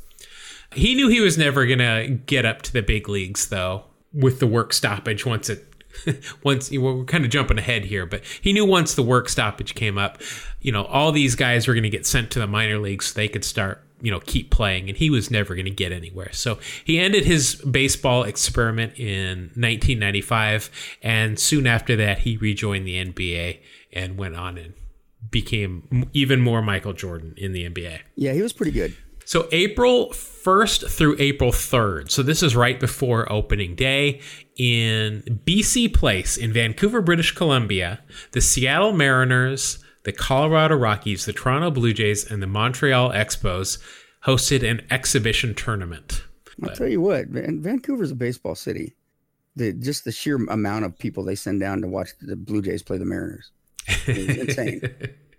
He 0.74 0.94
knew 0.94 1.08
he 1.08 1.20
was 1.20 1.36
never 1.36 1.66
going 1.66 1.78
to 1.80 2.18
get 2.26 2.46
up 2.46 2.62
to 2.62 2.72
the 2.72 2.80
big 2.82 3.08
leagues, 3.08 3.48
though, 3.48 3.84
with 4.14 4.40
the 4.40 4.46
work 4.46 4.72
stoppage 4.72 5.26
once 5.26 5.48
it. 5.48 5.66
once 6.42 6.70
we're 6.70 7.04
kind 7.04 7.22
of 7.22 7.30
jumping 7.30 7.58
ahead 7.58 7.84
here, 7.84 8.06
but 8.06 8.24
he 8.40 8.54
knew 8.54 8.64
once 8.64 8.94
the 8.94 9.02
work 9.02 9.28
stoppage 9.28 9.74
came 9.74 9.98
up, 9.98 10.22
you 10.62 10.72
know, 10.72 10.84
all 10.86 11.12
these 11.12 11.34
guys 11.34 11.68
were 11.68 11.74
going 11.74 11.82
to 11.82 11.90
get 11.90 12.06
sent 12.06 12.30
to 12.30 12.38
the 12.38 12.46
minor 12.46 12.78
leagues 12.78 13.08
so 13.08 13.14
they 13.14 13.28
could 13.28 13.44
start, 13.44 13.84
you 14.00 14.10
know, 14.10 14.18
keep 14.20 14.50
playing, 14.50 14.88
and 14.88 14.96
he 14.96 15.10
was 15.10 15.30
never 15.30 15.54
going 15.54 15.66
to 15.66 15.70
get 15.70 15.92
anywhere. 15.92 16.32
So 16.32 16.58
he 16.82 16.98
ended 16.98 17.26
his 17.26 17.56
baseball 17.56 18.22
experiment 18.22 18.98
in 18.98 19.50
1995, 19.54 20.70
and 21.02 21.38
soon 21.38 21.66
after 21.66 21.94
that, 21.96 22.20
he 22.20 22.38
rejoined 22.38 22.86
the 22.86 23.04
NBA 23.04 23.58
and 23.92 24.16
went 24.16 24.34
on 24.34 24.56
and 24.56 24.72
became 25.30 26.08
even 26.12 26.40
more 26.40 26.62
Michael 26.62 26.92
Jordan 26.94 27.34
in 27.36 27.52
the 27.52 27.68
NBA. 27.68 28.00
Yeah, 28.16 28.32
he 28.32 28.42
was 28.42 28.52
pretty 28.52 28.72
good. 28.72 28.96
So 29.24 29.48
April 29.52 30.12
1st 30.44 30.90
through 30.90 31.16
April 31.18 31.52
3rd. 31.52 32.10
So 32.10 32.22
this 32.22 32.42
is 32.42 32.56
right 32.56 32.78
before 32.78 33.30
opening 33.32 33.74
day 33.74 34.20
in 34.56 35.40
BC 35.46 35.94
Place 35.94 36.36
in 36.36 36.52
Vancouver, 36.52 37.00
British 37.00 37.32
Columbia. 37.32 38.00
The 38.32 38.40
Seattle 38.40 38.92
Mariners, 38.92 39.82
the 40.04 40.12
Colorado 40.12 40.76
Rockies, 40.76 41.24
the 41.24 41.32
Toronto 41.32 41.70
Blue 41.70 41.92
Jays, 41.92 42.28
and 42.30 42.42
the 42.42 42.46
Montreal 42.46 43.10
Expos 43.10 43.78
hosted 44.24 44.68
an 44.68 44.86
exhibition 44.90 45.54
tournament. 45.54 46.24
I'll 46.62 46.74
tell 46.74 46.88
you 46.88 47.00
what, 47.00 47.28
Van- 47.28 47.60
Vancouver's 47.60 48.10
a 48.10 48.16
baseball 48.16 48.54
city. 48.54 48.94
The 49.56 49.72
just 49.72 50.04
the 50.04 50.12
sheer 50.12 50.36
amount 50.36 50.84
of 50.84 50.98
people 50.98 51.24
they 51.24 51.34
send 51.34 51.60
down 51.60 51.82
to 51.82 51.88
watch 51.88 52.10
the 52.20 52.36
Blue 52.36 52.62
Jays 52.62 52.82
play 52.82 52.98
the 52.98 53.04
Mariners. 53.04 53.50
is 54.06 54.38
insane. 54.38 54.80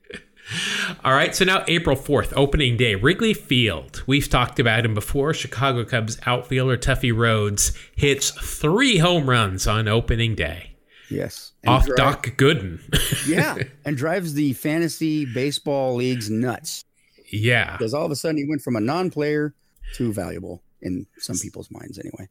All 1.03 1.13
right, 1.13 1.35
so 1.35 1.45
now 1.45 1.63
April 1.67 1.95
4th, 1.95 2.33
opening 2.35 2.77
day, 2.77 2.95
Wrigley 2.95 3.33
Field. 3.33 4.03
We've 4.07 4.29
talked 4.29 4.59
about 4.59 4.85
him 4.85 4.93
before. 4.93 5.33
Chicago 5.33 5.83
Cubs 5.85 6.17
outfielder 6.25 6.77
Tuffy 6.77 7.15
Rhodes 7.15 7.77
hits 7.95 8.31
three 8.31 8.97
home 8.97 9.29
runs 9.29 9.67
on 9.67 9.87
opening 9.87 10.35
day. 10.35 10.75
Yes. 11.09 11.53
And 11.63 11.73
Off 11.73 11.85
dri- 11.85 11.95
Doc 11.95 12.25
Gooden. 12.37 12.79
Yeah, 13.27 13.57
and 13.85 13.95
drives 13.95 14.33
the 14.33 14.53
fantasy 14.53 15.25
baseball 15.25 15.95
leagues 15.95 16.29
nuts 16.29 16.83
yeah. 17.31 17.77
because 17.77 17.93
all 17.93 18.05
of 18.05 18.11
a 18.11 18.15
sudden 18.15 18.37
he 18.37 18.45
went 18.47 18.61
from 18.61 18.75
a 18.75 18.81
non-player 18.81 19.55
to 19.95 20.11
valuable 20.11 20.61
in 20.81 21.05
some 21.17 21.37
people's 21.37 21.71
minds 21.71 21.97
anyway. 21.97 22.27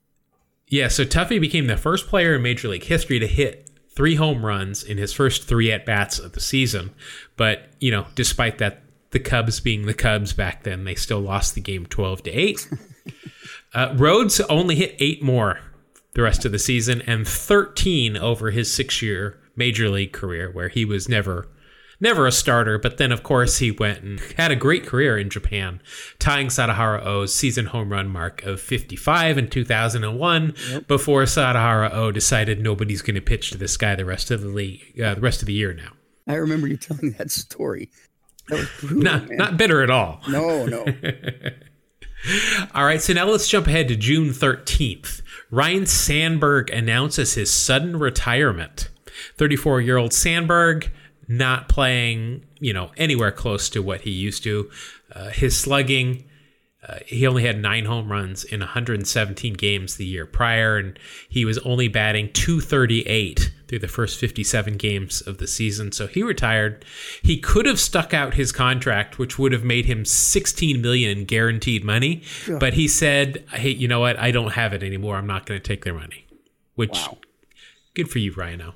Yeah, 0.68 0.88
so 0.88 1.04
Tuffy 1.04 1.40
became 1.40 1.66
the 1.66 1.76
first 1.76 2.08
player 2.08 2.34
in 2.34 2.42
Major 2.42 2.68
League 2.68 2.84
history 2.84 3.18
to 3.18 3.26
hit 3.26 3.70
three 3.94 4.14
home 4.14 4.44
runs 4.44 4.82
in 4.82 4.98
his 4.98 5.12
first 5.12 5.44
three 5.44 5.70
at 5.70 5.86
bats 5.86 6.18
of 6.18 6.32
the 6.32 6.40
season. 6.40 6.90
But, 7.36 7.68
you 7.80 7.90
know, 7.90 8.06
despite 8.14 8.58
that, 8.58 8.82
the 9.10 9.20
Cubs 9.20 9.60
being 9.60 9.86
the 9.86 9.94
Cubs 9.94 10.32
back 10.32 10.62
then, 10.62 10.84
they 10.84 10.94
still 10.94 11.20
lost 11.20 11.54
the 11.54 11.60
game 11.60 11.86
12 11.86 12.22
to 12.24 12.30
8. 12.30 12.68
uh, 13.74 13.94
Rhodes 13.96 14.40
only 14.40 14.76
hit 14.76 14.96
eight 14.98 15.22
more 15.22 15.60
the 16.14 16.22
rest 16.22 16.44
of 16.44 16.52
the 16.52 16.58
season 16.58 17.02
and 17.02 17.26
13 17.26 18.16
over 18.16 18.50
his 18.50 18.72
six 18.72 19.02
year 19.02 19.38
Major 19.56 19.88
League 19.88 20.12
career, 20.12 20.50
where 20.50 20.68
he 20.68 20.84
was 20.84 21.08
never. 21.08 21.48
Never 22.02 22.26
a 22.26 22.32
starter, 22.32 22.78
but 22.78 22.96
then 22.96 23.12
of 23.12 23.22
course 23.22 23.58
he 23.58 23.70
went 23.70 24.02
and 24.02 24.18
had 24.36 24.50
a 24.50 24.56
great 24.56 24.84
career 24.84 25.16
in 25.16 25.30
Japan, 25.30 25.80
tying 26.18 26.48
Sadaharu 26.48 27.00
Oh's 27.06 27.32
season 27.32 27.66
home 27.66 27.92
run 27.92 28.08
mark 28.08 28.42
of 28.42 28.60
55 28.60 29.38
in 29.38 29.48
2001 29.48 30.54
before 30.88 31.22
Sadahara 31.22 31.92
O 31.94 32.10
decided 32.10 32.60
nobody's 32.60 33.02
going 33.02 33.14
to 33.14 33.20
pitch 33.20 33.52
to 33.52 33.56
this 33.56 33.76
guy 33.76 33.94
the 33.94 34.04
rest 34.04 34.32
of 34.32 34.40
the 34.40 34.48
league, 34.48 35.00
uh, 35.00 35.14
the 35.14 35.20
rest 35.20 35.42
of 35.42 35.46
the 35.46 35.52
year 35.52 35.72
now. 35.72 35.92
I 36.26 36.34
remember 36.34 36.66
you 36.66 36.76
telling 36.76 37.12
that 37.12 37.30
story. 37.30 37.88
That 38.48 38.58
was 38.58 38.68
brutal, 38.80 39.02
Not 39.04 39.28
man. 39.28 39.38
not 39.38 39.56
bitter 39.56 39.80
at 39.84 39.90
all. 39.90 40.22
no, 40.28 40.66
no. 40.66 40.84
All 42.74 42.84
right, 42.84 43.00
so 43.00 43.12
now 43.12 43.26
let's 43.26 43.48
jump 43.48 43.68
ahead 43.68 43.86
to 43.88 43.96
June 43.96 44.30
13th. 44.30 45.22
Ryne 45.52 45.86
Sandberg 45.86 46.68
announces 46.70 47.34
his 47.34 47.52
sudden 47.52 47.96
retirement. 47.98 48.88
34 49.38 49.80
year 49.82 49.96
old 49.98 50.12
Sandberg 50.12 50.90
not 51.38 51.68
playing, 51.68 52.44
you 52.60 52.72
know, 52.72 52.90
anywhere 52.96 53.32
close 53.32 53.68
to 53.70 53.82
what 53.82 54.02
he 54.02 54.10
used 54.10 54.42
to. 54.44 54.70
Uh, 55.14 55.30
his 55.30 55.58
slugging, 55.58 56.24
uh, 56.86 56.98
he 57.06 57.26
only 57.26 57.44
had 57.44 57.60
nine 57.60 57.84
home 57.84 58.10
runs 58.10 58.44
in 58.44 58.60
117 58.60 59.54
games 59.54 59.96
the 59.96 60.04
year 60.04 60.26
prior, 60.26 60.76
and 60.76 60.98
he 61.28 61.44
was 61.44 61.58
only 61.58 61.88
batting 61.88 62.32
238 62.32 63.52
through 63.68 63.78
the 63.78 63.88
first 63.88 64.18
57 64.18 64.76
games 64.76 65.20
of 65.22 65.38
the 65.38 65.46
season. 65.46 65.92
So 65.92 66.06
he 66.06 66.22
retired. 66.22 66.84
He 67.22 67.38
could 67.38 67.66
have 67.66 67.80
stuck 67.80 68.12
out 68.12 68.34
his 68.34 68.52
contract, 68.52 69.18
which 69.18 69.38
would 69.38 69.52
have 69.52 69.64
made 69.64 69.86
him 69.86 70.04
16 70.04 70.82
million 70.82 71.18
in 71.18 71.24
guaranteed 71.24 71.84
money, 71.84 72.22
but 72.58 72.74
he 72.74 72.86
said, 72.88 73.44
"Hey, 73.52 73.70
you 73.70 73.88
know 73.88 74.00
what? 74.00 74.18
I 74.18 74.30
don't 74.30 74.52
have 74.52 74.72
it 74.72 74.82
anymore. 74.82 75.16
I'm 75.16 75.26
not 75.26 75.46
going 75.46 75.60
to 75.60 75.66
take 75.66 75.84
their 75.84 75.94
money." 75.94 76.26
Which, 76.74 76.92
Wow. 76.92 77.18
good 77.94 78.10
for 78.10 78.18
you, 78.18 78.32
Ryno. 78.32 78.72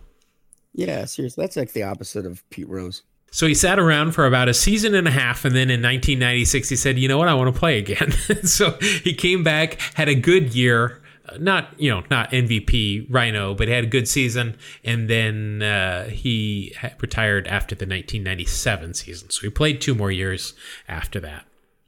Yeah, 0.77 1.07
seriously. 1.07 1.43
That's 1.43 1.57
like 1.57 1.73
the 1.73 1.83
opposite 1.85 2.27
of 2.27 2.49
Pete 2.51 2.69
Rose. 2.69 3.03
So 3.33 3.47
he 3.47 3.55
sat 3.55 3.79
around 3.79 4.12
for 4.12 4.27
about 4.27 4.49
a 4.49 4.55
season 4.55 4.95
and 4.95 5.09
a 5.09 5.11
half, 5.11 5.45
and 5.45 5.55
then 5.55 5.71
in 5.71 5.83
1996 5.83 6.69
he 6.69 6.77
said, 6.77 6.99
"You 6.99 7.09
know 7.09 7.19
what? 7.19 7.29
I 7.29 7.35
want 7.35 7.53
to 7.53 7.59
play 7.59 7.79
again." 7.79 8.12
so 8.45 8.79
he 8.81 9.15
came 9.15 9.43
back, 9.43 9.81
had 9.95 10.09
a 10.09 10.15
good 10.15 10.55
year, 10.55 11.03
uh, 11.29 11.39
not 11.39 11.69
you 11.79 11.91
know 11.91 12.05
not 12.11 12.31
MVP 12.31 13.11
Ryno, 13.11 13.57
but 13.57 13.69
had 13.69 13.85
a 13.85 13.87
good 13.87 14.07
season, 14.07 14.57
and 14.85 15.09
then 15.09 15.62
uh, 15.62 16.09
he 16.09 16.75
retired 17.01 17.49
after 17.49 17.75
the 17.75 17.85
1997 17.85 18.95
season. 18.95 19.31
So 19.31 19.41
he 19.43 19.51
played 19.51 19.81
two 19.81 19.95
more 19.95 20.13
years 20.13 20.53
after 20.88 21.19
that. 21.21 21.46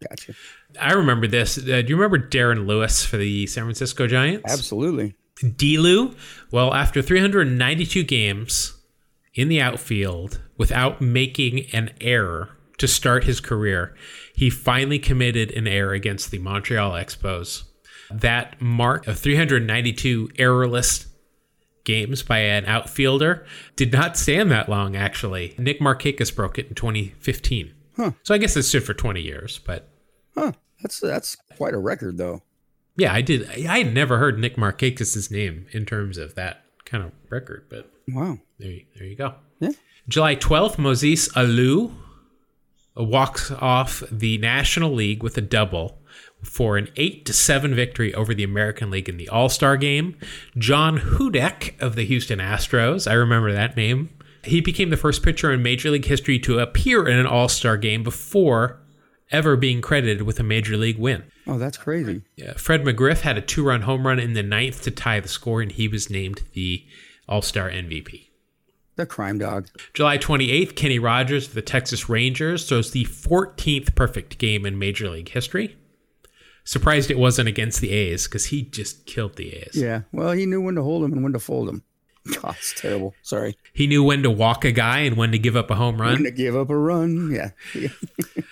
Gotcha. 0.09 0.33
I 0.81 0.93
remember 0.93 1.27
this. 1.27 1.59
Uh, 1.59 1.83
do 1.83 1.89
you 1.89 1.97
remember 1.97 2.19
Darren 2.19 2.67
Lewis 2.67 3.05
for 3.05 3.19
the 3.19 3.47
San 3.47 3.65
Francisco 3.65 4.07
Giants? 4.07 4.51
Absolutely. 4.51 5.15
Delu, 5.41 6.17
well, 6.51 6.75
after 6.75 7.01
392 7.01 8.03
games 8.03 8.78
in 9.39 9.49
the 9.49 9.61
outfield 9.61 10.41
without 10.57 11.01
making 11.01 11.67
an 11.73 11.91
error 12.01 12.51
to 12.79 12.89
start 12.89 13.25
his 13.25 13.41
career, 13.41 13.95
he 14.35 14.51
finally 14.51 14.99
committed 14.99 15.51
an 15.53 15.67
error 15.69 15.93
against 15.93 16.31
the 16.31 16.39
Montreal 16.39 16.93
Expos. 16.93 17.63
That 18.11 18.61
mark 18.61 19.07
of 19.07 19.19
392 19.19 20.31
errorless 20.39 21.07
games 21.85 22.23
by 22.23 22.39
an 22.39 22.65
outfielder 22.67 23.47
did 23.77 23.93
not 23.93 24.17
stand 24.17 24.51
that 24.51 24.69
long, 24.69 24.97
actually. 24.97 25.55
Nick 25.59 25.81
Markakis 25.81 26.35
broke 26.35 26.59
it 26.59 26.69
in 26.69 26.75
2015. 26.75 27.75
Huh. 27.97 28.13
So 28.23 28.35
I 28.35 28.39
guess 28.39 28.57
it 28.57 28.63
stood 28.65 28.85
for 28.85 28.95
20 28.95 29.21
years, 29.21 29.59
but 29.65 29.89
Huh. 30.37 30.53
That's 30.83 31.01
that's 31.01 31.37
quite 31.57 31.75
a 31.75 31.79
record 31.79 32.17
though. 32.19 32.43
yeah, 32.97 33.13
I 33.13 33.21
did. 33.23 33.49
I 33.67 33.79
had 33.79 33.93
never 33.95 34.19
heard 34.19 34.39
Nick 34.39 34.57
Markakis' 34.57 35.31
name 35.31 35.67
in 35.73 35.85
terms 35.85 36.17
of 36.19 36.35
that 36.37 36.63
kind 36.85 37.03
of 37.05 37.11
record, 37.31 37.67
but 37.69 37.91
Wow. 38.09 38.39
there 38.59 38.71
you, 38.71 38.85
there 38.97 39.07
you 39.07 39.17
go. 39.17 39.35
Yeah. 39.61 39.71
July 40.09 40.37
12th, 40.37 40.77
Moises 40.77 41.31
Alou 41.35 41.93
walks 42.97 43.51
off 43.51 44.03
the 44.11 44.39
National 44.39 44.93
League 44.93 45.23
with 45.23 45.37
a 45.39 45.43
double 45.43 45.99
for 46.43 46.77
an 46.77 46.89
8 46.97 47.27
to 47.27 47.33
7 47.33 47.75
victory 47.75 48.15
over 48.15 48.33
the 48.33 48.45
American 48.45 48.91
League 48.91 49.09
in 49.09 49.17
the 49.17 49.29
All-Star 49.29 49.77
game. 49.77 50.17
John 50.57 50.99
Hudek 50.99 51.81
of 51.81 51.97
the 51.97 52.05
Houston 52.05 52.39
Astros, 52.39 53.11
I 53.11 53.15
remember 53.15 53.53
that 53.53 53.77
name. 53.77 54.11
He 54.45 54.61
became 54.61 54.91
the 54.91 54.97
first 54.97 55.23
pitcher 55.23 55.53
in 55.53 55.63
Major 55.63 55.91
League 55.91 56.05
history 56.05 56.39
to 56.41 56.59
appear 56.61 57.07
in 57.07 57.19
an 57.19 57.27
All-Star 57.27 57.77
game 57.77 58.03
before 58.03 58.81
ever 59.31 59.57
being 59.57 59.81
credited 59.83 60.23
with 60.23 60.41
a 60.41 60.45
Major 60.45 60.77
League 60.77 60.99
win. 60.99 61.25
Oh, 61.47 61.59
that's 61.59 61.77
crazy. 61.77 62.23
Yeah, 62.37 62.55
Fred 62.55 62.85
McGriff 62.85 63.21
had 63.21 63.37
a 63.37 63.43
two-run 63.43 63.83
home 63.83 64.07
run 64.07 64.19
in 64.19 64.35
the 64.35 64.43
ninth 64.43 64.83
to 64.83 64.91
tie 64.91 65.21
the 65.21 65.29
score, 65.29 65.61
and 65.61 65.73
he 65.73 65.89
was 65.89 66.09
named 66.09 66.43
the 66.55 66.85
All-Star 67.29 67.71
MVP. 67.71 68.27
The 68.97 69.07
crime 69.07 69.39
dog. 69.39 69.69
July 69.95 70.19
28th, 70.19 70.75
Kenny 70.75 70.99
Rogers 70.99 71.49
of 71.49 71.55
the 71.55 71.63
Texas 71.63 72.09
Rangers 72.09 72.69
throws 72.69 72.91
the 72.91 73.05
14th 73.05 73.95
perfect 73.95 74.39
game 74.39 74.67
in 74.67 74.79
Major 74.79 75.09
League 75.09 75.29
history. 75.29 75.77
Surprised 76.65 77.11
it 77.11 77.19
wasn't 77.19 77.49
against 77.49 77.81
the 77.81 77.91
A's 77.93 78.27
because 78.27 78.47
he 78.47 78.63
just 78.63 79.07
killed 79.07 79.37
the 79.37 79.55
A's. 79.55 79.71
Yeah. 79.75 80.03
Well, 80.13 80.33
he 80.33 80.47
knew 80.47 80.61
when 80.61 80.75
to 80.75 80.83
hold 80.83 81.05
him 81.05 81.13
and 81.13 81.23
when 81.23 81.33
to 81.33 81.39
fold 81.39 81.69
him. 81.69 81.83
God, 82.43 82.57
it's 82.59 82.79
terrible. 82.79 83.15
Sorry. 83.23 83.57
He 83.73 83.87
knew 83.87 84.03
when 84.03 84.23
to 84.25 84.31
walk 84.31 84.65
a 84.65 84.73
guy 84.73 84.99
and 85.01 85.17
when 85.17 85.31
to 85.33 85.39
give 85.39 85.57
up 85.57 85.71
a 85.71 85.77
home 85.77 85.97
When 85.99 86.09
run. 86.09 86.25
to 86.25 86.31
give 86.31 86.57
up 86.57 86.69
a 86.69 86.77
run. 86.77 87.31
Yeah. 87.31 87.51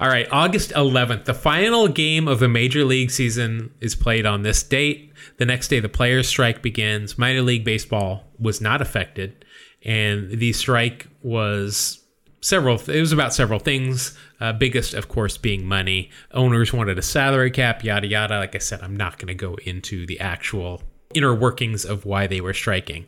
All 0.00 0.08
right, 0.08 0.26
August 0.30 0.70
11th, 0.70 1.24
the 1.24 1.34
final 1.34 1.88
game 1.88 2.28
of 2.28 2.38
the 2.38 2.48
Major 2.48 2.84
League 2.84 3.10
season 3.10 3.72
is 3.80 3.94
played 3.94 4.26
on 4.26 4.42
this 4.42 4.62
date. 4.62 5.12
The 5.38 5.46
next 5.46 5.68
day, 5.68 5.80
the 5.80 5.88
players' 5.88 6.28
strike 6.28 6.62
begins. 6.62 7.18
Minor 7.18 7.42
League 7.42 7.64
Baseball 7.64 8.24
was 8.38 8.60
not 8.60 8.80
affected, 8.80 9.44
and 9.82 10.30
the 10.30 10.52
strike 10.52 11.08
was 11.22 12.04
several. 12.40 12.78
It 12.88 13.00
was 13.00 13.12
about 13.12 13.34
several 13.34 13.58
things. 13.58 14.16
Uh, 14.40 14.52
biggest, 14.52 14.94
of 14.94 15.08
course, 15.08 15.38
being 15.38 15.66
money. 15.66 16.10
Owners 16.32 16.72
wanted 16.72 16.98
a 16.98 17.02
salary 17.02 17.50
cap, 17.50 17.82
yada 17.82 18.06
yada. 18.06 18.38
Like 18.38 18.54
I 18.54 18.58
said, 18.58 18.82
I'm 18.82 18.96
not 18.96 19.18
going 19.18 19.28
to 19.28 19.34
go 19.34 19.54
into 19.64 20.06
the 20.06 20.20
actual 20.20 20.82
inner 21.12 21.34
workings 21.34 21.84
of 21.84 22.04
why 22.04 22.26
they 22.26 22.40
were 22.40 22.54
striking. 22.54 23.06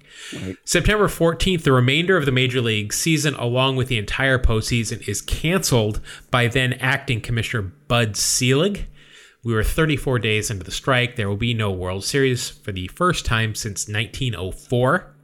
September 0.65 1.09
14th, 1.09 1.63
the 1.63 1.73
remainder 1.73 2.17
of 2.17 2.25
the 2.25 2.33
Major 2.33 2.61
League 2.61 2.93
season, 2.93 3.35
along 3.35 3.77
with 3.77 3.89
the 3.89 3.99
entire 3.99 4.39
postseason, 4.39 5.07
is 5.09 5.21
canceled 5.21 6.01
by 6.31 6.47
then 6.47 6.75
acting 6.75 7.21
Commissioner 7.21 7.73
Bud 7.89 8.17
Selig. 8.17 8.87
We 9.43 9.55
were 9.55 9.65
34 9.65 10.19
days 10.19 10.51
into 10.51 10.65
the 10.65 10.71
strike. 10.71 11.17
There 11.17 11.29
will 11.29 11.37
be 11.37 11.55
no 11.55 11.71
World 11.71 12.05
Series 12.05 12.49
for 12.51 12.73
the 12.73 12.89
first 12.89 13.25
time 13.25 13.55
since 13.55 13.89
1904. 13.89 15.15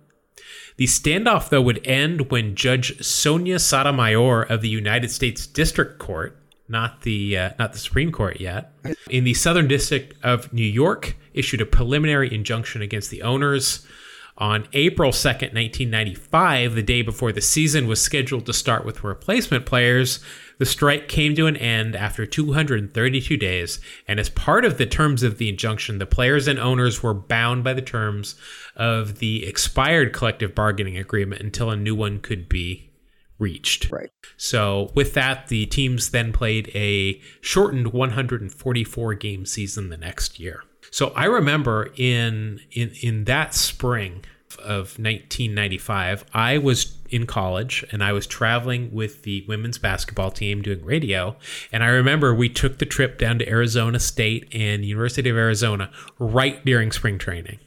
The 0.77 0.87
standoff, 0.87 1.49
though, 1.49 1.62
would 1.62 1.87
end 1.87 2.31
when 2.31 2.55
Judge 2.55 3.05
Sonia 3.05 3.59
Sotomayor 3.59 4.43
of 4.43 4.62
the 4.62 4.68
United 4.68 5.11
States 5.11 5.47
District 5.47 5.99
Court, 5.99 6.39
not 6.68 7.03
the 7.03 7.37
uh, 7.37 7.51
not 7.59 7.73
the 7.73 7.79
Supreme 7.79 8.11
Court 8.12 8.41
yet, 8.41 8.73
in 9.11 9.25
the 9.25 9.35
Southern 9.35 9.68
District 9.68 10.14
of 10.23 10.53
New 10.53 10.62
York, 10.62 11.16
issued 11.35 11.61
a 11.61 11.66
preliminary 11.66 12.33
injunction 12.33 12.83
against 12.83 13.11
the 13.11 13.22
owners. 13.22 13.87
On 14.39 14.66
April 14.72 15.12
2nd, 15.12 15.53
1995, 15.55 16.74
the 16.74 16.83
day 16.83 17.03
before 17.03 17.33
the 17.33 17.43
season 17.43 17.87
was 17.87 18.01
scheduled 18.01 18.47
to 18.47 18.53
start 18.53 18.85
with 18.85 19.05
replacement 19.05 19.66
players, 19.66 20.20
the 20.59 20.64
strike 20.64 21.07
came 21.07 21.35
to 21.35 21.47
an 21.47 21.57
end 21.57 21.95
after 21.95 22.24
232 22.24 23.37
days, 23.37 23.78
and 24.09 24.18
as 24.18 24.30
part 24.30 24.64
of 24.64 24.78
the 24.78 24.87
terms 24.87 25.22
of 25.22 25.37
the 25.37 25.51
injunction, 25.51 25.99
the 25.99 26.07
players 26.07 26.49
and 26.49 26.59
owners 26.59 27.03
were 27.03 27.12
bound 27.12 27.62
by 27.62 27.74
the 27.74 27.83
terms 27.83 28.35
of 28.74 29.18
the 29.18 29.45
expired 29.45 30.14
collective 30.14 30.55
bargaining 30.55 30.97
agreement 30.97 31.43
until 31.43 31.70
a 31.70 31.76
new 31.76 31.95
one 31.95 32.18
could 32.18 32.49
be 32.49 32.91
reached. 33.39 33.91
Right. 33.91 34.11
So, 34.39 34.93
with 34.95 35.12
that, 35.14 35.49
the 35.49 35.66
teams 35.66 36.11
then 36.11 36.33
played 36.33 36.70
a 36.74 37.20
shortened 37.43 37.93
144 37.93 39.14
game 39.14 39.45
season 39.45 39.91
the 39.91 39.97
next 39.99 40.41
year. 40.41 40.64
So, 40.93 41.09
I 41.16 41.24
remember 41.24 41.90
in 41.97 42.61
in 42.70 42.93
in 43.01 43.24
that 43.24 43.55
spring 43.55 44.24
of 44.59 44.99
1995, 44.99 46.26
I 46.34 46.59
was 46.59 46.97
in 47.09 47.26
college 47.26 47.84
and 47.90 48.05
I 48.05 48.12
was 48.12 48.26
traveling 48.26 48.93
with 48.93 49.22
the 49.22 49.45
women's 49.49 49.78
basketball 49.78 50.30
team 50.30 50.62
doing 50.62 50.84
radio. 50.84 51.34
And 51.72 51.82
I 51.82 51.88
remember 51.88 52.34
we 52.34 52.49
took 52.49 52.78
the 52.78 52.86
trip 52.86 53.18
down 53.18 53.38
to 53.38 53.49
Arizona 53.49 53.99
State 53.99 54.49
and 54.55 54.84
University 54.84 55.28
of 55.30 55.36
Arizona 55.36 55.90
right 56.18 56.64
during 56.64 56.93
spring 56.93 57.18
training. 57.18 57.59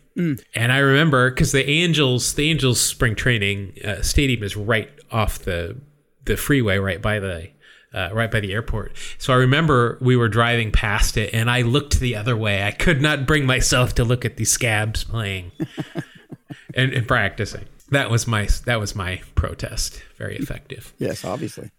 And 0.53 0.71
I 0.71 0.77
remember 0.77 1.29
because 1.31 1.51
the 1.51 1.67
Angels, 1.67 2.35
the 2.35 2.49
Angels 2.49 2.79
spring 2.79 3.15
training 3.15 3.77
uh, 3.83 4.01
stadium 4.01 4.43
is 4.43 4.55
right 4.55 4.89
off 5.11 5.39
the 5.39 5.77
the 6.25 6.37
freeway, 6.37 6.77
right 6.77 7.01
by 7.01 7.19
the 7.19 7.49
uh, 7.95 8.09
right 8.13 8.29
by 8.29 8.41
the 8.41 8.51
airport. 8.53 8.91
So 9.17 9.33
I 9.33 9.37
remember 9.37 9.97
we 10.01 10.15
were 10.15 10.27
driving 10.27 10.71
past 10.71 11.17
it, 11.17 11.33
and 11.33 11.49
I 11.49 11.61
looked 11.61 11.99
the 11.99 12.15
other 12.15 12.35
way. 12.35 12.63
I 12.63 12.71
could 12.71 13.01
not 13.01 13.25
bring 13.25 13.45
myself 13.45 13.95
to 13.95 14.03
look 14.03 14.25
at 14.25 14.37
the 14.37 14.45
Scabs 14.45 15.03
playing 15.05 15.51
and, 16.75 16.93
and 16.93 17.07
practicing. 17.07 17.65
That 17.89 18.09
was 18.09 18.27
my 18.27 18.49
that 18.65 18.79
was 18.79 18.95
my 18.95 19.21
protest. 19.35 20.03
Very 20.17 20.35
effective. 20.35 20.93
Yes, 20.97 21.23
obviously. 21.23 21.71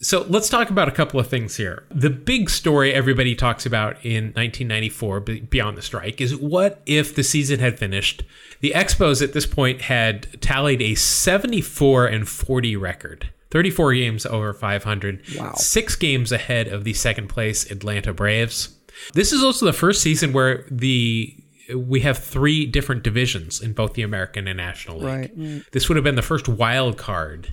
So 0.00 0.26
let's 0.28 0.48
talk 0.48 0.68
about 0.68 0.88
a 0.88 0.92
couple 0.92 1.20
of 1.20 1.28
things 1.28 1.56
here. 1.56 1.84
The 1.88 2.10
big 2.10 2.50
story 2.50 2.92
everybody 2.92 3.36
talks 3.36 3.64
about 3.64 4.04
in 4.04 4.32
1994, 4.34 5.20
beyond 5.20 5.78
the 5.78 5.82
strike, 5.82 6.20
is 6.20 6.34
what 6.34 6.82
if 6.86 7.14
the 7.14 7.22
season 7.22 7.60
had 7.60 7.78
finished? 7.78 8.24
The 8.60 8.72
Expos 8.74 9.22
at 9.22 9.32
this 9.32 9.46
point 9.46 9.82
had 9.82 10.42
tallied 10.42 10.82
a 10.82 10.96
74 10.96 12.06
and 12.06 12.28
40 12.28 12.74
record, 12.76 13.30
34 13.52 13.94
games 13.94 14.26
over 14.26 14.52
500, 14.52 15.22
Wow. 15.38 15.52
six 15.54 15.94
games 15.94 16.32
ahead 16.32 16.66
of 16.68 16.82
the 16.84 16.94
second 16.94 17.28
place 17.28 17.70
Atlanta 17.70 18.12
Braves. 18.12 18.70
This 19.14 19.32
is 19.32 19.42
also 19.44 19.64
the 19.66 19.72
first 19.72 20.02
season 20.02 20.32
where 20.32 20.66
the 20.70 21.36
we 21.76 22.00
have 22.00 22.18
three 22.18 22.66
different 22.66 23.02
divisions 23.04 23.60
in 23.62 23.72
both 23.72 23.94
the 23.94 24.02
American 24.02 24.48
and 24.48 24.56
National 24.56 24.98
League. 24.98 25.06
Right, 25.06 25.30
right. 25.36 25.62
This 25.70 25.88
would 25.88 25.96
have 25.96 26.04
been 26.04 26.16
the 26.16 26.22
first 26.22 26.48
wild 26.48 26.98
card 26.98 27.52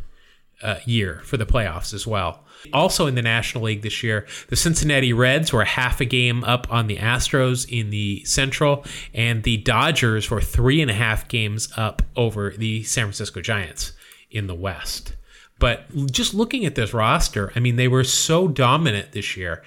uh, 0.64 0.76
year 0.86 1.22
for 1.24 1.38
the 1.38 1.46
playoffs 1.46 1.94
as 1.94 2.06
well. 2.08 2.44
Also 2.74 3.06
in 3.08 3.16
the 3.16 3.22
National 3.22 3.64
League 3.64 3.82
this 3.84 4.04
year, 4.04 4.26
the 4.50 4.58
Cincinnati 4.58 5.14
Reds 5.14 5.54
were 5.54 5.64
half 5.64 6.02
a 6.02 6.06
game 6.06 6.44
up 6.44 6.68
on 6.70 6.88
the 6.88 6.98
Astros 6.98 7.66
in 7.70 7.92
the 7.92 8.22
Central, 8.26 8.84
and 9.14 9.44
the 9.44 9.58
Dodgers 9.58 10.30
were 10.30 10.42
three 10.42 10.82
and 10.82 10.92
a 10.92 10.96
half 10.96 11.30
games 11.30 11.70
up 11.78 12.02
over 12.18 12.50
the 12.50 12.84
San 12.84 13.06
Francisco 13.06 13.40
Giants 13.40 13.94
in 14.32 14.48
the 14.48 14.56
West. 14.56 15.14
But 15.60 15.94
just 16.10 16.34
looking 16.34 16.66
at 16.66 16.76
this 16.76 16.94
roster, 16.94 17.52
I 17.56 17.60
mean, 17.60 17.76
they 17.76 17.88
were 17.88 18.04
so 18.04 18.48
dominant 18.48 19.12
this 19.12 19.36
year. 19.36 19.62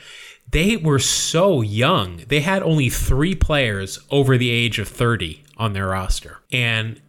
They 0.51 0.77
were 0.77 0.99
so 0.99 1.61
young. 1.61 2.25
They 2.29 2.41
had 2.41 2.63
only 2.63 2.91
three 2.91 3.35
players 3.35 3.99
over 4.11 4.37
the 4.37 4.51
age 4.51 4.79
of 4.79 4.89
30 4.89 5.45
on 5.57 5.73
their 5.73 5.89
roster. 5.89 6.41
And 6.51 7.01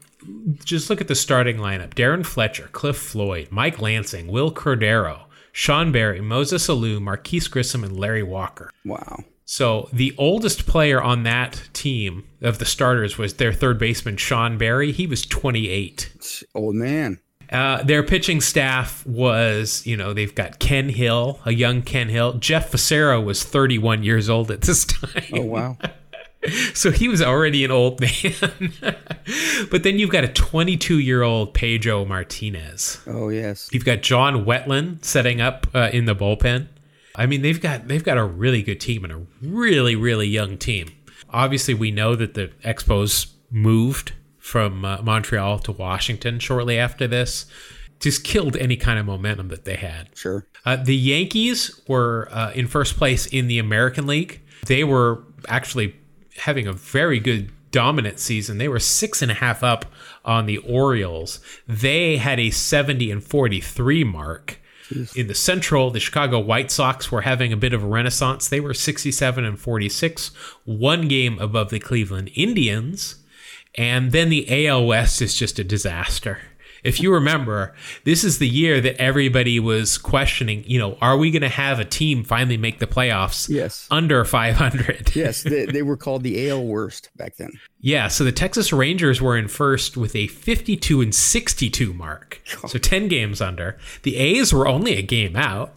just 0.64 0.90
look 0.90 1.02
at 1.02 1.08
the 1.08 1.16
starting 1.16 1.58
lineup 1.58 1.94
Darren 1.94 2.26
Fletcher, 2.26 2.70
Cliff 2.72 2.98
Floyd, 2.98 3.48
Mike 3.52 3.82
Lansing, 3.82 4.28
Wil 4.28 4.52
Cordero, 4.52 5.24
Sean 5.52 5.92
Berry, 5.92 6.20
Moises 6.20 6.70
Alou, 6.70 7.02
Marquis 7.02 7.42
Grissom, 7.50 7.84
and 7.84 7.98
Larry 7.98 8.24
Walker. 8.24 8.72
Wow. 8.86 9.24
So 9.46 9.90
the 9.92 10.16
oldest 10.18 10.66
player 10.66 11.02
on 11.02 11.24
that 11.24 11.70
team 11.74 12.24
of 12.42 12.60
the 12.60 12.66
starters 12.66 13.18
was 13.18 13.36
their 13.36 13.54
third 13.54 13.78
baseman, 13.78 14.18
Sean 14.18 14.58
Berry. 14.58 14.92
He 14.92 15.06
was 15.06 15.26
28. 15.26 16.46
Old 16.56 16.76
man. 16.76 17.20
Uh, 17.54 17.84
their 17.84 18.02
pitching 18.02 18.42
staff 18.42 19.06
was, 19.06 19.86
you 19.86 19.96
know, 19.96 20.12
they've 20.12 20.34
got 20.34 20.58
Ken 20.58 20.90
Hill, 20.90 21.40
a 21.46 21.54
young 21.54 21.84
Ken 21.84 22.10
Hill. 22.10 22.34
Jeff 22.34 22.72
Fassero 22.72 23.24
was 23.24 23.44
31 23.44 24.04
years 24.04 24.28
old 24.28 24.50
at 24.50 24.62
this 24.62 24.86
time. 24.86 25.24
Oh 25.34 25.42
wow. 25.44 25.78
So 26.74 26.92
he 26.92 27.08
was 27.08 27.22
already 27.22 27.64
an 27.64 27.72
old 27.72 28.02
man. 28.02 28.74
but 29.72 29.84
then 29.84 29.98
you've 29.98 30.10
got 30.10 30.26
a 30.26 30.28
22 30.28 31.00
year 31.00 31.24
old 31.24 31.54
Pedro 31.54 32.04
Martinez. 32.04 33.00
Oh 33.08 33.30
yes. 33.30 33.70
You've 33.72 33.86
got 33.86 34.02
John 34.02 34.44
Wetteland 34.44 35.06
setting 35.06 35.40
up 35.40 35.68
uh, 35.74 35.90
in 35.94 36.04
the 36.04 36.14
bullpen. 36.14 36.68
I 37.16 37.28
mean, 37.28 37.44
they've 37.44 37.62
got 37.62 37.88
they've 37.88 38.04
got 38.04 38.18
a 38.18 38.26
really 38.26 38.62
good 38.62 38.82
team 38.82 39.06
and 39.06 39.14
a 39.14 39.22
really 39.42 39.96
really 39.96 40.28
young 40.28 40.58
team. 40.58 40.90
Obviously, 41.30 41.76
we 41.76 41.92
know 41.92 42.14
that 42.18 42.34
the 42.34 42.52
Expos 42.66 43.32
moved 43.50 44.12
from 44.44 44.84
uh, 44.84 45.02
Montreal 45.02 45.58
to 45.60 45.72
Washington 45.72 46.38
shortly 46.38 46.78
after 46.78 47.08
this. 47.08 47.46
Just 48.02 48.26
killed 48.26 48.58
any 48.58 48.76
kind 48.76 49.00
of 49.00 49.06
momentum 49.06 49.48
that 49.48 49.64
they 49.64 49.78
had. 49.78 50.10
Sure. 50.16 50.46
Uh, 50.66 50.76
the 50.76 50.96
Yankees 50.96 51.80
were 51.88 52.28
uh, 52.30 52.52
in 52.52 52.68
first 52.68 52.98
place 52.98 53.26
in 53.26 53.48
the 53.48 53.58
American 53.58 54.06
League. 54.06 54.42
They 54.68 54.84
were 54.84 55.24
actually 55.48 55.96
having 56.36 56.68
a 56.68 56.74
very 56.74 57.20
good 57.20 57.52
dominant 57.72 58.20
season. 58.20 58.58
They 58.58 58.68
were 58.68 58.80
six 58.80 59.22
and 59.22 59.32
a 59.32 59.36
half 59.36 59.64
up 59.64 59.86
on 60.26 60.46
the 60.46 60.58
Orioles. 60.58 61.40
They 61.66 62.18
had 62.18 62.38
a 62.38 62.52
70 62.52 63.12
and 63.12 63.24
43 63.24 64.04
mark. 64.04 64.60
In 65.16 65.28
the 65.28 65.34
Central, 65.34 65.90
the 65.90 66.02
Chicago 66.02 66.38
White 66.40 66.70
Sox 66.70 67.12
were 67.12 67.22
having 67.22 67.52
a 67.54 67.58
bit 67.58 67.74
of 67.74 67.84
a 67.84 67.88
renaissance. 67.88 68.50
They 68.50 68.60
were 68.60 68.76
67 68.76 69.44
and 69.44 69.58
46, 69.58 70.28
one 70.66 71.08
game 71.08 71.40
above 71.40 71.70
the 71.70 71.80
Cleveland 71.80 72.30
Indians. 72.36 73.16
And 73.76 74.12
then 74.12 74.30
the 74.30 74.68
AL 74.68 74.86
West 74.86 75.22
is 75.22 75.34
just 75.36 75.60
a 75.60 75.64
disaster. 75.64 76.40
If 76.84 77.00
you 77.00 77.14
remember, 77.14 77.74
this 78.04 78.26
is 78.26 78.40
the 78.40 78.48
year 78.48 78.82
that 78.82 79.02
everybody 79.02 79.58
was 79.58 79.98
questioning, 79.98 80.66
you 80.68 80.78
know, 80.78 80.98
are 81.00 81.16
we 81.16 81.32
going 81.32 81.42
to 81.42 81.48
have 81.48 81.80
a 81.80 81.86
team 81.86 82.26
finally 82.26 82.58
make 82.58 82.80
the 82.80 82.88
playoffs 82.88 83.48
Yes. 83.48 83.88
under 83.90 84.26
500? 84.26 85.16
Yes, 85.16 85.44
they, 85.44 85.66
they 85.66 85.82
were 85.82 85.96
called 85.96 86.24
the 86.24 86.50
AL 86.50 86.66
worst 86.66 87.10
back 87.16 87.38
then. 87.38 87.52
Yeah, 87.80 88.10
so 88.10 88.26
the 88.26 88.34
Texas 88.34 88.74
Rangers 88.74 89.22
were 89.22 89.38
in 89.38 89.48
first 89.48 89.96
with 89.96 90.14
a 90.14 90.28
52 90.28 91.00
and 91.00 91.16
62 91.16 91.94
mark. 91.94 92.42
So 92.68 92.78
10 92.78 93.08
games 93.08 93.40
under. 93.42 93.78
The 94.04 94.18
A's 94.18 94.54
were 94.54 94.68
only 94.68 94.98
a 94.98 95.02
game 95.02 95.38
out, 95.38 95.74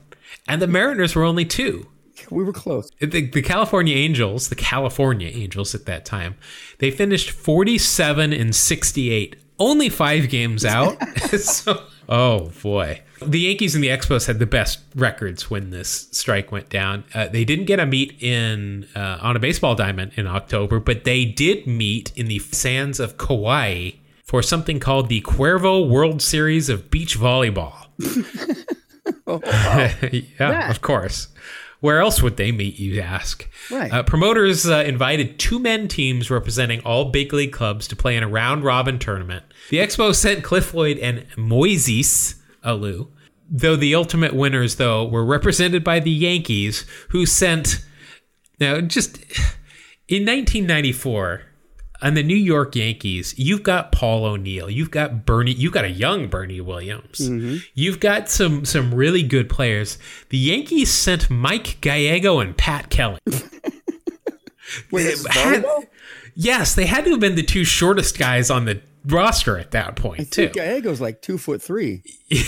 and 0.48 0.60
the 0.60 0.66
Mariners 0.66 1.14
were 1.14 1.24
only 1.24 1.44
two. 1.44 1.86
We 2.30 2.44
were 2.44 2.52
close. 2.52 2.90
The, 3.00 3.26
the 3.26 3.42
California 3.42 3.96
Angels, 3.96 4.48
the 4.48 4.54
California 4.54 5.30
Angels 5.32 5.74
at 5.74 5.86
that 5.86 6.04
time, 6.04 6.36
they 6.78 6.90
finished 6.90 7.30
47 7.30 8.32
and 8.32 8.54
68, 8.54 9.36
only 9.58 9.88
five 9.88 10.28
games 10.28 10.64
out. 10.64 10.96
so, 11.38 11.84
oh 12.08 12.50
boy. 12.62 13.02
The 13.22 13.40
Yankees 13.40 13.74
and 13.74 13.82
the 13.82 13.88
Expos 13.88 14.26
had 14.26 14.38
the 14.38 14.46
best 14.46 14.80
records 14.94 15.50
when 15.50 15.70
this 15.70 16.08
strike 16.12 16.52
went 16.52 16.68
down. 16.68 17.04
Uh, 17.14 17.28
they 17.28 17.46
didn't 17.46 17.64
get 17.64 17.80
a 17.80 17.86
meet 17.86 18.22
in 18.22 18.86
uh, 18.94 19.18
on 19.22 19.36
a 19.36 19.38
baseball 19.38 19.74
diamond 19.74 20.12
in 20.16 20.26
October, 20.26 20.80
but 20.80 21.04
they 21.04 21.24
did 21.24 21.66
meet 21.66 22.12
in 22.14 22.26
the 22.26 22.38
sands 22.40 23.00
of 23.00 23.16
Kauai 23.16 23.92
for 24.24 24.42
something 24.42 24.78
called 24.80 25.08
the 25.08 25.22
Cuervo 25.22 25.88
World 25.88 26.20
Series 26.20 26.68
of 26.68 26.90
Beach 26.90 27.18
Volleyball. 27.18 27.86
Oh, 29.28 29.40
yeah, 30.12 30.70
of 30.70 30.80
course. 30.82 31.28
Where 31.86 32.00
else 32.00 32.20
would 32.20 32.36
they 32.36 32.50
meet, 32.50 32.80
you 32.80 33.00
ask? 33.00 33.48
Right. 33.70 33.92
Uh, 33.92 34.02
promoters 34.02 34.68
uh, 34.68 34.82
invited 34.84 35.38
two 35.38 35.60
men 35.60 35.86
teams 35.86 36.32
representing 36.32 36.80
all 36.80 37.12
big 37.12 37.32
league 37.32 37.52
clubs 37.52 37.86
to 37.86 37.94
play 37.94 38.16
in 38.16 38.24
a 38.24 38.28
round 38.28 38.64
robin 38.64 38.98
tournament. 38.98 39.44
The 39.70 39.76
Expo 39.76 40.12
sent 40.12 40.42
Cliff 40.42 40.74
Lloyd 40.74 40.98
and 40.98 41.28
Moises 41.36 42.42
Alou, 42.64 43.06
though 43.48 43.76
the 43.76 43.94
ultimate 43.94 44.34
winners, 44.34 44.74
though, 44.74 45.06
were 45.06 45.24
represented 45.24 45.84
by 45.84 46.00
the 46.00 46.10
Yankees, 46.10 46.84
who 47.10 47.24
sent. 47.24 47.84
Now, 48.58 48.80
just 48.80 49.18
in 50.08 50.26
1994, 50.26 51.42
on 52.02 52.14
the 52.14 52.22
New 52.22 52.36
York 52.36 52.76
Yankees, 52.76 53.34
you've 53.38 53.62
got 53.62 53.92
Paul 53.92 54.24
O'Neill, 54.24 54.70
you've 54.70 54.90
got 54.90 55.24
Bernie, 55.24 55.52
you've 55.52 55.72
got 55.72 55.84
a 55.84 55.90
young 55.90 56.28
Bernie 56.28 56.60
Williams, 56.60 57.18
mm-hmm. 57.18 57.56
you've 57.74 58.00
got 58.00 58.28
some 58.28 58.64
some 58.64 58.94
really 58.94 59.22
good 59.22 59.48
players. 59.48 59.98
The 60.30 60.38
Yankees 60.38 60.92
sent 60.92 61.30
Mike 61.30 61.78
Gallego 61.80 62.40
and 62.40 62.56
Pat 62.56 62.90
Kelly. 62.90 63.20
Wait, 64.90 65.16
Had- 65.30 65.64
yes, 66.34 66.74
they 66.74 66.86
had 66.86 67.04
to 67.04 67.12
have 67.12 67.20
been 67.20 67.36
the 67.36 67.42
two 67.42 67.64
shortest 67.64 68.18
guys 68.18 68.50
on 68.50 68.64
the 68.64 68.80
roster 69.06 69.58
at 69.58 69.70
that 69.70 69.96
point 69.96 70.30
too. 70.30 70.48
Gallego's 70.48 71.00
like 71.00 71.22
two 71.22 71.38
foot 71.38 71.62
three. 71.62 72.02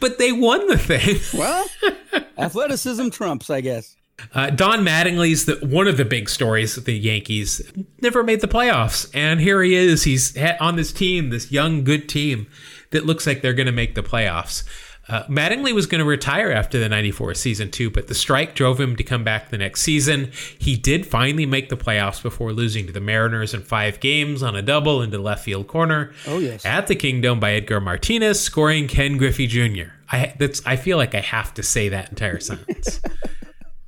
But 0.00 0.18
they 0.18 0.32
won 0.32 0.66
the 0.68 0.78
thing. 0.78 1.18
Well, 1.38 1.66
athleticism 2.38 3.08
trumps, 3.08 3.50
I 3.50 3.60
guess. 3.60 3.96
Uh, 4.34 4.50
Don 4.50 4.80
Mattingly's 4.80 5.46
the, 5.46 5.56
one 5.66 5.86
of 5.88 5.96
the 5.96 6.04
big 6.04 6.28
stories 6.28 6.76
of 6.76 6.84
the 6.84 6.96
Yankees. 6.96 7.72
Never 8.00 8.22
made 8.22 8.40
the 8.40 8.48
playoffs, 8.48 9.08
and 9.14 9.40
here 9.40 9.62
he 9.62 9.74
is. 9.74 10.04
He's 10.04 10.36
on 10.60 10.76
this 10.76 10.92
team, 10.92 11.30
this 11.30 11.52
young, 11.52 11.84
good 11.84 12.08
team 12.08 12.48
that 12.90 13.06
looks 13.06 13.26
like 13.26 13.42
they're 13.42 13.54
going 13.54 13.66
to 13.66 13.72
make 13.72 13.94
the 13.94 14.02
playoffs. 14.02 14.64
Uh, 15.08 15.24
Mattingly 15.24 15.72
was 15.74 15.86
going 15.86 16.00
to 16.00 16.04
retire 16.04 16.52
after 16.52 16.78
the 16.78 16.88
94 16.88 17.32
season 17.34 17.70
too, 17.70 17.88
but 17.90 18.08
the 18.08 18.14
strike 18.14 18.54
drove 18.54 18.78
him 18.78 18.94
to 18.96 19.02
come 19.02 19.24
back 19.24 19.48
the 19.48 19.56
next 19.56 19.80
season. 19.80 20.30
He 20.58 20.76
did 20.76 21.06
finally 21.06 21.46
make 21.46 21.70
the 21.70 21.78
playoffs 21.78 22.22
before 22.22 22.52
losing 22.52 22.86
to 22.86 22.92
the 22.92 23.00
Mariners 23.00 23.54
in 23.54 23.62
five 23.62 24.00
games 24.00 24.42
on 24.42 24.54
a 24.54 24.60
double 24.60 25.00
into 25.00 25.16
left 25.16 25.44
field 25.44 25.66
corner. 25.66 26.12
Oh, 26.26 26.38
yes. 26.38 26.64
At 26.66 26.88
the 26.88 26.94
Kingdome 26.94 27.40
by 27.40 27.52
Edgar 27.52 27.80
Martinez, 27.80 28.38
scoring 28.38 28.86
Ken 28.86 29.16
Griffey 29.16 29.46
Jr. 29.46 29.92
I 30.10 30.34
that's 30.38 30.64
I 30.66 30.76
feel 30.76 30.96
like 30.96 31.14
I 31.14 31.20
have 31.20 31.54
to 31.54 31.62
say 31.62 31.88
that 31.90 32.10
entire 32.10 32.40
sentence. 32.40 33.00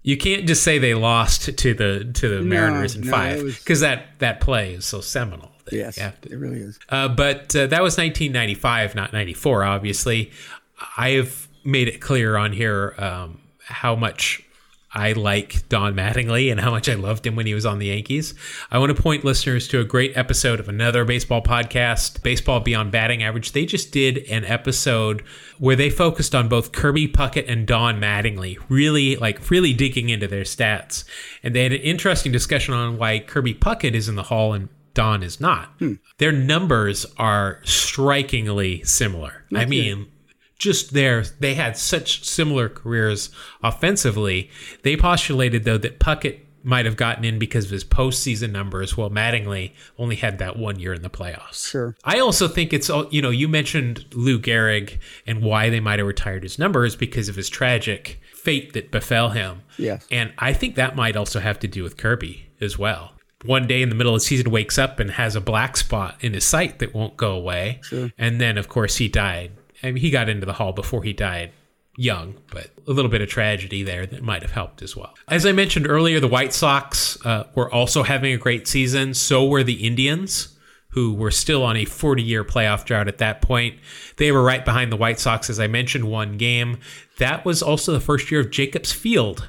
You 0.03 0.17
can't 0.17 0.47
just 0.47 0.63
say 0.63 0.79
they 0.79 0.95
lost 0.95 1.57
to 1.59 1.75
the 1.75 2.11
to 2.15 2.29
the 2.29 2.43
Mariners 2.43 2.97
in 2.97 3.03
no, 3.03 3.11
five 3.11 3.45
because 3.45 3.81
that 3.81 4.19
that 4.19 4.41
play 4.41 4.75
is 4.75 4.87
so 4.87 5.01
seminal. 5.01 5.53
Yes, 5.71 5.97
to- 5.97 6.13
it 6.25 6.37
really 6.37 6.59
is. 6.61 6.79
uh, 6.89 7.09
but 7.09 7.55
uh, 7.55 7.67
that 7.69 7.83
was 7.83 7.97
1995, 7.97 8.95
not 8.95 9.13
94. 9.13 9.63
Obviously, 9.65 10.33
I 10.97 11.11
have 11.11 11.47
made 11.65 11.87
it 11.87 12.01
clear 12.01 12.37
on 12.37 12.53
here 12.53 12.95
um, 12.99 13.41
how 13.63 13.95
much 13.95 14.43
I 14.93 15.13
like 15.13 15.69
Don 15.69 15.95
Mattingly 15.95 16.51
and 16.51 16.61
how 16.61 16.73
much 16.73 16.89
I 16.89 16.95
loved 16.95 17.25
him 17.25 17.37
when 17.37 17.47
he 17.47 17.55
was 17.55 17.65
on 17.65 17.79
the 17.79 17.87
Yankees. 17.87 18.35
I 18.71 18.79
want 18.79 18.95
to 18.95 19.01
point 19.01 19.25
listeners 19.25 19.69
to 19.69 19.81
a 19.81 19.85
great 19.85 20.17
episode 20.17 20.59
of 20.59 20.69
another 20.69 21.05
baseball 21.05 21.43
podcast, 21.43 22.23
Baseball 22.23 22.59
Beyond 22.59 22.91
Batting 22.91 23.23
Average. 23.23 23.53
They 23.53 23.67
just 23.67 23.93
did 23.93 24.19
an 24.29 24.45
episode 24.45 25.23
where 25.59 25.77
they 25.77 25.91
focused 25.91 26.35
on 26.35 26.49
both 26.49 26.73
Kirby 26.73 27.07
Puckett 27.07 27.49
and 27.49 27.67
Don 27.67 28.01
Mattingly, 28.01 28.59
really 28.69 29.15
like 29.15 29.49
really 29.49 29.73
digging 29.73 30.09
into 30.09 30.27
their 30.27 30.43
stats. 30.43 31.05
And 31.43 31.55
they 31.55 31.63
had 31.63 31.73
an 31.73 31.81
interesting 31.83 32.33
discussion 32.33 32.75
on 32.75 32.99
why 32.99 33.21
Kirby 33.21 33.55
Puckett 33.55 33.95
is 33.95 34.09
in 34.09 34.17
the 34.17 34.25
Hall 34.25 34.53
and 34.55 34.69
Don 34.95 35.23
is 35.23 35.41
not. 35.41 35.69
Hmm. 35.79 35.95
Their 36.19 36.33
numbers 36.33 37.07
are 37.17 37.61
strikingly 37.65 38.83
similar. 38.83 39.45
I 39.55 39.67
mean, 39.67 40.11
just 40.61 40.93
there, 40.93 41.25
they 41.41 41.55
had 41.55 41.77
such 41.77 42.25
similar 42.25 42.69
careers 42.69 43.31
offensively. 43.65 44.51
They 44.83 44.97
postulated, 44.97 45.65
though, 45.65 45.79
that 45.79 45.99
Puckett 45.99 46.41
might 46.63 46.85
have 46.85 46.97
gotten 46.97 47.25
in 47.25 47.39
because 47.39 47.65
of 47.65 47.71
his 47.71 47.85
postseason 47.85 48.53
numbers, 48.53 48.95
while 48.95 49.09
Mattingly 49.09 49.73
only 49.99 50.17
had 50.17 50.39
that 50.39 50.59
one 50.59 50.79
year 50.79 50.93
in 50.93 51.01
the 51.01 51.09
playoffs. 51.09 51.71
Sure. 51.71 51.97
I 52.05 52.21
also 52.21 52.47
think 52.47 52.75
it's, 52.75 52.91
all 52.91 53.09
you 53.11 53.23
know, 53.23 53.31
you 53.31 53.49
mentioned 53.49 54.05
Lou 54.13 54.39
Gehrig 54.39 54.99
and 55.27 55.43
why 55.43 55.71
they 55.71 55.81
might 55.81 55.99
have 55.99 56.07
retired 56.07 56.43
his 56.43 56.59
numbers 56.59 56.95
because 56.95 57.31
of 57.31 57.37
his 57.37 57.49
tragic 57.49 58.21
fate 58.35 58.75
that 58.75 58.91
befell 58.91 59.31
him. 59.31 59.63
Yes. 59.79 60.07
And 60.11 60.35
I 60.39 60.53
think 60.53 60.75
that 60.75 60.95
might 60.95 61.17
also 61.17 61.41
have 61.41 61.59
to 61.61 61.69
do 61.69 61.83
with 61.83 61.97
Kirby 61.97 62.51
as 62.61 62.79
well. 62.79 63.13
One 63.47 63.67
day 63.67 63.81
in 63.81 63.89
the 63.89 63.95
middle 63.95 64.15
of 64.15 64.21
the 64.21 64.27
season, 64.27 64.51
wakes 64.51 64.77
up 64.77 65.01
and 65.01 65.13
has 65.13 65.35
a 65.35 65.41
black 65.41 65.79
spot 65.79 66.17
in 66.21 66.35
his 66.35 66.45
sight 66.45 66.79
that 66.81 66.95
won't 66.95 67.17
go 67.17 67.33
away. 67.33 67.81
Sure. 67.83 68.11
And 68.19 68.39
then, 68.39 68.59
of 68.59 68.69
course, 68.69 68.99
he 68.99 69.09
died. 69.09 69.53
I 69.83 69.89
mean, 69.89 69.97
he 69.97 70.11
got 70.11 70.29
into 70.29 70.47
the 70.47 70.53
hall 70.55 70.73
before 70.73 71.03
he 71.03 71.13
died 71.13 71.53
young, 71.97 72.35
but 72.51 72.71
a 72.87 72.93
little 72.93 73.11
bit 73.11 73.21
of 73.21 73.29
tragedy 73.29 73.83
there 73.83 74.07
that 74.07 74.23
might 74.23 74.43
have 74.43 74.53
helped 74.53 74.83
as 74.83 74.97
well. 74.97 75.15
As 75.29 75.45
I 75.45 75.53
mentioned 75.53 75.87
earlier, 75.89 76.21
the 76.21 76.29
White 76.29 76.53
Sox 76.53 77.19
uh, 77.27 77.45
were 77.55 77.73
also 77.73 78.03
having 78.03 78.33
a 78.33 78.39
great 78.39 78.67
season. 78.67 79.15
So 79.15 79.47
were 79.47 79.63
the 79.63 79.87
Indians, 79.87 80.57
who 80.91 81.15
were 81.15 81.31
still 81.31 81.63
on 81.63 81.77
a 81.77 81.85
40 81.85 82.23
year 82.23 82.45
playoff 82.45 82.85
drought 82.85 83.09
at 83.09 83.19
that 83.19 83.43
point. 83.43 83.79
They 84.17 84.33
were 84.33 84.43
right 84.43 84.65
behind 84.65 84.91
the 84.91 84.97
White 84.97 85.19
Sox, 85.21 85.51
as 85.51 85.61
I 85.61 85.67
mentioned, 85.67 86.05
one 86.05 86.37
game. 86.37 86.79
That 87.19 87.45
was 87.45 87.63
also 87.63 87.93
the 87.93 88.01
first 88.01 88.31
year 88.31 88.41
of 88.41 88.51
Jacobs 88.51 88.93
Field 88.93 89.49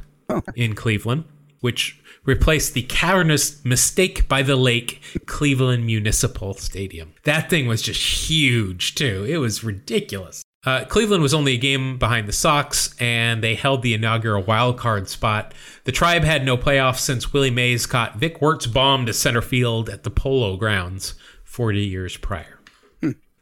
in 0.56 0.76
Cleveland, 0.76 1.26
which 1.62 2.01
replaced 2.26 2.74
the 2.74 2.84
cavernous 2.84 3.64
mistake 3.66 4.28
by 4.28 4.44
the 4.44 4.56
lake 4.56 5.02
Cleveland 5.26 5.86
Municipal 5.86 6.54
Stadium. 6.54 7.14
That 7.24 7.50
thing 7.50 7.68
was 7.68 7.82
just 7.82 8.30
huge, 8.30 8.96
too. 8.96 9.26
It 9.28 9.38
was 9.38 9.64
ridiculous. 9.64 10.44
Uh, 10.64 10.86
Cleveland 10.86 11.24
was 11.24 11.34
only 11.34 11.54
a 11.54 11.58
game 11.58 11.98
behind 11.98 12.28
the 12.28 12.34
Sox, 12.34 12.96
and 13.00 13.44
they 13.44 13.56
held 13.56 13.82
the 13.82 13.96
inaugural 13.96 14.44
wild 14.44 14.78
card 14.78 15.10
spot. 15.10 15.56
The 15.86 15.92
Tribe 15.92 16.24
had 16.24 16.46
no 16.46 16.56
playoffs 16.56 17.00
since 17.00 17.34
Willie 17.34 17.50
Mays 17.50 17.88
caught 17.88 18.18
Vic 18.18 18.42
Wertz 18.42 18.68
bomb 18.68 19.08
to 19.08 19.14
center 19.14 19.42
field 19.42 19.90
at 19.90 20.04
the 20.04 20.12
Polo 20.12 20.58
Grounds 20.58 21.16
40 21.44 21.80
years 21.80 22.18
prior. 22.18 22.60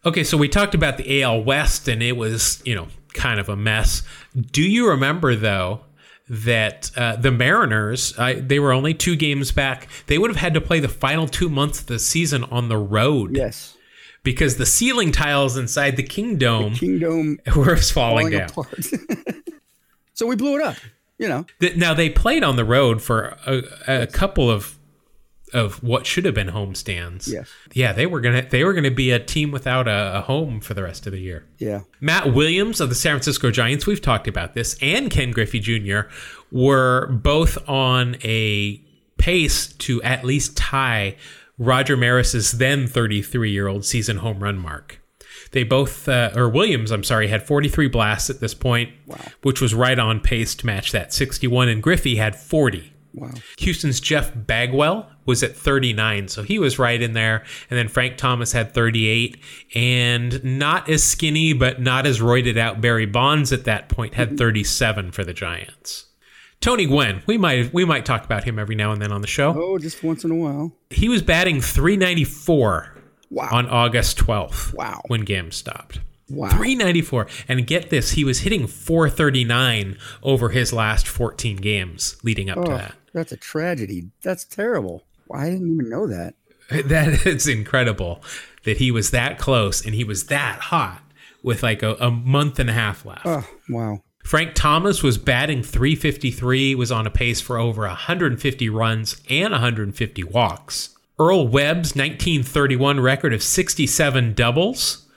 Okay, 0.06 0.24
so 0.24 0.38
we 0.38 0.48
talked 0.48 0.74
about 0.74 0.96
the 0.96 1.22
AL 1.22 1.44
West, 1.44 1.90
and 1.90 2.02
it 2.02 2.16
was, 2.16 2.62
you 2.66 2.74
know, 2.74 2.88
kind 3.14 3.38
of 3.38 3.50
a 3.50 3.56
mess. 3.58 4.02
Do 4.34 4.62
you 4.62 4.88
remember, 4.88 5.36
though, 5.36 5.82
that 6.30 6.92
uh, 6.96 7.16
the 7.16 7.32
Mariners, 7.32 8.14
uh, 8.18 8.36
they 8.40 8.60
were 8.60 8.72
only 8.72 8.94
two 8.94 9.16
games 9.16 9.52
back. 9.52 9.88
They 10.08 10.18
would 10.18 10.30
have 10.30 10.38
had 10.38 10.54
to 10.54 10.62
play 10.62 10.80
the 10.80 10.88
final 10.88 11.28
two 11.28 11.50
months 11.50 11.82
of 11.82 11.88
the 11.88 12.00
season 12.00 12.44
on 12.46 12.70
the 12.70 12.78
road 12.78 13.36
Yes. 13.36 13.76
because 14.24 14.58
the 14.58 14.66
ceiling 14.66 15.12
tiles 15.12 15.58
inside 15.58 15.96
the 15.98 16.04
Kingdome 16.04 16.76
Kingdom 16.76 17.40
were 17.56 17.76
falling 17.78 17.82
falling 17.82 18.30
down. 18.32 18.50
apart. 18.50 18.86
so 20.14 20.26
we 20.28 20.36
blew 20.36 20.56
it 20.58 20.64
up. 20.64 20.78
You 21.18 21.28
know. 21.28 21.46
Now 21.76 21.94
they 21.94 22.10
played 22.10 22.44
on 22.46 22.56
the 22.56 22.64
road 22.64 23.02
for 23.02 23.38
a, 23.46 23.64
a 24.04 24.08
couple 24.08 24.50
of 24.50 24.79
of 25.54 25.82
what 25.84 26.06
should 26.06 26.26
have 26.26 26.34
been 26.34 26.50
home 26.50 26.76
stands. 26.76 27.28
Yes. 27.28 27.50
Yeah, 27.74 27.94
they 27.94 28.06
were 28.06 28.22
gonna 28.22 28.48
they 28.50 28.64
were 28.64 28.74
gonna 28.74 28.92
be 28.92 29.12
a 29.12 29.20
team 29.20 29.52
without 29.52 29.88
a, 29.88 30.18
a 30.18 30.22
home 30.22 30.60
for 30.62 30.74
the 30.74 30.84
rest 30.84 31.06
of 31.06 31.14
the 31.14 31.20
year. 31.20 31.46
Yeah. 31.58 31.82
Matt 32.00 32.34
Williams 32.34 32.82
of 32.82 32.90
the 32.90 32.96
San 32.96 33.14
Francisco 33.14 33.52
Giants, 33.52 33.86
we've 33.86 34.02
talked 34.02 34.28
about 34.28 34.54
this, 34.54 34.78
and 34.82 35.10
Ken 35.10 35.32
Griffey 35.32 35.60
Jr. 35.60 36.02
were 36.52 37.08
both 37.08 37.58
on 37.68 38.18
a 38.24 38.82
pace 39.18 39.68
to 39.74 40.02
at 40.04 40.24
least 40.24 40.56
tie 40.58 41.16
Roger 41.58 41.98
Maris's 41.98 42.54
then 42.54 42.88
33 42.88 43.52
year 43.52 43.68
old 43.68 43.86
season 43.86 44.18
home 44.18 44.42
run 44.42 44.58
mark. 44.58 45.02
They 45.52 45.64
both, 45.64 46.08
uh, 46.08 46.32
or 46.36 46.48
Williams, 46.48 46.92
I'm 46.92 47.04
sorry, 47.04 47.28
had 47.28 47.46
43 47.46 47.88
blasts 47.88 48.30
at 48.30 48.40
this 48.40 48.54
point, 48.54 48.92
which 49.42 49.62
was 49.62 49.74
right 49.74 49.98
on 49.98 50.20
pace 50.20 50.54
to 50.56 50.66
match 50.66 50.92
that 50.92 51.12
61, 51.12 51.70
and 51.70 51.82
Griffey 51.82 52.18
had 52.18 52.36
40 52.36 52.94
Wow. 53.14 53.32
Houston's 53.58 54.00
Jeff 54.00 54.32
Bagwell 54.36 55.10
was 55.26 55.42
at 55.44 55.56
39, 55.56 56.28
so 56.28 56.44
he 56.44 56.60
was 56.60 56.78
right 56.80 57.02
in 57.02 57.14
there. 57.14 57.44
And 57.70 57.78
then 57.78 57.88
Frank 57.88 58.18
Thomas 58.18 58.52
had 58.52 58.74
38, 58.74 59.38
and 59.76 60.44
not 60.44 60.90
as 60.90 61.04
skinny, 61.04 61.54
but 61.54 61.82
not 61.82 62.06
as 62.06 62.20
roided 62.20 62.58
out 62.58 62.82
Barry 62.82 63.06
Bonds 63.06 63.52
at 63.52 63.64
that 63.66 63.90
point 63.90 64.14
had 64.14 64.30
mm-hmm. 64.30 64.38
37 64.38 65.12
for 65.12 65.24
the 65.24 65.34
Giants. 65.34 66.06
Tony 66.62 66.86
Gwynn, 66.86 67.24
we 67.26 67.38
might 67.38 67.74
we 67.74 67.86
might 67.86 68.06
talk 68.06 68.26
about 68.26 68.44
him 68.44 68.60
every 68.60 68.76
now 68.76 68.92
and 68.92 69.02
then 69.02 69.12
on 69.14 69.22
the 69.22 69.28
show. 69.28 69.54
Oh, 69.58 69.78
just 69.78 70.04
once 70.04 70.24
in 70.26 70.32
a 70.32 70.36
while. 70.36 70.74
He 70.90 71.08
was 71.08 71.22
batting 71.22 71.62
394 71.62 72.96
Wow. 73.32 73.50
on 73.52 73.68
August 73.68 74.18
12th. 74.18 74.74
Wow. 74.74 75.02
When 75.08 75.22
games 75.22 75.56
stopped. 75.56 76.00
Wow. 76.30 76.50
394. 76.50 77.28
And 77.48 77.66
get 77.66 77.90
this, 77.90 78.12
he 78.12 78.24
was 78.24 78.40
hitting 78.40 78.68
439 78.68 79.98
over 80.24 80.50
his 80.50 80.74
last 80.74 81.08
14 81.08 81.58
games 81.58 82.18
leading 82.24 82.50
up 82.50 82.64
to 82.66 82.72
Oh, 82.72 82.78
that. 82.78 82.96
That's 83.14 83.32
a 83.32 83.38
tragedy. 83.38 84.10
That's 84.22 84.46
terrible. 84.46 85.04
I 85.34 85.50
didn't 85.50 85.74
even 85.74 85.90
know 85.90 86.08
that. 86.08 86.36
That 86.86 87.26
is 87.26 87.48
incredible 87.48 88.22
that 88.64 88.78
he 88.78 88.92
was 88.92 89.10
that 89.10 89.40
close 89.40 89.84
and 89.84 89.96
he 89.96 90.04
was 90.04 90.28
that 90.28 90.60
hot 90.60 91.02
with 91.42 91.64
like 91.64 91.82
a, 91.82 91.96
a 91.96 92.12
month 92.12 92.60
and 92.60 92.70
a 92.70 92.74
half 92.74 93.06
left. 93.06 93.26
Oh, 93.26 93.48
wow. 93.68 94.04
Frank 94.24 94.54
Thomas 94.54 95.02
was 95.02 95.18
batting 95.18 95.64
353, 95.64 96.76
was 96.76 96.92
on 96.92 97.08
a 97.08 97.10
pace 97.10 97.42
for 97.42 97.58
over 97.58 97.82
150 97.88 98.70
runs 98.70 99.20
and 99.30 99.52
150 99.52 100.24
walks. 100.26 100.96
Earl 101.18 101.48
Webb's 101.48 101.96
1931 101.96 103.00
record 103.00 103.34
of 103.34 103.42
67 103.42 104.34
doubles 104.34 105.08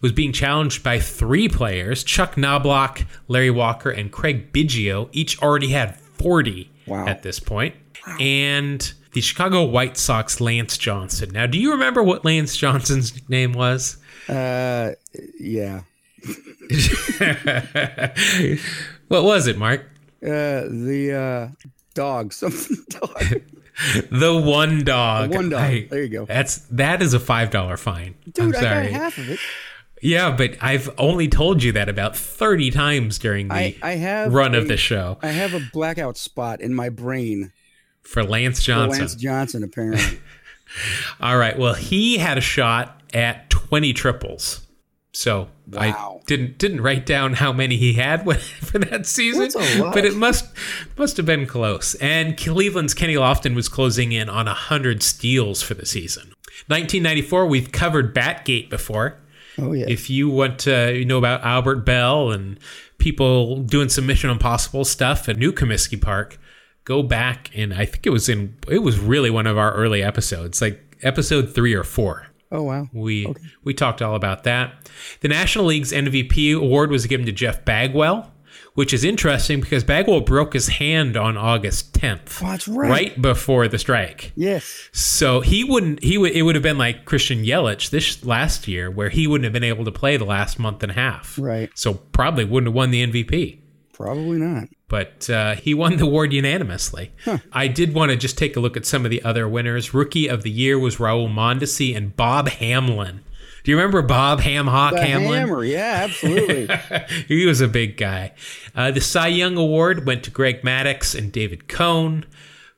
was 0.00 0.12
being 0.12 0.32
challenged 0.32 0.84
by 0.84 1.00
three 1.00 1.48
players 1.48 2.04
Chuck 2.04 2.36
Knobloch, 2.36 3.04
Larry 3.26 3.50
Walker, 3.50 3.90
and 3.90 4.12
Craig 4.12 4.52
Biggio. 4.52 5.08
Each 5.12 5.40
already 5.40 5.68
had 5.68 5.96
40 5.96 6.70
Wow. 6.88 7.06
at 7.06 7.22
this 7.22 7.38
point. 7.40 7.74
And 8.20 8.92
the 9.12 9.20
Chicago 9.20 9.64
White 9.64 9.96
Sox 9.96 10.40
Lance 10.40 10.78
Johnson. 10.78 11.30
Now, 11.32 11.46
do 11.46 11.58
you 11.58 11.72
remember 11.72 12.02
what 12.02 12.24
Lance 12.24 12.56
Johnson's 12.56 13.12
name 13.28 13.52
was? 13.52 13.96
Uh, 14.28 14.92
yeah. 15.38 15.82
what 19.08 19.24
was 19.24 19.46
it, 19.46 19.58
Mark? 19.58 19.82
Uh, 20.22 20.66
the 20.68 21.12
uh, 21.14 21.68
dog, 21.94 22.32
something 22.34 22.76
dog. 22.90 23.42
The 24.10 24.36
one 24.36 24.82
dog. 24.82 25.30
The 25.30 25.36
one 25.36 25.50
dog. 25.50 25.60
I- 25.60 25.86
There 25.88 26.02
you 26.02 26.08
go. 26.08 26.24
That's 26.24 26.56
that 26.72 27.00
is 27.00 27.14
a 27.14 27.20
five 27.20 27.50
dollar 27.52 27.76
fine. 27.76 28.16
Dude, 28.24 28.46
I'm 28.46 28.56
I 28.56 28.60
sorry. 28.60 28.90
got 28.90 29.00
half 29.00 29.18
of 29.18 29.30
it. 29.30 29.38
Yeah, 30.02 30.34
but 30.36 30.56
I've 30.60 30.90
only 30.98 31.28
told 31.28 31.62
you 31.62 31.72
that 31.72 31.88
about 31.88 32.16
thirty 32.16 32.70
times 32.70 33.18
during 33.18 33.48
the 33.48 33.54
I, 33.54 33.76
I 33.82 33.92
have 33.92 34.32
run 34.32 34.54
a, 34.54 34.58
of 34.58 34.68
the 34.68 34.76
show 34.76 35.18
I 35.22 35.28
have 35.28 35.54
a 35.54 35.60
blackout 35.72 36.16
spot 36.16 36.60
in 36.60 36.74
my 36.74 36.88
brain 36.88 37.52
for 38.02 38.24
Lance 38.24 38.58
for 38.60 38.66
Johnson. 38.66 39.00
Lance 39.00 39.14
Johnson, 39.14 39.62
apparently. 39.62 40.20
All 41.20 41.36
right. 41.38 41.58
Well, 41.58 41.74
he 41.74 42.18
had 42.18 42.38
a 42.38 42.42
shot 42.42 43.00
at 43.12 43.50
twenty 43.50 43.92
triples. 43.92 44.64
So 45.12 45.48
I 45.76 46.18
didn't 46.26 46.58
didn't 46.58 46.80
write 46.80 47.04
down 47.04 47.32
how 47.34 47.52
many 47.52 47.76
he 47.76 47.94
had 47.94 48.22
for 48.60 48.78
that 48.78 49.06
season, 49.06 49.42
That's 49.42 49.56
a 49.56 49.82
lot. 49.82 49.94
but 49.94 50.04
it 50.04 50.14
must 50.14 50.46
must 50.96 51.16
have 51.16 51.26
been 51.26 51.46
close. 51.46 51.94
And 51.96 52.36
Cleveland's 52.36 52.94
Kenny 52.94 53.14
Lofton 53.14 53.54
was 53.56 53.68
closing 53.68 54.12
in 54.12 54.28
on 54.28 54.46
hundred 54.46 55.02
steals 55.02 55.60
for 55.60 55.74
the 55.74 55.86
season. 55.86 56.34
1994, 56.68 57.46
we've 57.46 57.72
covered 57.72 58.14
Batgate 58.14 58.68
before. 58.68 59.18
Oh, 59.58 59.72
yeah. 59.72 59.86
If 59.88 60.08
you 60.08 60.28
want 60.30 60.58
to 60.60 60.94
you 60.96 61.04
know 61.04 61.18
about 61.18 61.42
Albert 61.42 61.84
Belle 61.84 62.30
and 62.30 62.58
people 62.98 63.62
doing 63.62 63.88
some 63.88 64.06
Mission 64.06 64.30
Impossible 64.30 64.84
stuff 64.84 65.28
at 65.28 65.36
New 65.36 65.52
Comiskey 65.52 66.00
Park, 66.00 66.38
go 66.84 67.02
back 67.02 67.50
and 67.54 67.74
I 67.74 67.84
think 67.84 68.06
it 68.06 68.10
was 68.10 68.28
in 68.28 68.56
it 68.68 68.78
was 68.82 68.98
really 68.98 69.30
one 69.30 69.46
of 69.46 69.58
our 69.58 69.72
early 69.74 70.02
episodes, 70.02 70.60
like 70.60 70.96
episode 71.02 71.54
three 71.54 71.74
or 71.74 71.84
four. 71.84 72.26
oh, 72.50 72.62
wow. 72.62 72.88
We 72.92 73.32
we 73.64 73.74
talked 73.74 74.00
all 74.02 74.14
about 74.14 74.44
that. 74.44 74.88
The 75.20 75.28
National 75.28 75.66
League's 75.66 75.92
MVP 75.92 76.56
award 76.56 76.90
was 76.90 77.06
given 77.06 77.26
to 77.26 77.32
Jeff 77.32 77.64
Bagwell, 77.64 78.32
which 78.78 78.92
is 78.92 79.02
interesting 79.02 79.60
because 79.60 79.82
Bagwell 79.82 80.20
broke 80.20 80.52
his 80.52 80.68
hand 80.68 81.16
on 81.16 81.36
August 81.36 81.94
10th, 81.94 82.40
Oh, 82.40 82.46
that's 82.50 82.68
right. 82.68 82.88
right 82.88 83.20
before 83.20 83.66
the 83.66 83.76
strike. 83.76 84.30
Yes. 84.36 84.88
So 84.92 85.40
he 85.40 85.64
wouldn't. 85.64 86.00
He 86.04 86.16
would. 86.16 86.30
It 86.30 86.42
would 86.42 86.54
have 86.54 86.62
been 86.62 86.78
like 86.78 87.04
Christian 87.04 87.42
Yelich 87.44 87.90
this 87.90 88.24
last 88.24 88.68
year, 88.68 88.88
where 88.88 89.08
he 89.08 89.26
wouldn't 89.26 89.42
have 89.46 89.52
been 89.52 89.64
able 89.64 89.84
to 89.84 89.90
play 89.90 90.16
the 90.16 90.24
last 90.24 90.60
month 90.60 90.84
and 90.84 90.92
a 90.92 90.94
half. 90.94 91.36
Right. 91.40 91.70
So 91.74 91.94
probably 91.94 92.44
wouldn't 92.44 92.68
have 92.68 92.74
won 92.76 92.92
the 92.92 93.04
MVP. 93.04 93.58
Probably 93.92 94.38
not. 94.38 94.68
But 94.86 95.28
uh, 95.28 95.56
he 95.56 95.74
won 95.74 95.96
the 95.96 96.04
award 96.04 96.32
unanimously. 96.32 97.10
I 97.52 97.66
did 97.66 97.94
want 97.94 98.12
to 98.12 98.16
just 98.16 98.38
take 98.38 98.56
a 98.56 98.60
look 98.60 98.76
at 98.76 98.86
some 98.86 99.04
of 99.04 99.10
the 99.10 99.24
other 99.24 99.48
winners. 99.48 99.92
Rookie 99.92 100.28
of 100.28 100.44
the 100.44 100.52
year 100.52 100.78
was 100.78 100.98
Raul 100.98 101.28
Mondesi 101.28 101.96
and 101.96 102.16
Bob 102.16 102.48
Hamelin. 102.48 103.22
Do 103.68 103.72
you 103.72 103.76
remember 103.76 104.00
Bob 104.00 104.40
Hamhawk 104.40 104.92
The 104.92 105.02
Hamlin? 105.02 105.40
hammer. 105.40 105.62
Yeah, 105.62 106.00
absolutely. 106.04 106.74
he 107.28 107.44
was 107.44 107.60
a 107.60 107.68
big 107.68 107.98
guy. 107.98 108.32
Uh, 108.74 108.90
the 108.92 109.02
Cy 109.02 109.26
Young 109.26 109.58
Award 109.58 110.06
went 110.06 110.22
to 110.24 110.30
Greg 110.30 110.62
Maddux 110.62 111.14
and 111.14 111.30
David 111.30 111.68
Cone. 111.68 112.24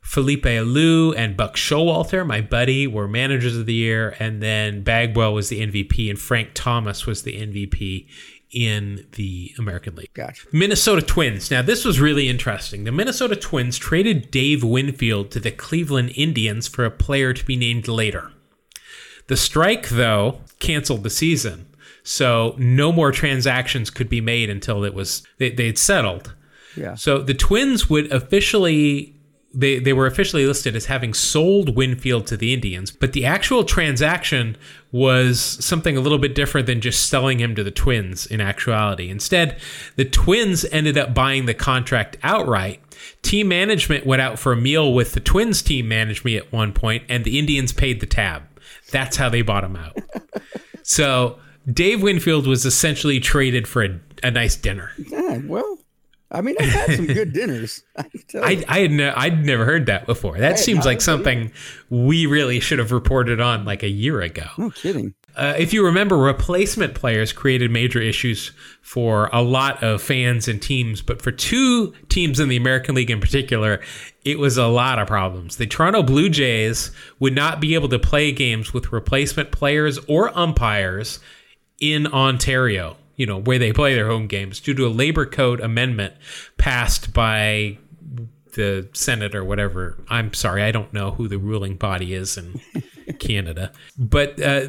Felipe 0.01 0.43
Alou 0.43 1.15
and 1.17 1.37
Buck 1.37 1.55
Showalter, 1.55 2.27
my 2.27 2.41
buddy, 2.41 2.89
were 2.89 3.07
managers 3.07 3.57
of 3.57 3.67
the 3.67 3.73
year, 3.75 4.17
and 4.19 4.43
then 4.43 4.83
Bagwell 4.83 5.33
was 5.33 5.49
the 5.49 5.65
MVP, 5.65 6.11
and 6.11 6.19
Frank 6.19 6.51
Thomas 6.55 7.07
was 7.07 7.23
the 7.23 7.41
MVP 7.41 8.09
in 8.51 9.07
the 9.13 9.55
American 9.61 9.95
League. 9.95 10.13
gotcha. 10.13 10.45
Minnesota 10.53 11.03
Twins. 11.03 11.53
Now, 11.53 11.63
this 11.63 11.85
was 11.85 12.01
really 12.01 12.29
interesting. 12.29 12.83
The 12.83 12.91
Minnesota 12.91 13.37
Twins 13.37 13.79
traded 13.79 14.33
Dave 14.33 14.65
Winfield 14.65 15.31
to 15.31 15.39
the 15.39 15.53
Cleveland 15.53 16.11
Indians 16.17 16.67
for 16.67 16.85
a 16.85 16.91
player 16.91 17.33
to 17.33 17.45
be 17.47 17.55
named 17.55 17.87
later. 17.87 18.33
The 19.31 19.37
strike, 19.37 19.91
though, 19.91 20.41
canceled 20.59 21.05
the 21.05 21.09
season. 21.09 21.67
So 22.03 22.57
no 22.59 22.91
more 22.91 23.13
transactions 23.13 23.89
could 23.89 24.09
be 24.09 24.21
made 24.21 24.51
until 24.51 24.83
it 24.83 24.93
was 24.93 25.23
they, 25.39 25.51
they'd 25.51 25.79
settled. 25.79 26.35
Yeah. 26.77 26.97
So 26.97 27.23
the 27.23 27.33
Twins 27.33 27.89
would 27.89 28.11
officially 28.11 29.15
they, 29.55 29.79
they 29.79 29.93
were 29.93 30.07
officially 30.07 30.47
listed 30.47 30.75
as 30.75 30.87
having 30.87 31.15
sold 31.15 31.77
Winfield 31.77 32.27
to 32.27 32.37
the 32.37 32.53
Indians, 32.53 32.91
but 32.91 33.13
the 33.13 33.25
actual 33.25 33.63
transaction 33.63 34.57
was 34.91 35.39
something 35.41 35.97
a 35.97 36.01
little 36.01 36.19
bit 36.19 36.35
different 36.35 36.67
than 36.67 36.81
just 36.81 37.09
selling 37.09 37.39
him 37.39 37.55
to 37.55 37.63
the 37.63 37.71
Twins 37.71 38.27
in 38.27 38.41
actuality. 38.41 39.11
Instead, 39.11 39.61
the 39.95 40.05
Twins 40.05 40.65
ended 40.73 40.99
up 40.99 41.15
buying 41.15 41.47
the 41.47 41.55
contract 41.55 42.17
outright. 42.25 42.81
Team 43.23 43.47
management 43.47 44.05
went 44.05 44.23
out 44.23 44.41
for 44.41 44.51
a 44.51 44.57
meal 44.57 44.93
with 44.93 45.13
the 45.13 45.21
Twins 45.21 45.63
team 45.63 45.87
management 45.87 46.37
at 46.37 46.53
one 46.53 46.73
point, 46.73 47.05
and 47.09 47.25
the 47.25 47.39
Indians 47.39 47.73
paid 47.73 48.01
the 48.01 48.07
tab. 48.07 48.43
That's 48.91 49.17
how 49.17 49.29
they 49.29 49.43
bought 49.43 49.65
him 49.65 49.77
out. 49.77 49.97
so 50.83 51.39
Dave 51.71 52.03
Winfield 52.03 52.47
was 52.47 52.65
essentially 52.65 53.21
traded 53.21 53.67
for 53.69 53.83
a, 53.85 54.01
a 54.23 54.31
nice 54.31 54.57
dinner. 54.57 54.91
Yeah, 54.99 55.39
well, 55.45 55.79
I 56.31 56.41
mean, 56.43 56.57
I've 56.61 56.69
had 56.69 56.95
some 56.97 57.07
good 57.07 57.33
dinners. 57.35 57.83
I 57.97 58.03
can 58.05 58.23
tell 58.29 58.51
you. 58.51 58.65
I, 58.69 58.77
I 58.77 58.79
had 58.81 58.91
ne- 58.93 59.11
I'd 59.11 59.45
never 59.45 59.65
heard 59.65 59.87
that 59.87 60.07
before. 60.07 60.39
That 60.39 60.59
seems 60.59 60.79
not 60.79 60.87
like 60.87 60.97
either. 60.97 61.05
something 61.05 61.53
we 61.91 62.27
really 62.27 62.61
should 62.61 62.79
have 62.79 62.93
reported 62.93 63.41
on 63.41 63.65
like 63.65 63.83
a 63.83 63.89
year 63.89 64.21
ago. 64.21 64.47
no 64.57 64.71
kidding. 64.71 65.15
Uh, 65.37 65.55
if 65.59 65.73
you 65.73 65.85
remember, 65.85 66.17
replacement 66.17 66.95
players 66.95 67.33
created 67.33 67.71
major 67.71 68.01
issues 68.01 68.53
for 68.83 69.29
a 69.33 69.43
lot 69.43 69.83
of 69.83 70.03
fans 70.03 70.49
and 70.49 70.61
teams, 70.61 71.03
but 71.03 71.23
for 71.23 71.31
two 71.31 71.93
teams 72.09 72.41
in 72.41 72.49
the 72.49 72.57
American 72.57 72.95
League 72.95 73.11
in 73.11 73.21
particular, 73.21 73.81
it 74.25 74.39
was 74.39 74.57
a 74.57 74.67
lot 74.67 74.99
of 74.99 75.07
problems. 75.07 75.57
The 75.57 75.67
Toronto 75.67 76.03
Blue 76.03 76.29
Jays 76.29 76.91
would 77.19 77.35
not 77.35 77.61
be 77.61 77.75
able 77.75 77.89
to 77.89 77.99
play 77.99 78.33
games 78.33 78.73
with 78.73 78.93
replacement 78.93 79.51
players 79.51 79.99
or 80.09 80.37
umpires 80.37 81.21
in 81.81 82.07
Ontario, 82.07 82.97
you 83.17 83.27
know, 83.27 83.41
where 83.41 83.59
they 83.59 83.73
play 83.73 83.95
their 83.95 84.09
home 84.09 84.27
games 84.27 84.61
due 84.61 84.75
to 84.75 84.87
a 84.87 84.89
labor 84.89 85.27
code 85.27 85.61
amendment 85.61 86.15
passed 86.59 87.13
by 87.13 87.79
the 88.53 88.89
Senate 88.93 89.35
or 89.35 89.45
whatever. 89.45 89.97
I'm 90.09 90.35
sorry, 90.35 90.63
I 90.63 90.73
don't 90.73 90.93
know 90.93 91.13
who 91.13 91.29
the 91.29 91.39
ruling 91.39 91.77
body 91.77 92.15
is 92.15 92.37
in 92.37 92.61
Canada. 93.19 93.73
But 93.99 94.41
uh, 94.41 94.69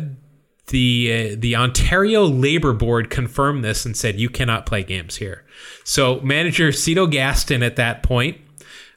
the 0.67 1.33
uh, 1.33 1.35
the 1.37 1.55
Ontario 1.55 2.25
Labor 2.25 2.73
Board 2.73 3.09
confirmed 3.09 3.63
this 3.63 3.85
and 3.85 3.95
said 3.95 4.19
you 4.19 4.29
cannot 4.29 4.65
play 4.65 4.83
games 4.83 5.17
here. 5.17 5.45
So 5.83 6.19
manager 6.21 6.71
Cito 6.71 7.07
Gaston 7.07 7.63
at 7.63 7.75
that 7.75 8.03
point 8.03 8.37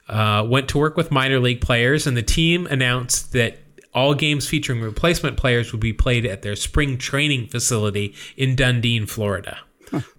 uh, 0.08 0.46
went 0.48 0.68
to 0.68 0.78
work 0.78 0.96
with 0.96 1.10
minor 1.10 1.40
league 1.40 1.60
players, 1.60 2.06
and 2.06 2.16
the 2.16 2.22
team 2.22 2.66
announced 2.66 3.32
that 3.32 3.58
all 3.94 4.14
games 4.14 4.48
featuring 4.48 4.80
replacement 4.80 5.36
players 5.36 5.72
would 5.72 5.80
be 5.80 5.92
played 5.92 6.26
at 6.26 6.42
their 6.42 6.56
spring 6.56 6.98
training 6.98 7.46
facility 7.46 8.14
in 8.36 8.56
Dunedin, 8.56 9.06
Florida. 9.06 9.58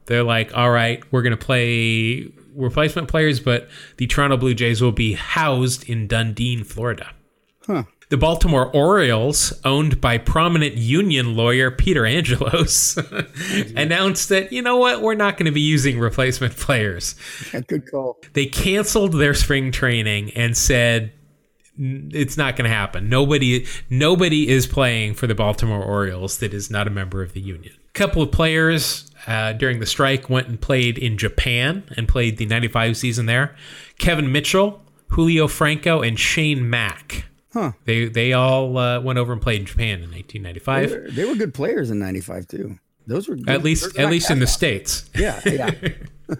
They're 0.05 0.23
like, 0.23 0.55
all 0.55 0.71
right, 0.71 1.03
we're 1.11 1.23
going 1.23 1.37
to 1.37 1.45
play 1.45 2.31
replacement 2.55 3.07
players, 3.09 3.39
but 3.39 3.67
the 3.97 4.07
Toronto 4.07 4.37
Blue 4.37 4.53
Jays 4.53 4.81
will 4.81 4.91
be 4.93 5.13
housed 5.13 5.89
in 5.89 6.07
Dunedin, 6.07 6.63
Florida. 6.63 7.11
Huh. 7.65 7.83
The 8.09 8.17
Baltimore 8.17 8.67
Orioles, 8.71 9.53
owned 9.63 9.99
by 9.99 10.19
prominent 10.19 10.75
union 10.75 11.35
lawyer 11.35 11.71
Peter 11.71 12.05
Angelos, 12.05 12.97
announced 13.75 14.29
that, 14.29 14.51
you 14.51 14.61
know 14.61 14.77
what, 14.77 15.01
we're 15.01 15.15
not 15.15 15.37
going 15.37 15.47
to 15.47 15.51
be 15.51 15.61
using 15.61 15.99
replacement 15.99 16.55
players. 16.55 17.15
Good 17.67 17.89
call. 17.89 18.19
They 18.33 18.45
canceled 18.45 19.13
their 19.13 19.33
spring 19.33 19.71
training 19.71 20.31
and 20.35 20.55
said, 20.55 21.13
it's 21.77 22.37
not 22.37 22.55
going 22.55 22.69
to 22.69 22.75
happen. 22.75 23.09
Nobody, 23.09 23.65
nobody 23.89 24.47
is 24.47 24.67
playing 24.67 25.15
for 25.15 25.27
the 25.27 25.35
Baltimore 25.35 25.83
Orioles 25.83 26.37
that 26.37 26.53
is 26.53 26.69
not 26.69 26.87
a 26.87 26.91
member 26.91 27.21
of 27.21 27.33
the 27.33 27.41
union. 27.41 27.73
A 27.89 27.93
couple 27.93 28.21
of 28.21 28.31
players 28.31 29.11
uh, 29.27 29.53
during 29.53 29.79
the 29.79 29.85
strike 29.85 30.29
went 30.29 30.47
and 30.47 30.59
played 30.61 30.97
in 30.97 31.17
Japan 31.17 31.83
and 31.97 32.07
played 32.07 32.37
the 32.37 32.45
'95 32.45 32.95
season 32.95 33.25
there. 33.25 33.55
Kevin 33.97 34.31
Mitchell, 34.31 34.81
Julio 35.09 35.47
Franco, 35.47 36.01
and 36.01 36.19
Shane 36.19 36.69
Mack. 36.69 37.25
Huh. 37.55 37.71
They 37.85 38.05
they 38.09 38.33
all 38.33 38.77
uh, 38.77 38.99
went 38.99 39.17
over 39.17 39.31
and 39.31 39.41
played 39.41 39.61
in 39.61 39.65
Japan 39.65 40.03
in 40.03 40.11
1995. 40.11 40.89
They 40.89 40.97
were, 40.97 41.09
they 41.09 41.25
were 41.25 41.35
good 41.35 41.53
players 41.53 41.89
in 41.89 41.99
'95 41.99 42.49
too. 42.49 42.79
Those 43.07 43.29
were 43.29 43.37
At 43.47 43.63
least 43.63 43.97
at 43.97 44.09
least 44.09 44.29
in 44.29 44.39
the 44.39 44.47
states. 44.47 45.09
yeah 45.15 45.39
yeah. 45.45 45.71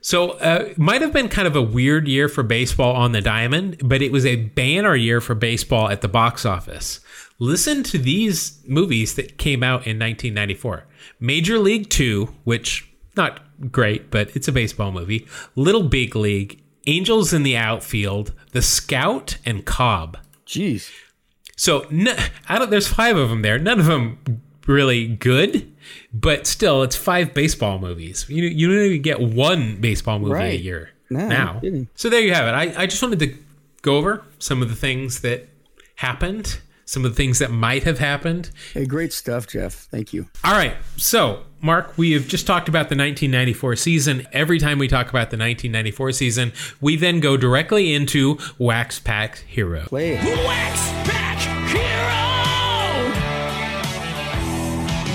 So 0.00 0.32
uh, 0.38 0.72
might 0.76 1.02
have 1.02 1.12
been 1.12 1.28
kind 1.28 1.48
of 1.48 1.56
a 1.56 1.62
weird 1.62 2.06
year 2.06 2.28
for 2.28 2.44
baseball 2.44 2.94
on 2.94 3.10
the 3.10 3.20
diamond, 3.20 3.80
but 3.82 4.02
it 4.02 4.12
was 4.12 4.24
a 4.24 4.36
banner 4.36 4.94
year 4.94 5.20
for 5.20 5.34
baseball 5.34 5.88
at 5.88 6.00
the 6.00 6.06
box 6.06 6.46
office. 6.46 7.00
Listen 7.40 7.82
to 7.82 7.98
these 7.98 8.62
movies 8.68 9.16
that 9.16 9.36
came 9.36 9.64
out 9.64 9.84
in 9.84 9.98
1994: 9.98 10.84
Major 11.18 11.58
League 11.58 11.90
Two, 11.90 12.32
which 12.44 12.88
not 13.16 13.40
great, 13.72 14.12
but 14.12 14.30
it's 14.36 14.46
a 14.46 14.52
baseball 14.52 14.92
movie. 14.92 15.26
Little 15.56 15.82
Big 15.82 16.14
League, 16.14 16.62
Angels 16.86 17.32
in 17.32 17.42
the 17.42 17.56
Outfield, 17.56 18.32
The 18.52 18.62
Scout, 18.62 19.38
and 19.44 19.64
Cobb. 19.64 20.18
Jeez. 20.46 20.90
So 21.56 21.86
no, 21.90 22.14
I 22.48 22.58
don't, 22.58 22.70
there's 22.70 22.88
five 22.88 23.16
of 23.16 23.28
them 23.30 23.42
there. 23.42 23.58
None 23.58 23.80
of 23.80 23.86
them 23.86 24.42
really 24.66 25.06
good, 25.06 25.72
but 26.12 26.46
still, 26.46 26.82
it's 26.82 26.96
five 26.96 27.32
baseball 27.34 27.78
movies. 27.78 28.26
You 28.28 28.44
you 28.44 28.68
don't 28.68 28.84
even 28.84 29.02
get 29.02 29.20
one 29.20 29.80
baseball 29.80 30.18
movie 30.18 30.34
a 30.40 30.54
year 30.54 30.90
No, 31.08 31.20
no 31.20 31.28
now. 31.28 31.62
So 31.94 32.10
there 32.10 32.20
you 32.20 32.34
have 32.34 32.46
it. 32.46 32.52
I, 32.52 32.82
I 32.82 32.86
just 32.86 33.02
wanted 33.02 33.20
to 33.20 33.34
go 33.82 33.96
over 33.96 34.22
some 34.38 34.62
of 34.62 34.68
the 34.68 34.74
things 34.74 35.20
that 35.20 35.48
happened, 35.96 36.58
some 36.84 37.04
of 37.04 37.12
the 37.12 37.16
things 37.16 37.38
that 37.38 37.50
might 37.50 37.84
have 37.84 37.98
happened. 37.98 38.50
Hey, 38.74 38.84
great 38.84 39.12
stuff, 39.12 39.46
Jeff. 39.46 39.72
Thank 39.90 40.12
you. 40.12 40.28
All 40.44 40.52
right. 40.52 40.74
So, 40.96 41.44
Mark, 41.66 41.98
we 41.98 42.12
have 42.12 42.28
just 42.28 42.46
talked 42.46 42.68
about 42.68 42.90
the 42.90 42.94
1994 42.94 43.74
season. 43.74 44.24
Every 44.32 44.60
time 44.60 44.78
we 44.78 44.86
talk 44.86 45.10
about 45.10 45.32
the 45.32 45.36
1994 45.36 46.12
season, 46.12 46.52
we 46.80 46.94
then 46.94 47.18
go 47.18 47.36
directly 47.36 47.92
into 47.92 48.38
Wax 48.56 49.00
Pack 49.00 49.38
Hero. 49.38 49.80
Play 49.86 50.14
it. 50.14 50.24
Wax 50.46 50.80
Pack 51.10 51.38
Hero! 51.66 51.82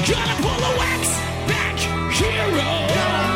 Gonna 0.06 0.36
pull 0.42 0.52
a 0.52 0.78
Wax 0.78 1.08
Pack 1.48 1.80
Hero! 2.20 2.70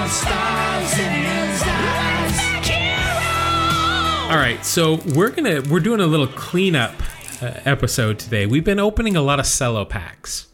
Stars 0.09 0.99
in 0.99 1.13
his 1.23 1.63
eyes! 1.63 2.37
Wax 2.59 2.67
Hero! 2.67 4.29
All 4.29 4.37
right, 4.37 4.59
so 4.65 4.99
we're 5.15 5.29
gonna 5.29 5.61
we're 5.71 5.79
doing 5.79 6.01
a 6.01 6.05
little 6.05 6.27
cleanup 6.27 7.01
uh, 7.41 7.61
episode 7.63 8.19
today. 8.19 8.45
We've 8.45 8.65
been 8.65 8.79
opening 8.79 9.15
a 9.15 9.21
lot 9.21 9.39
of 9.39 9.45
cello 9.45 9.85
packs 9.85 10.47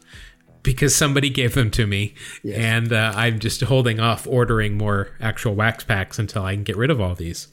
because 0.63 0.95
somebody 0.95 1.29
gave 1.29 1.53
them 1.55 1.71
to 1.71 1.87
me, 1.87 2.13
Yes. 2.43 2.57
and 2.57 2.93
uh, 2.93 3.13
I'm 3.15 3.39
just 3.39 3.61
holding 3.61 3.99
off 3.99 4.27
ordering 4.27 4.77
more 4.77 5.09
actual 5.19 5.55
wax 5.55 5.83
packs 5.83 6.19
until 6.19 6.43
I 6.43 6.53
can 6.55 6.63
get 6.63 6.77
rid 6.77 6.89
of 6.91 6.99
all 7.01 7.15
these. 7.15 7.47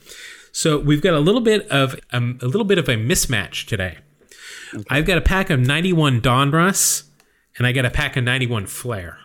So 0.52 0.78
we've 0.78 1.02
got 1.02 1.14
a 1.14 1.20
little 1.20 1.40
bit 1.40 1.68
of 1.68 1.94
um, 2.12 2.38
a 2.42 2.46
little 2.46 2.64
bit 2.64 2.78
of 2.78 2.88
a 2.88 2.96
mismatch 2.96 3.66
today. 3.66 3.98
I've 4.90 5.06
got 5.06 5.16
a 5.18 5.22
pack 5.22 5.48
of 5.50 5.60
91 5.60 6.20
Donruss, 6.20 7.04
and 7.56 7.66
I 7.66 7.72
got 7.72 7.84
a 7.86 7.90
pack 7.90 8.16
of 8.16 8.24
91 8.24 8.66
Fleer. 8.66 9.16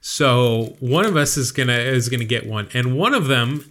So 0.00 0.76
one 0.80 1.04
of 1.04 1.16
us 1.16 1.36
is 1.36 1.52
gonna 1.52 1.76
is 1.78 2.08
gonna 2.08 2.24
get 2.24 2.46
one, 2.46 2.68
and 2.74 2.96
one 2.96 3.14
of 3.14 3.28
them, 3.28 3.68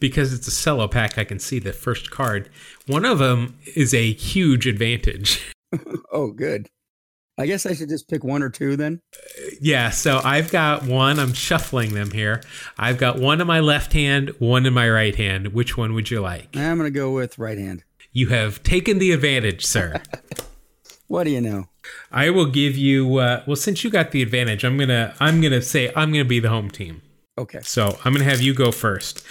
because 0.00 0.32
it's 0.32 0.48
a 0.48 0.50
cello 0.50 0.88
pack, 0.88 1.16
I 1.18 1.24
can 1.24 1.38
see 1.38 1.58
the 1.58 1.72
first 1.72 2.10
card. 2.10 2.50
One 2.86 3.04
of 3.04 3.18
them 3.18 3.56
is 3.76 3.94
a 3.94 4.12
huge 4.12 4.66
advantage. 4.66 5.40
Oh, 6.12 6.32
good. 6.32 6.68
I 7.42 7.46
guess 7.46 7.66
I 7.66 7.74
should 7.74 7.88
just 7.88 8.08
pick 8.08 8.22
one 8.22 8.42
or 8.42 8.50
two 8.50 8.76
then. 8.76 9.00
yeah, 9.60 9.90
so 9.90 10.20
I've 10.22 10.50
got 10.50 10.84
one. 10.84 11.18
I'm 11.18 11.32
shuffling 11.32 11.92
them 11.94 12.12
here. 12.12 12.40
I've 12.78 12.98
got 12.98 13.18
one 13.18 13.40
in 13.40 13.46
my 13.46 13.60
left 13.60 13.92
hand, 13.92 14.30
one 14.38 14.64
in 14.64 14.72
my 14.72 14.88
right 14.88 15.14
hand. 15.16 15.48
Which 15.48 15.76
one 15.76 15.92
would 15.94 16.10
you 16.10 16.20
like? 16.20 16.56
I'm 16.56 16.76
gonna 16.76 16.90
go 16.90 17.12
with 17.12 17.38
right 17.38 17.58
hand. 17.58 17.84
You 18.12 18.28
have 18.28 18.62
taken 18.62 18.98
the 18.98 19.12
advantage, 19.12 19.66
sir. 19.66 20.00
What 21.08 21.24
do 21.24 21.30
you 21.30 21.42
know? 21.42 21.66
I 22.10 22.30
will 22.30 22.46
give 22.46 22.74
you. 22.74 23.18
Uh, 23.18 23.42
well, 23.46 23.56
since 23.56 23.84
you 23.84 23.90
got 23.90 24.12
the 24.12 24.22
advantage, 24.22 24.64
I'm 24.64 24.78
gonna 24.78 25.14
I'm 25.20 25.42
gonna 25.42 25.60
say 25.60 25.92
I'm 25.94 26.10
gonna 26.10 26.24
be 26.24 26.40
the 26.40 26.48
home 26.48 26.70
team. 26.70 27.02
Okay. 27.38 27.60
So 27.62 27.98
I'm 28.04 28.12
going 28.12 28.24
to 28.24 28.30
have 28.30 28.40
you 28.40 28.54
go 28.54 28.70
first. 28.72 29.24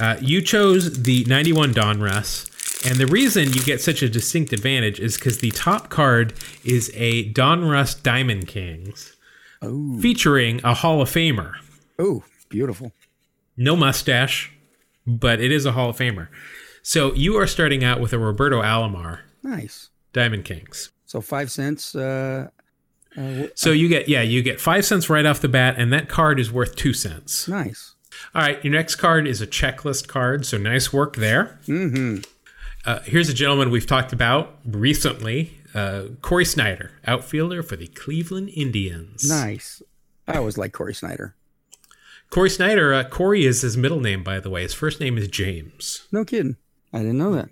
Uh, 0.00 0.16
you 0.20 0.40
chose 0.40 1.02
the 1.02 1.24
91 1.24 1.74
Donruss. 1.74 2.47
And 2.86 2.96
the 2.96 3.06
reason 3.06 3.52
you 3.52 3.62
get 3.62 3.80
such 3.80 4.02
a 4.02 4.08
distinct 4.08 4.52
advantage 4.52 5.00
is 5.00 5.16
because 5.16 5.38
the 5.38 5.50
top 5.50 5.88
card 5.88 6.34
is 6.64 6.90
a 6.94 7.32
Donruss 7.32 8.00
Diamond 8.00 8.46
Kings 8.46 9.16
Oh, 9.60 9.98
featuring 10.00 10.60
a 10.62 10.72
Hall 10.74 11.02
of 11.02 11.10
Famer. 11.10 11.54
oh, 11.98 12.22
beautiful. 12.48 12.92
No 13.56 13.74
mustache, 13.74 14.52
but 15.04 15.40
it 15.40 15.50
is 15.50 15.66
a 15.66 15.72
Hall 15.72 15.90
of 15.90 15.96
Famer. 15.96 16.28
So 16.82 17.12
you 17.14 17.36
are 17.36 17.46
starting 17.48 17.82
out 17.82 18.00
with 18.00 18.12
a 18.12 18.18
Roberto 18.18 18.62
Alomar 18.62 19.20
Nice. 19.42 19.90
Diamond 20.12 20.44
Kings. 20.44 20.92
So 21.06 21.20
five 21.20 21.50
cents. 21.50 21.94
Uh, 21.96 22.48
uh, 23.16 23.46
So 23.56 23.72
you 23.72 23.88
get, 23.88 24.08
yeah, 24.08 24.22
you 24.22 24.42
get 24.42 24.60
five 24.60 24.84
cents 24.84 25.10
right 25.10 25.26
off 25.26 25.40
the 25.40 25.48
bat, 25.48 25.74
and 25.76 25.92
that 25.92 26.08
card 26.08 26.38
is 26.38 26.52
worth 26.52 26.76
two 26.76 26.92
cents. 26.92 27.48
nice. 27.48 27.94
All 28.34 28.42
right, 28.42 28.62
your 28.64 28.72
next 28.72 28.96
card 28.96 29.26
is 29.28 29.40
a 29.40 29.46
checklist 29.46 30.06
card, 30.08 30.44
so 30.46 30.56
nice 30.58 30.92
work 30.92 31.16
there. 31.16 31.58
Mm-hmm. 31.66 32.18
Uh, 32.88 33.00
here's 33.04 33.28
a 33.28 33.34
gentleman 33.34 33.68
we've 33.68 33.86
talked 33.86 34.14
about 34.14 34.56
recently, 34.64 35.58
uh, 35.74 36.04
Cory 36.22 36.46
Snyder, 36.46 36.90
outfielder 37.06 37.62
for 37.62 37.76
the 37.76 37.86
Cleveland 37.88 38.48
Indians. 38.54 39.28
Nice. 39.28 39.82
I 40.26 40.38
always 40.38 40.56
like 40.56 40.72
Cory 40.72 40.94
Snyder. 40.94 41.34
Cory 42.30 42.48
Snyder, 42.48 42.94
uh, 42.94 43.04
Cory 43.04 43.44
is 43.44 43.60
his 43.60 43.76
middle 43.76 44.00
name, 44.00 44.24
by 44.24 44.40
the 44.40 44.48
way. 44.48 44.62
His 44.62 44.72
first 44.72 45.00
name 45.00 45.18
is 45.18 45.28
James. 45.28 46.08
No 46.12 46.24
kidding. 46.24 46.56
I 46.90 47.00
didn't 47.00 47.18
know 47.18 47.34
that. 47.34 47.50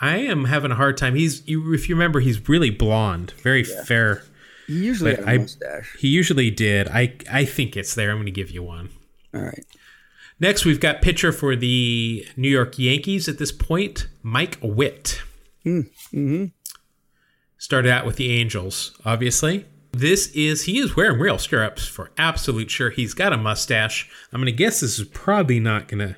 I 0.00 0.16
am 0.16 0.46
having 0.46 0.70
a 0.70 0.74
hard 0.76 0.96
time. 0.96 1.16
He's, 1.16 1.46
you, 1.46 1.74
if 1.74 1.90
you 1.90 1.94
remember, 1.94 2.20
he's 2.20 2.48
really 2.48 2.70
blonde, 2.70 3.32
very 3.42 3.64
fair. 3.64 4.24
He 4.66 4.86
usually 4.86 5.16
But 5.16 5.24
had 5.26 5.28
a 5.28 5.32
I- 5.32 5.38
mustache. 5.38 5.96
He 5.98 6.08
usually 6.08 6.50
did. 6.50 6.88
I, 6.88 7.14
I 7.30 7.44
think 7.44 7.76
it's 7.76 7.94
there. 7.94 8.10
I'm 8.10 8.16
going 8.16 8.24
to 8.24 8.30
give 8.32 8.50
you 8.50 8.62
one. 8.62 8.88
All 9.34 9.42
right. 9.42 9.66
Next, 10.42 10.64
we've 10.64 10.80
got 10.80 11.02
pitcher 11.02 11.30
for 11.30 11.54
the 11.54 12.26
New 12.36 12.48
York 12.48 12.76
Yankees 12.76 13.28
at 13.28 13.38
this 13.38 13.52
point, 13.52 14.08
Mike 14.24 14.58
Witt. 14.60 15.22
Mm-hmm. 15.64 16.46
Started 17.58 17.92
out 17.92 18.04
with 18.04 18.16
the 18.16 18.32
Angels, 18.32 18.98
obviously. 19.04 19.66
This 19.92 20.32
is, 20.32 20.64
he 20.64 20.80
is 20.80 20.96
wearing 20.96 21.20
real 21.20 21.38
stirrups 21.38 21.86
for 21.86 22.10
absolute 22.18 22.72
sure. 22.72 22.90
He's 22.90 23.14
got 23.14 23.32
a 23.32 23.36
mustache. 23.36 24.10
I'm 24.32 24.40
going 24.40 24.46
to 24.46 24.52
guess 24.52 24.80
this 24.80 24.98
is 24.98 25.06
probably 25.06 25.60
not 25.60 25.86
going 25.86 26.00
to 26.00 26.16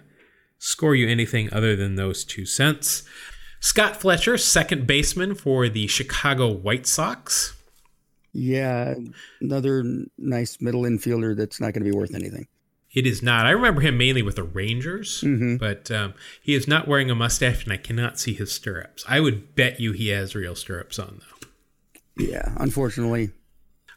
score 0.57 0.95
you 0.95 1.07
anything 1.07 1.53
other 1.53 1.77
than 1.77 1.97
those 1.97 2.25
two 2.25 2.47
cents. 2.47 3.03
Scott 3.61 3.95
Fletcher, 3.95 4.39
second 4.39 4.87
baseman 4.87 5.35
for 5.35 5.69
the 5.69 5.87
Chicago 5.87 6.51
White 6.51 6.87
Sox. 6.87 7.61
Yeah, 8.33 8.95
another 9.43 9.85
nice 10.17 10.63
middle 10.63 10.85
infielder 10.85 11.37
that's 11.37 11.61
not 11.61 11.75
going 11.75 11.85
to 11.85 11.91
be 11.91 11.95
worth 11.95 12.15
anything. 12.15 12.47
It 12.95 13.07
is 13.07 13.23
not. 13.23 13.45
I 13.47 13.51
remember 13.51 13.81
him 13.81 13.99
mainly 13.99 14.23
with 14.23 14.37
the 14.37 14.43
Rangers, 14.45 15.23
Mhm. 15.23 15.59
but 15.59 15.91
um, 15.91 16.15
he 16.41 16.55
is 16.55 16.69
not 16.69 16.87
wearing 16.87 17.11
a 17.11 17.15
mustache, 17.15 17.65
and 17.65 17.73
I 17.73 17.77
cannot 17.77 18.19
see 18.21 18.35
his 18.35 18.53
stirrups. 18.53 19.05
I 19.09 19.21
would 19.21 19.55
bet 19.57 19.81
you 19.81 19.93
he 19.93 20.09
has 20.09 20.35
real 20.35 20.55
stirrups 20.55 20.99
on, 20.99 21.21
though. 21.21 22.25
Yeah, 22.25 22.55
unfortunately. 22.59 23.31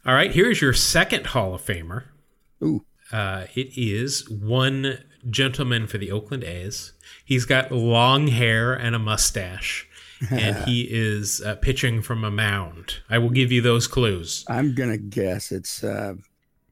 All 0.05 0.13
right, 0.15 0.31
here's 0.31 0.61
your 0.61 0.73
second 0.73 1.27
Hall 1.27 1.53
of 1.53 1.61
Famer. 1.61 2.05
Ooh, 2.63 2.83
Uh, 3.11 3.45
it 3.55 3.69
is 3.77 4.27
one 4.29 4.97
gentleman 5.29 5.87
for 5.87 5.97
the 5.97 6.11
Oakland 6.11 6.43
A's. 6.43 6.91
He's 7.23 7.45
got 7.45 7.71
long 7.71 8.27
hair 8.27 8.73
and 8.73 8.95
a 8.95 8.99
mustache, 8.99 9.87
and 10.29 10.55
he 10.67 10.81
is 10.89 11.39
uh, 11.41 11.55
pitching 11.55 12.01
from 12.01 12.23
a 12.23 12.31
mound. 12.31 12.95
I 13.09 13.17
will 13.19 13.29
give 13.29 13.51
you 13.51 13.61
those 13.61 13.87
clues. 13.87 14.43
I'm 14.49 14.73
gonna 14.75 14.97
guess 14.97 15.51
it's 15.53 15.83
uh, 15.83 16.15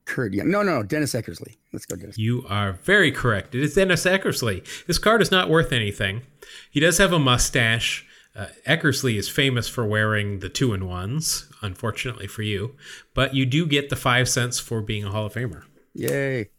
Curt 0.05 0.33
Young. 0.33 0.49
No, 0.49 0.61
no, 0.61 0.77
no, 0.77 0.83
Dennis 0.83 1.13
Eckersley. 1.13 1.57
Let's 1.73 1.85
go, 1.85 1.95
Dennis. 1.95 2.17
You 2.17 2.45
are 2.47 2.73
very 2.73 3.11
correct. 3.11 3.55
It 3.55 3.63
is 3.63 3.73
Dennis 3.73 4.05
Eckersley. 4.05 4.65
This 4.85 4.97
card 4.97 5.21
is 5.21 5.31
not 5.31 5.49
worth 5.49 5.71
anything. 5.71 6.21
He 6.69 6.79
does 6.79 6.97
have 6.99 7.11
a 7.11 7.19
mustache. 7.19 8.05
Uh, 8.35 8.47
Eckersley 8.67 9.17
is 9.17 9.29
famous 9.29 9.67
for 9.67 9.85
wearing 9.85 10.39
the 10.39 10.49
two 10.49 10.73
in 10.73 10.85
ones, 10.85 11.49
unfortunately 11.61 12.27
for 12.27 12.41
you, 12.41 12.75
but 13.13 13.33
you 13.33 13.45
do 13.45 13.65
get 13.65 13.89
the 13.89 13.95
five 13.95 14.27
cents 14.27 14.59
for 14.59 14.81
being 14.81 15.05
a 15.05 15.11
Hall 15.11 15.27
of 15.27 15.33
Famer. 15.33 15.63
Yay! 15.93 16.49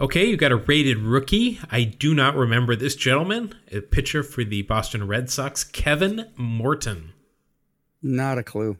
Okay, 0.00 0.24
you 0.24 0.36
got 0.36 0.50
a 0.50 0.56
rated 0.56 0.98
rookie. 0.98 1.60
I 1.70 1.84
do 1.84 2.14
not 2.14 2.34
remember 2.34 2.74
this 2.74 2.96
gentleman. 2.96 3.54
A 3.70 3.80
pitcher 3.80 4.22
for 4.22 4.42
the 4.42 4.62
Boston 4.62 5.06
Red 5.06 5.30
Sox, 5.30 5.62
Kevin 5.62 6.32
Morton. 6.36 7.12
Not 8.02 8.38
a 8.38 8.42
clue. 8.42 8.78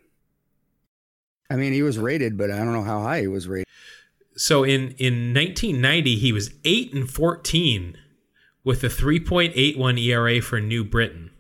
I 1.50 1.56
mean, 1.56 1.72
he 1.72 1.82
was 1.82 1.98
rated, 1.98 2.36
but 2.38 2.50
I 2.50 2.58
don't 2.58 2.72
know 2.72 2.82
how 2.82 3.02
high 3.02 3.20
he 3.22 3.26
was 3.26 3.46
rated. 3.48 3.66
So 4.36 4.64
in 4.64 4.92
in 4.98 5.32
1990, 5.34 6.16
he 6.16 6.32
was 6.32 6.50
eight 6.64 6.92
and 6.92 7.08
14 7.08 7.96
with 8.64 8.82
a 8.82 8.88
3.81 8.88 10.02
ERA 10.02 10.40
for 10.40 10.60
New 10.60 10.84
Britain, 10.84 11.30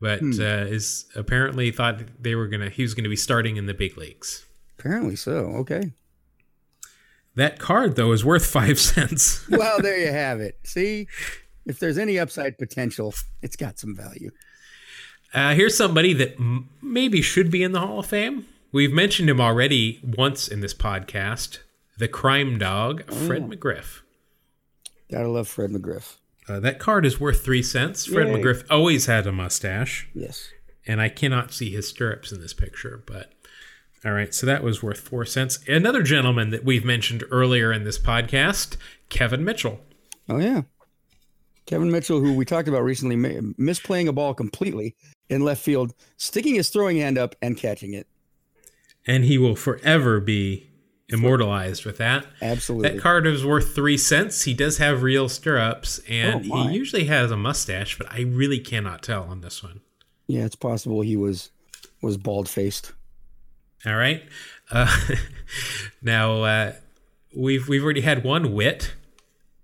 but 0.00 0.20
uh, 0.22 0.68
is 0.68 1.06
apparently 1.16 1.70
thought 1.70 2.00
they 2.22 2.34
were 2.34 2.46
gonna 2.46 2.68
he 2.70 2.82
was 2.82 2.94
gonna 2.94 3.08
be 3.08 3.16
starting 3.16 3.56
in 3.56 3.66
the 3.66 3.74
big 3.74 3.96
leagues. 3.96 4.44
Apparently 4.78 5.16
so. 5.16 5.32
Okay. 5.56 5.92
That 7.36 7.58
card 7.58 7.96
though 7.96 8.12
is 8.12 8.24
worth 8.24 8.46
five 8.60 8.78
cents. 8.78 9.48
Well, 9.48 9.80
there 9.80 9.98
you 9.98 10.12
have 10.12 10.40
it. 10.40 10.58
See, 10.64 11.08
if 11.66 11.80
there's 11.80 11.98
any 11.98 12.18
upside 12.18 12.58
potential, 12.58 13.14
it's 13.42 13.56
got 13.56 13.78
some 13.78 13.96
value. 13.96 14.30
Uh, 15.32 15.54
here's 15.54 15.76
somebody 15.76 16.12
that 16.12 16.34
m- 16.38 16.68
maybe 16.80 17.20
should 17.20 17.50
be 17.50 17.64
in 17.64 17.72
the 17.72 17.80
Hall 17.80 17.98
of 17.98 18.06
Fame. 18.06 18.46
We've 18.74 18.92
mentioned 18.92 19.30
him 19.30 19.40
already 19.40 20.00
once 20.02 20.48
in 20.48 20.58
this 20.58 20.74
podcast. 20.74 21.58
The 21.96 22.08
crime 22.08 22.58
dog, 22.58 23.04
Fred 23.08 23.48
McGriff. 23.48 24.00
Gotta 25.08 25.28
love 25.28 25.46
Fred 25.46 25.70
McGriff. 25.70 26.16
Uh, 26.48 26.58
that 26.58 26.80
card 26.80 27.06
is 27.06 27.20
worth 27.20 27.44
three 27.44 27.62
cents. 27.62 28.04
Fred 28.04 28.26
Yay. 28.26 28.34
McGriff 28.34 28.64
always 28.68 29.06
had 29.06 29.28
a 29.28 29.32
mustache, 29.32 30.08
Yes. 30.12 30.48
and 30.88 31.00
I 31.00 31.08
cannot 31.08 31.52
see 31.52 31.70
his 31.70 31.88
stirrups 31.88 32.32
in 32.32 32.40
this 32.40 32.52
picture, 32.52 33.00
but 33.06 33.30
all 34.04 34.10
right, 34.10 34.34
so 34.34 34.44
that 34.44 34.64
was 34.64 34.82
worth 34.82 34.98
four 34.98 35.24
cents. 35.24 35.60
Another 35.68 36.02
gentleman 36.02 36.50
that 36.50 36.64
we've 36.64 36.84
mentioned 36.84 37.22
earlier 37.30 37.72
in 37.72 37.84
this 37.84 38.00
podcast, 38.00 38.76
Kevin 39.08 39.44
Mitchell. 39.44 39.82
Oh 40.28 40.38
yeah. 40.38 40.62
Kevin 41.66 41.92
Mitchell, 41.92 42.18
who 42.18 42.34
we 42.34 42.44
talked 42.44 42.66
about 42.66 42.82
recently, 42.82 43.14
misplaying 43.14 44.08
a 44.08 44.12
ball 44.12 44.34
completely 44.34 44.96
in 45.30 45.42
left 45.42 45.62
field, 45.62 45.94
sticking 46.16 46.56
his 46.56 46.70
throwing 46.70 46.96
hand 46.96 47.18
up 47.18 47.36
and 47.40 47.56
catching 47.56 47.94
it. 47.94 48.08
And 49.06 49.24
he 49.24 49.38
will 49.38 49.56
forever 49.56 50.20
be 50.20 50.70
immortalized 51.08 51.84
with 51.84 51.98
that. 51.98 52.26
Absolutely. 52.40 52.90
That 52.90 53.00
card 53.00 53.26
is 53.26 53.44
worth 53.44 53.74
three 53.74 53.98
cents. 53.98 54.42
He 54.42 54.54
does 54.54 54.78
have 54.78 55.02
real 55.02 55.28
stirrups, 55.28 56.00
and 56.08 56.50
Oh, 56.50 56.66
he 56.68 56.74
usually 56.74 57.04
has 57.04 57.30
a 57.30 57.36
mustache, 57.36 57.98
but 57.98 58.10
I 58.10 58.22
really 58.22 58.58
cannot 58.58 59.02
tell 59.02 59.24
on 59.24 59.40
this 59.42 59.62
one. 59.62 59.80
Yeah, 60.26 60.44
it's 60.44 60.56
possible 60.56 61.02
he 61.02 61.16
was 61.16 61.50
was 62.00 62.16
bald 62.16 62.48
faced. 62.48 62.92
All 63.86 63.96
right. 63.96 64.22
Uh, 64.70 64.94
now 66.02 66.42
uh, 66.42 66.72
we've 67.36 67.68
we've 67.68 67.84
already 67.84 68.00
had 68.00 68.24
one 68.24 68.54
wit 68.54 68.94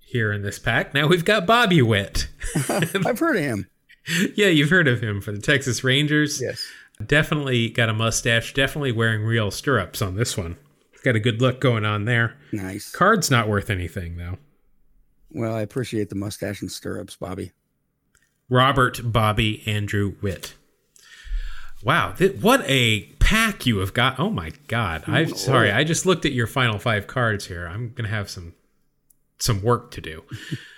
here 0.01 0.33
in 0.33 0.43
this 0.43 0.59
pack. 0.59 0.93
Now 0.93 1.07
we've 1.07 1.25
got 1.25 1.47
Bobby 1.47 1.81
Witt. 1.81 2.29
I've 2.69 3.19
heard 3.19 3.37
of 3.37 3.43
him. 3.43 3.67
yeah, 4.35 4.49
you've 4.49 4.71
heard 4.71 4.89
of 4.89 5.01
him 5.01 5.21
for 5.21 5.33
the 5.33 5.41
Texas 5.41 5.83
Rangers. 5.85 6.41
Yes. 6.41 6.67
Definitely 7.07 7.71
got 7.71 7.89
a 7.89 7.95
mustache. 7.95 8.53
Definitely 8.53 8.93
wearing 8.93 9.23
real 9.23 9.51
stirrups 9.51 10.03
on 10.03 10.17
this 10.17 10.37
one. 10.37 10.57
Got 11.03 11.17
a 11.17 11.21
good 11.21 11.41
look 11.41 11.61
going 11.61 11.85
on 11.85 12.05
there. 12.05 12.37
Nice. 12.53 12.91
Card's 12.93 13.31
not 13.31 13.49
worth 13.49 13.71
anything 13.71 14.17
though. 14.17 14.37
Well, 15.31 15.55
I 15.55 15.63
appreciate 15.63 16.09
the 16.09 16.17
mustache 16.17 16.61
and 16.61 16.71
stirrups, 16.71 17.17
Bobby. 17.17 17.53
Robert 18.49 19.01
Bobby 19.05 19.63
Andrew 19.67 20.17
Witt. 20.21 20.55
Wow, 21.83 22.13
th- 22.13 22.37
what 22.43 22.63
a 22.69 23.03
pack 23.21 23.65
you 23.65 23.79
have 23.79 23.95
got! 23.95 24.19
Oh 24.19 24.29
my 24.29 24.51
God, 24.67 25.05
I'm 25.07 25.29
mm, 25.29 25.37
sorry. 25.37 25.71
Oh. 25.71 25.77
I 25.77 25.85
just 25.85 26.05
looked 26.05 26.27
at 26.27 26.33
your 26.33 26.47
final 26.47 26.79
five 26.79 27.07
cards 27.07 27.47
here. 27.47 27.67
I'm 27.67 27.93
gonna 27.95 28.09
have 28.09 28.29
some 28.29 28.55
some 29.39 29.63
work 29.63 29.93
to 29.93 30.01
do. 30.01 30.25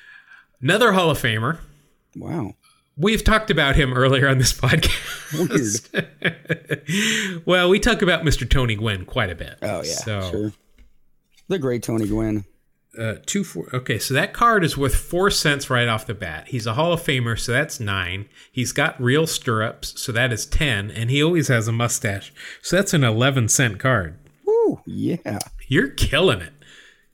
Another 0.60 0.92
Hall 0.92 1.10
of 1.10 1.20
Famer. 1.20 1.58
Wow. 2.14 2.54
We've 2.96 3.24
talked 3.24 3.50
about 3.50 3.74
him 3.76 3.92
earlier 3.94 4.28
on 4.28 4.38
this 4.38 4.52
podcast. 4.60 5.82
well, 7.46 7.68
we 7.68 7.80
talk 7.80 8.02
about 8.02 8.22
Mr. 8.22 8.48
Tony 8.48 8.74
Gwynn 8.74 9.04
quite 9.04 9.30
a 9.30 9.34
bit. 9.34 9.56
Oh 9.62 9.76
yeah. 9.78 9.82
so 9.82 10.30
Sure. 10.30 10.52
The 11.48 11.58
great 11.58 11.82
Tony 11.82 12.06
Gwynn. 12.06 12.44
uh, 12.98 13.14
two 13.26 13.44
four. 13.44 13.68
Okay, 13.74 13.98
so 13.98 14.14
that 14.14 14.32
card 14.32 14.64
is 14.64 14.76
worth 14.76 14.94
four 14.94 15.30
cents 15.30 15.68
right 15.70 15.88
off 15.88 16.06
the 16.06 16.14
bat. 16.14 16.48
He's 16.48 16.66
a 16.66 16.74
Hall 16.74 16.92
of 16.92 17.00
Famer, 17.02 17.38
so 17.38 17.52
that's 17.52 17.80
nine. 17.80 18.28
He's 18.50 18.72
got 18.72 19.00
real 19.00 19.26
stirrups, 19.26 20.00
so 20.00 20.12
that 20.12 20.32
is 20.32 20.46
ten, 20.46 20.90
and 20.90 21.10
he 21.10 21.22
always 21.22 21.48
has 21.48 21.68
a 21.68 21.72
mustache, 21.72 22.32
so 22.62 22.76
that's 22.76 22.92
an 22.94 23.04
eleven 23.04 23.48
cent 23.48 23.78
card. 23.78 24.18
Woo. 24.46 24.80
Yeah. 24.86 25.38
You're 25.68 25.88
killing 25.88 26.40
it. 26.40 26.52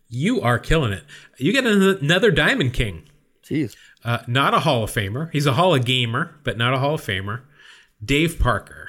You 0.09 0.41
are 0.41 0.59
killing 0.59 0.93
it. 0.93 1.05
You 1.37 1.53
get 1.53 1.67
another 1.67 2.31
Diamond 2.31 2.73
King. 2.75 3.05
Jeez. 3.45 3.77
Uh, 4.09 4.23
not 4.27 4.55
a 4.55 4.61
Hall 4.61 4.85
of 4.85 4.91
Famer. 4.91 5.31
He's 5.33 5.45
a 5.45 5.53
Hall 5.53 5.75
of 5.75 5.85
Gamer, 5.85 6.35
but 6.43 6.57
not 6.57 6.73
a 6.73 6.79
Hall 6.79 6.95
of 6.95 7.03
Famer. 7.03 7.43
Dave 8.03 8.39
Parker. 8.39 8.89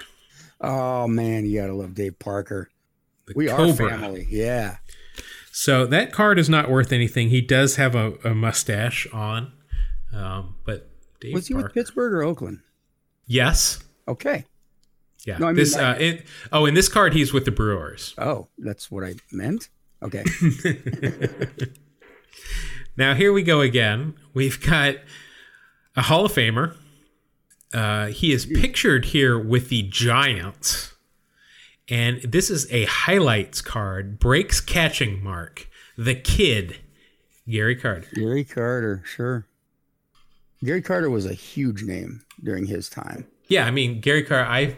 Oh 0.61 1.09
man, 1.09 1.45
you 1.45 1.59
gotta 1.59 1.73
love 1.73 1.93
Dave 1.93 2.17
Parker. 2.19 2.69
the 3.25 3.33
We 3.35 3.49
are 3.49 3.73
family. 3.73 4.27
Yeah. 4.29 4.77
So 5.51 5.85
that 5.87 6.13
card 6.13 6.39
is 6.39 6.47
not 6.47 6.71
worth 6.71 6.93
anything. 6.93 7.31
He 7.31 7.41
does 7.41 7.75
have 7.75 7.95
a, 7.95 8.13
a 8.23 8.33
mustache 8.33 9.07
on, 9.11 9.51
um, 10.13 10.55
but 10.63 10.89
Dave 11.19 11.33
Was 11.33 11.47
he 11.47 11.53
Parker. 11.53 11.67
with 11.67 11.73
Pittsburgh 11.73 12.13
or 12.13 12.23
Oakland? 12.23 12.61
Yes. 13.27 13.83
Okay. 14.07 14.45
Yeah. 15.25 15.37
No, 15.37 15.47
I 15.47 15.49
mean 15.49 15.57
this. 15.57 15.75
Uh, 15.75 15.97
it, 15.99 16.25
oh, 16.53 16.65
in 16.65 16.75
this 16.75 16.87
card, 16.87 17.13
he's 17.13 17.33
with 17.33 17.43
the 17.43 17.51
Brewers. 17.51 18.15
Oh, 18.17 18.47
that's 18.57 18.89
what 18.89 19.03
I 19.03 19.15
meant. 19.33 19.67
Okay. 20.01 20.23
Now 22.99 23.15
here 23.15 23.31
we 23.31 23.43
go 23.43 23.61
again. 23.61 24.15
We've 24.33 24.61
got 24.61 24.95
a 25.95 26.01
Hall 26.01 26.25
of 26.25 26.33
Famer. 26.33 26.75
Uh, 27.73 28.07
he 28.07 28.33
is 28.33 28.45
pictured 28.45 29.05
here 29.05 29.39
with 29.39 29.69
the 29.69 29.83
Giants, 29.83 30.95
and 31.87 32.21
this 32.23 32.49
is 32.49 32.69
a 32.73 32.83
highlights 32.83 33.61
card. 33.61 34.19
Breaks 34.19 34.59
catching 34.59 35.23
mark. 35.23 35.69
The 35.97 36.13
kid, 36.13 36.81
Gary 37.47 37.77
Carter. 37.77 38.09
Gary 38.13 38.43
Carter, 38.43 39.01
sure. 39.05 39.47
Gary 40.61 40.81
Carter 40.81 41.09
was 41.09 41.25
a 41.25 41.33
huge 41.33 41.83
name 41.83 42.25
during 42.43 42.65
his 42.65 42.89
time. 42.89 43.25
Yeah, 43.47 43.65
I 43.65 43.71
mean 43.71 44.01
Gary 44.01 44.23
Carter. 44.23 44.49
I 44.49 44.75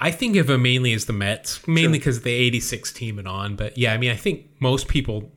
I 0.00 0.12
think 0.12 0.36
of 0.36 0.48
him 0.48 0.62
mainly 0.62 0.92
as 0.92 1.06
the 1.06 1.12
Mets, 1.12 1.66
mainly 1.66 1.98
because 1.98 2.18
of 2.18 2.22
the 2.22 2.30
'86 2.30 2.92
team 2.92 3.18
and 3.18 3.26
on. 3.26 3.56
But 3.56 3.76
yeah, 3.76 3.92
I 3.92 3.98
mean 3.98 4.12
I 4.12 4.16
think 4.16 4.50
most 4.60 4.86
people, 4.86 5.32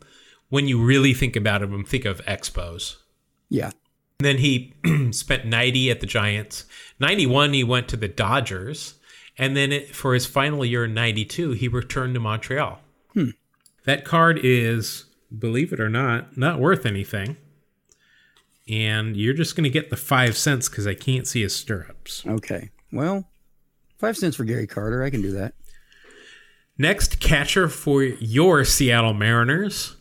when 0.50 0.68
you 0.68 0.84
really 0.84 1.14
think 1.14 1.36
about 1.36 1.62
him, 1.62 1.84
think 1.84 2.06
of 2.06 2.24
Expos. 2.26 2.98
Yeah. 3.50 3.72
And 4.20 4.26
Then 4.26 4.38
he 4.38 4.74
spent 5.12 5.46
90 5.46 5.92
at 5.92 6.02
the 6.02 6.06
Giants. 6.06 6.66
91, 7.00 7.54
he 7.54 7.64
went 7.64 7.88
to 7.90 7.98
the 7.98 8.08
Dodgers. 8.08 8.96
And 9.38 9.56
then 9.56 9.72
it, 9.72 9.96
for 9.96 10.14
his 10.14 10.26
final 10.26 10.66
year 10.66 10.86
in 10.86 10.94
92, 10.94 11.52
he 11.52 11.68
returned 11.68 12.14
to 12.16 12.20
Montreal. 12.20 12.80
Hmm. 13.14 13.30
That 13.86 14.04
card 14.04 14.40
is, 14.44 15.06
believe 15.38 15.72
it 15.72 15.80
or 15.80 15.90
not, 15.90 16.38
not 16.38 16.60
worth 16.60 16.86
anything. 16.86 17.38
And 18.68 19.16
you're 19.16 19.34
just 19.34 19.56
going 19.56 19.64
to 19.64 19.70
get 19.70 19.90
the 19.90 19.98
five 19.98 20.38
cents 20.38 20.68
because 20.70 20.86
I 20.86 20.94
can't 20.94 21.26
see 21.26 21.42
his 21.42 21.56
stirrups. 21.56 22.26
Okay. 22.28 22.70
Well, 22.92 23.30
five 23.98 24.18
cents 24.18 24.36
for 24.36 24.44
Gary 24.44 24.68
Carter. 24.68 25.02
I 25.04 25.10
can 25.10 25.22
do 25.22 25.32
that. 25.32 25.54
Next 26.78 27.20
catcher 27.20 27.68
for 27.68 28.04
your 28.04 28.64
Seattle 28.66 29.14
Mariners. 29.14 29.96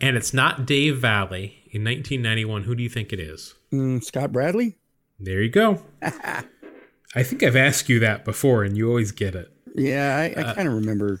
And 0.00 0.16
it's 0.16 0.32
not 0.32 0.66
Dave 0.66 0.98
Valle 0.98 1.32
in 1.70 1.84
1991. 1.84 2.64
Who 2.64 2.74
do 2.74 2.82
you 2.82 2.88
think 2.88 3.12
it 3.12 3.20
is? 3.20 3.54
Mm, 3.72 4.02
Scott 4.02 4.32
Bradley? 4.32 4.76
There 5.18 5.42
you 5.42 5.50
go. 5.50 5.82
I 6.02 7.22
think 7.22 7.42
I've 7.42 7.56
asked 7.56 7.88
you 7.88 7.98
that 8.00 8.24
before, 8.24 8.62
and 8.62 8.76
you 8.76 8.88
always 8.88 9.12
get 9.12 9.34
it. 9.34 9.52
Yeah, 9.74 10.16
I, 10.16 10.40
Uh, 10.40 10.50
I 10.50 10.54
kind 10.54 10.68
of 10.68 10.74
remember. 10.74 11.20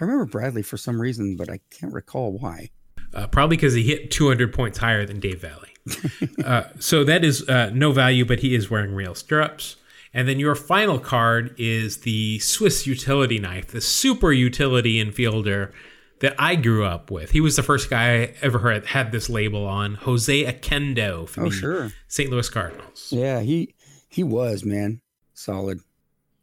I 0.00 0.04
remember 0.04 0.26
Bradley 0.26 0.62
for 0.62 0.76
some 0.76 1.00
reason, 1.00 1.36
but 1.36 1.48
I 1.50 1.60
can't 1.70 1.92
recall 1.92 2.32
why. 2.38 2.70
Uh, 3.14 3.26
probably 3.26 3.56
because 3.56 3.74
he 3.74 3.82
hit 3.82 4.10
200 4.10 4.52
points 4.52 4.78
higher 4.78 5.06
than 5.06 5.18
Dave 5.18 5.40
Valle. 5.40 5.64
uh, 6.44 6.64
so 6.78 7.02
that 7.04 7.24
is 7.24 7.48
uh, 7.48 7.70
no 7.72 7.90
value, 7.92 8.24
but 8.24 8.40
he 8.40 8.54
is 8.54 8.70
wearing 8.70 8.94
real 8.94 9.14
stirrups. 9.14 9.76
And 10.12 10.28
then 10.28 10.38
your 10.38 10.54
final 10.54 10.98
card 10.98 11.54
is 11.58 11.98
the 11.98 12.38
Swiss 12.40 12.86
utility 12.86 13.38
knife, 13.38 13.68
the 13.68 13.80
super 13.80 14.32
utility 14.32 15.02
infielder 15.02 15.72
that 16.20 16.34
I 16.38 16.56
grew 16.56 16.84
up 16.84 17.10
with. 17.10 17.30
He 17.30 17.40
was 17.40 17.56
the 17.56 17.62
first 17.62 17.90
guy 17.90 18.14
I 18.22 18.34
ever 18.42 18.58
heard 18.58 18.86
had 18.86 19.12
this 19.12 19.28
label 19.30 19.66
on, 19.66 19.94
Jose 19.94 20.44
Oquendo 20.44 21.28
from 21.28 21.44
Oh, 21.44 21.48
the 21.50 21.54
sure. 21.56 21.92
St. 22.08 22.30
Louis 22.30 22.48
Cardinals. 22.48 23.08
Yeah, 23.10 23.40
he 23.40 23.74
he 24.08 24.24
was 24.24 24.64
man, 24.64 25.00
solid. 25.34 25.80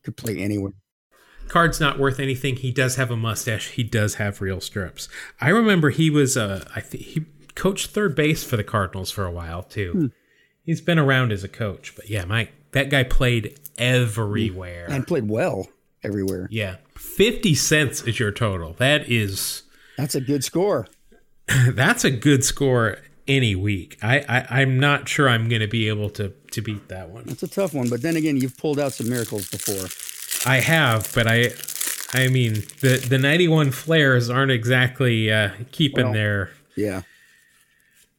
Could 0.03 0.17
play 0.17 0.37
anywhere. 0.37 0.73
Card's 1.47 1.79
not 1.79 1.99
worth 1.99 2.19
anything. 2.19 2.55
He 2.55 2.71
does 2.71 2.95
have 2.95 3.11
a 3.11 3.17
mustache. 3.17 3.69
He 3.71 3.83
does 3.83 4.15
have 4.15 4.41
real 4.41 4.59
strips. 4.61 5.07
I 5.41 5.49
remember 5.49 5.89
he 5.91 6.09
was 6.09 6.35
uh, 6.37 6.63
I 6.75 6.81
think 6.81 7.03
he 7.03 7.25
coached 7.55 7.91
third 7.91 8.15
base 8.15 8.43
for 8.43 8.57
the 8.57 8.63
Cardinals 8.63 9.11
for 9.11 9.25
a 9.25 9.31
while 9.31 9.61
too. 9.63 10.11
He's 10.63 10.81
been 10.81 10.97
around 10.99 11.31
as 11.31 11.43
a 11.43 11.47
coach, 11.47 11.93
but 11.95 12.09
yeah, 12.09 12.25
Mike, 12.25 12.51
that 12.71 12.89
guy 12.89 13.03
played 13.03 13.59
everywhere. 13.77 14.87
and 14.89 15.05
played 15.05 15.29
well 15.29 15.67
everywhere. 16.03 16.47
yeah, 16.51 16.77
fifty 16.95 17.53
cents 17.55 18.01
is 18.03 18.19
your 18.19 18.31
total. 18.31 18.73
That 18.73 19.09
is 19.09 19.63
That's 19.97 20.15
a 20.15 20.21
good 20.21 20.43
score. 20.43 20.87
that's 21.73 22.03
a 22.03 22.11
good 22.11 22.43
score. 22.43 22.97
any 23.27 23.55
week. 23.55 23.97
I, 24.03 24.19
I 24.29 24.61
I'm 24.61 24.79
not 24.79 25.09
sure 25.09 25.27
I'm 25.27 25.49
going 25.49 25.61
to 25.61 25.67
be 25.67 25.87
able 25.87 26.09
to 26.11 26.31
to 26.51 26.61
beat 26.61 26.89
that 26.89 27.09
one. 27.09 27.23
It's 27.27 27.41
a 27.43 27.47
tough 27.47 27.73
one, 27.73 27.89
but 27.89 28.01
then 28.01 28.15
again, 28.15 28.37
you've 28.37 28.57
pulled 28.57 28.79
out 28.79 28.93
some 28.93 29.09
miracles 29.09 29.49
before. 29.49 29.87
I 30.51 30.59
have, 30.59 31.11
but 31.15 31.25
I 31.27 31.49
I 32.13 32.27
mean 32.27 32.53
the 32.81 33.03
the 33.09 33.17
91 33.17 33.71
Fleers 33.71 34.29
aren't 34.29 34.51
exactly 34.51 35.31
uh, 35.31 35.49
keeping 35.71 36.05
Well- 36.05 36.13
their. 36.13 36.51
Yeah. 36.75 37.01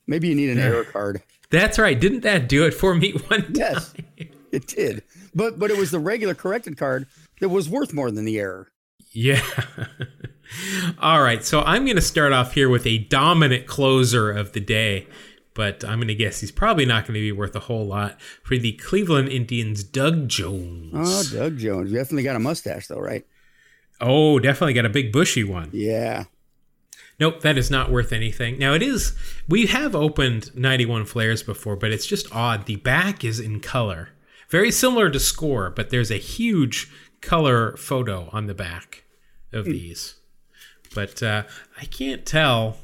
Maybe 0.09 0.29
you 0.29 0.35
need 0.35 0.51
an 0.51 0.59
error 0.59 0.85
card. 0.85 1.23
That's 1.51 1.79
right. 1.79 1.99
Didn't 1.99 2.21
that 2.21 2.49
do 2.49 2.65
it 2.65 2.73
for 2.75 2.95
me 2.95 3.13
one 3.29 3.43
time? 3.43 3.53
Yes, 3.55 3.95
it 4.53 4.67
did. 4.67 5.03
But 5.35 5.59
but 5.59 5.71
it 5.71 5.77
was 5.77 5.91
the 5.91 5.99
regular 6.01 6.35
corrected 6.35 6.77
card 6.77 7.07
that 7.41 7.49
was 7.49 7.69
worth 7.69 7.93
more 7.93 8.11
than 8.11 8.25
the 8.25 8.39
error. 8.39 8.69
Yeah. 9.13 9.43
All 10.99 11.23
right. 11.23 11.45
So 11.45 11.63
I'm 11.63 11.85
going 11.85 11.97
to 11.97 12.03
start 12.03 12.33
off 12.33 12.53
here 12.53 12.69
with 12.69 12.87
a 12.87 12.99
dominant 12.99 13.67
closer 13.67 14.31
of 14.31 14.53
the 14.53 14.61
day, 14.61 15.07
but 15.55 15.85
I'm 15.85 15.99
going 15.99 16.09
to 16.09 16.15
guess 16.15 16.41
he's 16.41 16.53
probably 16.53 16.87
not 16.87 17.05
going 17.05 17.15
to 17.15 17.21
be 17.21 17.33
worth 17.33 17.57
a 17.57 17.61
whole 17.61 17.87
lot 17.87 18.21
for 18.43 18.57
the 18.57 18.73
Cleveland 18.73 19.29
Indians, 19.29 19.83
Doug 19.85 20.29
Jones. 20.29 20.93
Oh, 20.95 21.25
Doug 21.33 21.59
Jones. 21.59 21.91
You 21.91 21.99
definitely 21.99 22.25
got 22.25 22.37
a 22.37 22.41
mustache 22.41 22.87
though, 22.89 23.01
right? 23.01 23.27
Oh, 24.01 24.39
definitely 24.39 24.75
got 24.75 24.85
a 24.85 24.91
big 24.91 25.13
bushy 25.13 25.45
one. 25.45 25.71
Yeah. 25.73 26.25
Nope, 27.19 27.41
that 27.41 27.57
is 27.57 27.71
not 27.71 27.91
worth 27.91 28.13
anything. 28.13 28.59
Now 28.59 28.75
it 28.75 28.83
is. 28.83 29.15
We 29.49 29.67
have 29.67 29.97
opened 29.97 30.55
91 30.55 31.07
Fleers 31.07 31.43
before, 31.43 31.77
but 31.77 31.91
it's 31.91 32.07
just 32.07 32.35
odd. 32.35 32.67
The 32.67 32.77
back 32.77 33.25
is 33.25 33.41
in 33.41 33.61
color, 33.61 34.11
very 34.51 34.71
similar 34.71 35.09
to 35.11 35.19
score, 35.19 35.71
but 35.71 35.89
there's 35.89 36.11
a 36.11 36.19
huge 36.19 36.91
color 37.23 37.75
photo 37.77 38.29
on 38.33 38.47
the 38.47 38.55
back 38.55 39.05
of 39.53 39.65
hmm. 39.65 39.73
these. 39.73 40.16
But 40.95 41.23
uh, 41.23 41.45
I 41.81 41.85
can't 41.85 42.25
tell. 42.25 42.77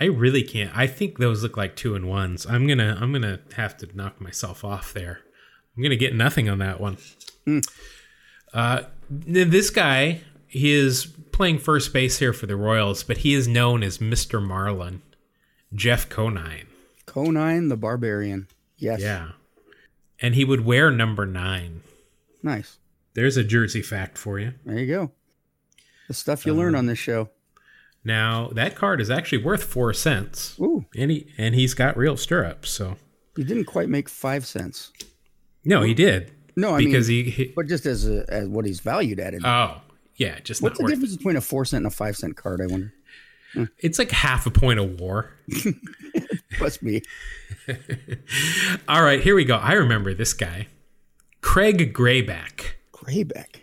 I 0.00 0.04
really 0.04 0.42
can't. 0.42 0.76
I 0.76 0.86
think 0.86 1.18
those 1.18 1.42
look 1.42 1.56
like 1.56 1.76
two 1.76 1.94
and 1.94 2.08
ones. 2.08 2.46
I'm 2.46 2.66
gonna. 2.66 2.98
I'm 3.00 3.12
gonna 3.12 3.40
have 3.56 3.76
to 3.78 3.88
knock 3.96 4.20
myself 4.20 4.64
off 4.64 4.92
there. 4.92 5.20
I'm 5.76 5.82
gonna 5.82 5.96
get 5.96 6.14
nothing 6.14 6.48
on 6.48 6.58
that 6.58 6.80
one. 6.80 6.98
Uh, 8.52 8.82
this 9.08 9.70
guy, 9.70 10.20
he 10.46 10.72
is 10.72 11.06
playing 11.32 11.58
first 11.58 11.92
base 11.92 12.18
here 12.18 12.32
for 12.32 12.46
the 12.46 12.56
Royals, 12.56 13.02
but 13.02 13.18
he 13.18 13.34
is 13.34 13.48
known 13.48 13.82
as 13.82 13.98
Mr. 13.98 14.42
Marlin, 14.42 15.02
Jeff 15.74 16.08
Conine. 16.08 16.66
Conine 17.06 17.68
the 17.68 17.76
Barbarian. 17.76 18.48
Yes. 18.76 19.00
Yeah. 19.00 19.30
And 20.20 20.34
he 20.34 20.44
would 20.44 20.64
wear 20.64 20.90
number 20.90 21.26
nine. 21.26 21.82
Nice. 22.42 22.78
There's 23.14 23.36
a 23.36 23.44
jersey 23.44 23.82
fact 23.82 24.18
for 24.18 24.38
you. 24.38 24.54
There 24.64 24.78
you 24.78 24.86
go. 24.86 25.10
The 26.12 26.16
stuff 26.16 26.44
you 26.44 26.52
learn 26.52 26.74
on 26.74 26.80
um, 26.80 26.86
this 26.88 26.98
show. 26.98 27.30
Now, 28.04 28.50
that 28.52 28.74
card 28.74 29.00
is 29.00 29.08
actually 29.08 29.42
worth 29.42 29.64
four 29.64 29.94
cents. 29.94 30.58
Ooh, 30.60 30.84
And 30.94 31.10
he 31.10 31.32
and 31.38 31.54
he's 31.54 31.72
got 31.72 31.96
real 31.96 32.18
stirrups, 32.18 32.68
so 32.68 32.98
he 33.34 33.44
didn't 33.44 33.64
quite 33.64 33.88
make 33.88 34.10
five 34.10 34.44
cents. 34.44 34.92
no, 35.64 35.80
he 35.80 35.94
did. 35.94 36.30
No, 36.54 36.74
I 36.74 36.80
because 36.84 37.08
mean, 37.08 37.24
he, 37.24 37.30
he 37.30 37.44
but 37.56 37.66
just 37.66 37.86
as 37.86 38.06
a, 38.06 38.26
as 38.28 38.46
what 38.46 38.66
he's 38.66 38.80
valued 38.80 39.20
at 39.20 39.32
it. 39.32 39.40
Oh, 39.42 39.80
yeah, 40.16 40.38
just 40.40 40.60
What's 40.60 40.78
the 40.78 40.86
difference 40.86 41.16
between 41.16 41.36
a 41.36 41.40
four 41.40 41.64
cent 41.64 41.86
and 41.86 41.86
a 41.86 41.96
five 41.96 42.14
cent 42.14 42.36
card? 42.36 42.60
I 42.60 42.66
wonder. 42.66 42.92
Hmm. 43.54 43.64
It's 43.78 43.98
like 43.98 44.10
half 44.10 44.44
a 44.44 44.50
point 44.50 44.80
of 44.80 45.00
war. 45.00 45.30
Must 46.60 46.82
me. 46.82 47.00
All 48.88 49.02
right, 49.02 49.22
here 49.22 49.34
we 49.34 49.46
go. 49.46 49.56
I 49.56 49.72
remember 49.72 50.12
this 50.12 50.34
guy. 50.34 50.66
Craig 51.40 51.94
Grebeck. 51.94 52.72
Grebeck. 52.92 53.61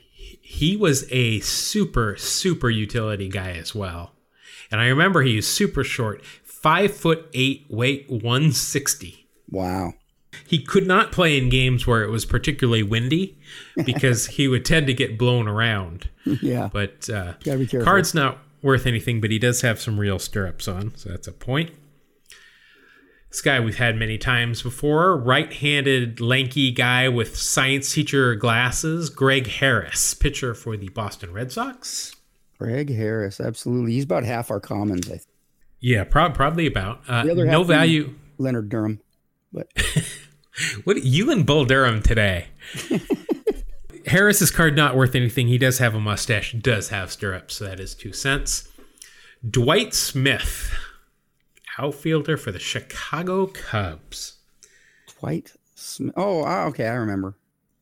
He 0.51 0.75
was 0.75 1.05
a 1.11 1.39
super 1.41 2.15
super 2.17 2.71
utility 2.71 3.27
guy 3.29 3.51
as 3.51 3.75
well 3.75 4.13
and 4.71 4.81
i 4.81 4.87
remember 4.87 5.21
he 5.21 5.35
was 5.35 5.47
super 5.47 5.83
short 5.83 6.23
five 6.43 6.91
foot 6.91 7.29
eight 7.35 7.65
weight 7.69 8.09
160 8.09 9.27
Wow. 9.51 9.93
he 10.47 10.61
could 10.61 10.87
not 10.87 11.11
play 11.11 11.37
in 11.37 11.49
games 11.49 11.85
where 11.85 12.01
it 12.03 12.09
was 12.09 12.25
particularly 12.25 12.81
windy 12.83 13.37
because 13.85 14.25
he 14.27 14.47
would 14.47 14.65
tend 14.65 14.87
to 14.87 14.93
get 14.93 15.17
blown 15.19 15.47
around 15.47 16.09
Yeah. 16.41 16.69
but 16.73 17.07
uh, 17.09 17.33
Gotta 17.43 17.59
be 17.59 17.67
careful. 17.67 17.85
card's 17.85 18.13
not 18.15 18.39
worth 18.63 18.85
anything 18.87 19.21
but 19.21 19.29
he 19.31 19.37
does 19.39 19.61
have 19.61 19.79
some 19.79 19.99
real 19.99 20.17
stirrups 20.19 20.67
on 20.67 20.95
so 20.95 21.09
that's 21.09 21.27
a 21.27 21.31
point 21.31 21.71
this 23.29 23.41
guy 23.41 23.59
we've 23.59 23.77
had 23.77 23.95
many 23.95 24.17
times 24.17 24.61
before 24.61 25.17
right-handed 25.17 26.19
lanky 26.19 26.71
guy 26.71 27.07
with 27.07 27.35
science 27.37 27.93
teacher 27.93 28.35
glasses 28.35 29.09
greg 29.09 29.47
harris 29.47 30.13
pitcher 30.13 30.53
for 30.53 30.75
the 30.77 30.89
boston 30.89 31.31
red 31.33 31.51
sox 31.51 32.15
Greg 32.57 32.93
Harris. 32.93 33.39
Absolutely. 33.39 33.93
He's 33.93 34.03
about 34.03 34.25
half 34.25 34.51
our 34.51 34.59
commons. 34.59 35.07
I 35.07 35.11
think. 35.11 35.27
yeah 35.79 36.03
prob- 36.03 36.35
probably 36.35 36.67
about 36.67 36.99
uh, 37.07 37.23
The 37.23 37.31
other 37.31 37.45
no 37.45 37.63
value 37.63 38.15
Leonard 38.37 38.67
Durham. 38.67 38.99
But 39.53 39.69
what 40.83 41.03
you 41.03 41.31
and 41.31 41.45
bull 41.45 41.63
durham 41.65 42.01
today 42.01 42.47
harris's 44.07 44.51
card 44.51 44.75
not 44.75 44.95
worth 44.95 45.15
anything 45.15 45.47
he 45.47 45.57
does 45.57 45.77
have 45.79 45.95
a 45.95 45.99
mustache 45.99 46.51
does 46.53 46.89
have 46.89 47.11
stirrups 47.11 47.55
so 47.55 47.65
that 47.65 47.79
is 47.79 47.95
two 47.95 48.11
cents 48.11 48.67
dwight 49.49 49.93
smith 49.93 50.71
outfielder 51.79 52.37
for 52.37 52.51
the 52.51 52.59
chicago 52.59 53.47
cubs 53.47 54.37
Dwight 55.19 55.51
Smith. 55.75 56.13
Oh, 56.17 56.43
ah, 56.45 56.65
okay. 56.65 56.85
I 56.87 56.93
remember. 56.95 57.35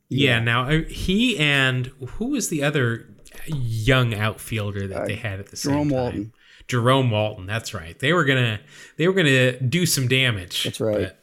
Yeah. 0.09 0.39
now 0.39 0.69
uh, 0.69 0.81
he 0.87 1.37
and 1.37 1.87
who 2.11 2.27
was 2.29 2.49
the 2.49 2.63
other 2.63 3.09
young 3.47 4.13
outfielder 4.13 4.87
that 4.87 5.07
they 5.07 5.15
had 5.15 5.39
at 5.39 5.47
the 5.47 5.57
same 5.57 5.71
Uh, 5.71 5.75
Jerome 5.75 5.89
time? 5.89 5.97
Walton. 5.97 6.33
Jerome 6.67 7.11
Walton. 7.11 7.45
That's 7.45 7.73
right. 7.73 7.97
They 7.99 8.13
were 8.13 8.23
gonna 8.25 8.59
they 8.97 9.07
were 9.07 9.13
gonna 9.13 9.59
do 9.59 9.85
some 9.85 10.07
damage. 10.07 10.63
That's 10.63 10.79
right. 10.79 10.99
but 10.99 11.19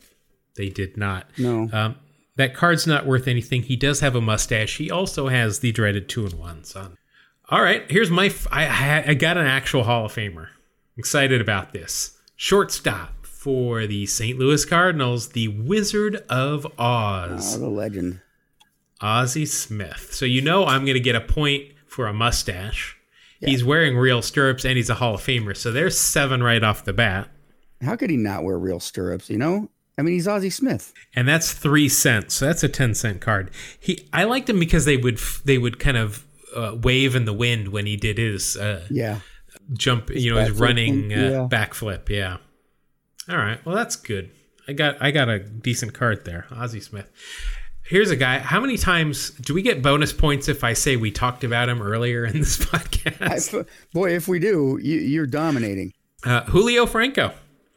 they 0.57 0.69
did 0.69 0.97
not. 0.97 1.29
No. 1.39 1.69
Um, 1.73 1.97
that 2.37 2.55
card's 2.55 2.87
not 2.87 3.07
worth 3.07 3.29
anything. 3.29 3.63
He 3.63 3.77
does 3.77 4.01
have 4.01 4.15
a 4.17 4.21
mustache. 4.21 4.77
He 4.77 4.91
also 4.91 5.29
has 5.29 5.61
the 5.61 5.73
dreaded 5.73 6.09
two 6.09 6.25
and 6.27 6.35
one 6.35 6.65
son. 6.65 6.97
All 7.49 7.63
right, 7.63 7.89
here's 7.91 8.11
my. 8.11 8.27
F- 8.27 8.47
I, 8.51 8.67
I 8.67 9.05
I 9.11 9.15
got 9.15 9.37
an 9.37 9.47
actual 9.47 9.85
Hall 9.85 10.07
of 10.07 10.13
Famer. 10.15 10.49
Excited 10.97 11.41
about 11.41 11.73
this. 11.73 12.14
Shortstop 12.37 13.27
for 13.27 13.87
the 13.87 14.07
St. 14.07 14.39
Louis 14.39 14.65
Cardinals, 14.65 15.29
the 15.31 15.49
Wizard 15.49 16.17
of 16.29 16.67
Oz. 16.79 17.57
Oh, 17.57 17.61
the 17.61 17.69
legend. 17.69 18.21
Ozzie 19.01 19.47
Smith. 19.47 20.09
So 20.13 20.25
you 20.25 20.41
know 20.41 20.65
I'm 20.65 20.85
going 20.85 20.95
to 20.95 21.01
get 21.01 21.15
a 21.15 21.21
point 21.21 21.65
for 21.87 22.07
a 22.07 22.13
mustache. 22.13 22.97
He's 23.41 23.63
wearing 23.63 23.95
real 23.95 24.23
stirrups 24.23 24.65
and 24.65 24.79
he's 24.79 24.89
a 24.89 24.95
Hall 24.95 25.17
of 25.17 25.21
Famer. 25.21 25.55
So 25.55 25.71
there's 25.71 26.01
seven 26.01 26.43
right 26.43 26.65
off 26.65 26.83
the 26.87 26.95
bat. 26.95 27.29
How 27.83 27.95
could 27.95 28.09
he 28.09 28.17
not 28.17 28.43
wear 28.43 28.59
real 28.59 28.81
stirrups? 28.81 29.29
You 29.29 29.37
know, 29.37 29.69
I 29.99 30.03
mean, 30.03 30.15
he's 30.15 30.27
Ozzie 30.27 30.49
Smith. 30.49 30.95
And 31.15 31.29
that's 31.29 31.53
three 31.53 31.91
cents. 31.91 32.33
So 32.35 32.47
that's 32.47 32.63
a 32.63 32.71
ten 32.71 32.95
cent 32.95 33.21
card. 33.21 33.51
He, 33.79 34.09
I 34.15 34.25
liked 34.25 34.49
him 34.49 34.59
because 34.59 34.87
they 34.87 34.97
would 34.97 35.19
they 35.45 35.59
would 35.59 35.79
kind 35.79 35.99
of 35.99 36.25
uh, 36.57 36.75
wave 36.81 37.15
in 37.15 37.27
the 37.27 37.35
wind 37.35 37.69
when 37.69 37.85
he 37.85 37.97
did 37.99 38.17
his 38.17 38.57
uh, 38.57 38.87
Yeah. 38.91 39.19
Jump. 39.73 40.11
You 40.11 40.35
know, 40.35 40.41
his 40.41 40.53
running 40.53 41.09
thing, 41.09 41.13
uh, 41.13 41.31
yeah. 41.31 41.49
backflip. 41.51 42.09
Yeah. 42.09 42.39
All 43.29 43.37
right. 43.37 43.65
Well, 43.65 43.75
that's 43.75 43.97
good. 43.97 44.31
I 44.69 44.73
got 44.73 45.01
I 45.01 45.11
got 45.11 45.29
a 45.29 45.39
decent 45.39 45.95
card 45.95 46.25
there, 46.25 46.47
Ozzie 46.51 46.81
Smith. 46.81 47.11
Here's 47.83 48.11
a 48.11 48.17
guy. 48.17 48.39
How 48.39 48.61
many 48.61 48.79
times 48.79 49.31
do 49.31 49.53
we 49.53 49.61
get 49.61 49.83
bonus 49.83 50.13
points 50.13 50.49
if 50.49 50.65
I 50.65 50.73
say 50.73 50.97
we 50.97 51.11
talked 51.11 51.45
about 51.45 51.69
him 51.69 51.83
earlier 51.83 52.25
in 52.25 52.39
this 52.39 52.61
I, 52.73 52.79
podcast? 52.79 53.67
boy, 53.93 54.15
if 54.15 54.27
we 54.27 54.39
do, 54.39 54.79
you, 54.83 54.99
you're 55.01 55.27
dominating. 55.27 55.93
Uh, 56.25 56.45
Julio 56.45 56.87
Franco. 56.87 57.33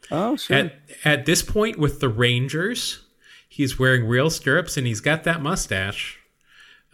Oh, 0.09 0.37
sure. 0.37 0.55
At 0.55 0.73
at 1.03 1.25
this 1.25 1.41
point 1.41 1.77
with 1.77 1.99
the 1.99 2.07
Rangers, 2.07 3.03
he's 3.49 3.77
wearing 3.77 4.05
real 4.05 4.29
stirrups 4.29 4.77
and 4.77 4.87
he's 4.87 5.01
got 5.01 5.25
that 5.25 5.41
mustache. 5.41 6.16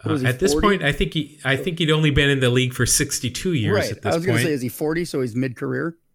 Uh, 0.03 0.17
he 0.17 0.25
at 0.25 0.39
this 0.39 0.53
40? 0.53 0.67
point, 0.67 0.83
I 0.83 0.91
think 0.91 1.13
he 1.13 1.39
I 1.43 1.55
think 1.55 1.79
he'd 1.79 1.91
only 1.91 2.11
been 2.11 2.29
in 2.29 2.39
the 2.39 2.49
league 2.49 2.73
for 2.73 2.85
62 2.85 3.53
years 3.53 3.75
right. 3.75 3.91
at 3.91 4.01
this 4.01 4.13
I 4.13 4.15
was 4.15 4.25
going 4.25 4.37
to 4.39 4.43
say, 4.43 4.51
is 4.51 4.61
he 4.61 4.69
40? 4.69 5.05
So 5.05 5.21
he's 5.21 5.35
mid 5.35 5.55
career? 5.55 5.97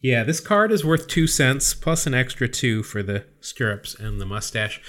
Yeah, 0.00 0.24
this 0.24 0.40
card 0.40 0.72
is 0.72 0.82
worth 0.82 1.08
two 1.08 1.26
cents 1.26 1.74
plus 1.74 2.06
an 2.06 2.14
extra 2.14 2.48
two 2.48 2.82
for 2.82 3.02
the 3.02 3.26
stirrups 3.40 3.94
and 3.94 4.18
the 4.18 4.24
mustache. 4.24 4.80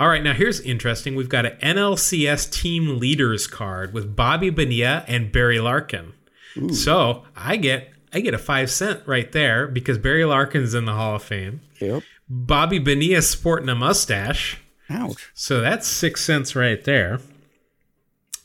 All 0.00 0.08
right, 0.08 0.20
now 0.20 0.32
here's 0.32 0.58
interesting. 0.60 1.14
We've 1.14 1.28
got 1.28 1.46
an 1.46 1.56
NLCS 1.62 2.50
team 2.50 2.98
leaders 2.98 3.46
card 3.46 3.92
with 3.92 4.16
Bobby 4.16 4.50
Bonilla 4.50 5.04
and 5.06 5.30
Barry 5.30 5.60
Larkin. 5.60 6.14
So 6.72 7.24
I 7.36 7.56
get 7.56 7.90
I 8.12 8.20
get 8.20 8.34
a 8.34 8.38
five 8.38 8.70
cent 8.70 9.02
right 9.06 9.30
there 9.30 9.66
because 9.68 9.98
Barry 9.98 10.24
Larkin's 10.24 10.74
in 10.74 10.86
the 10.86 10.94
Hall 10.94 11.16
of 11.16 11.22
Fame. 11.22 11.60
Yep. 11.80 12.02
Bobby 12.28 12.78
Bonilla's 12.78 13.28
sporting 13.28 13.68
a 13.68 13.74
mustache. 13.74 14.58
Ouch. 14.88 15.30
So 15.34 15.60
that's 15.60 15.86
six 15.86 16.24
cents 16.24 16.56
right 16.56 16.82
there. 16.84 17.20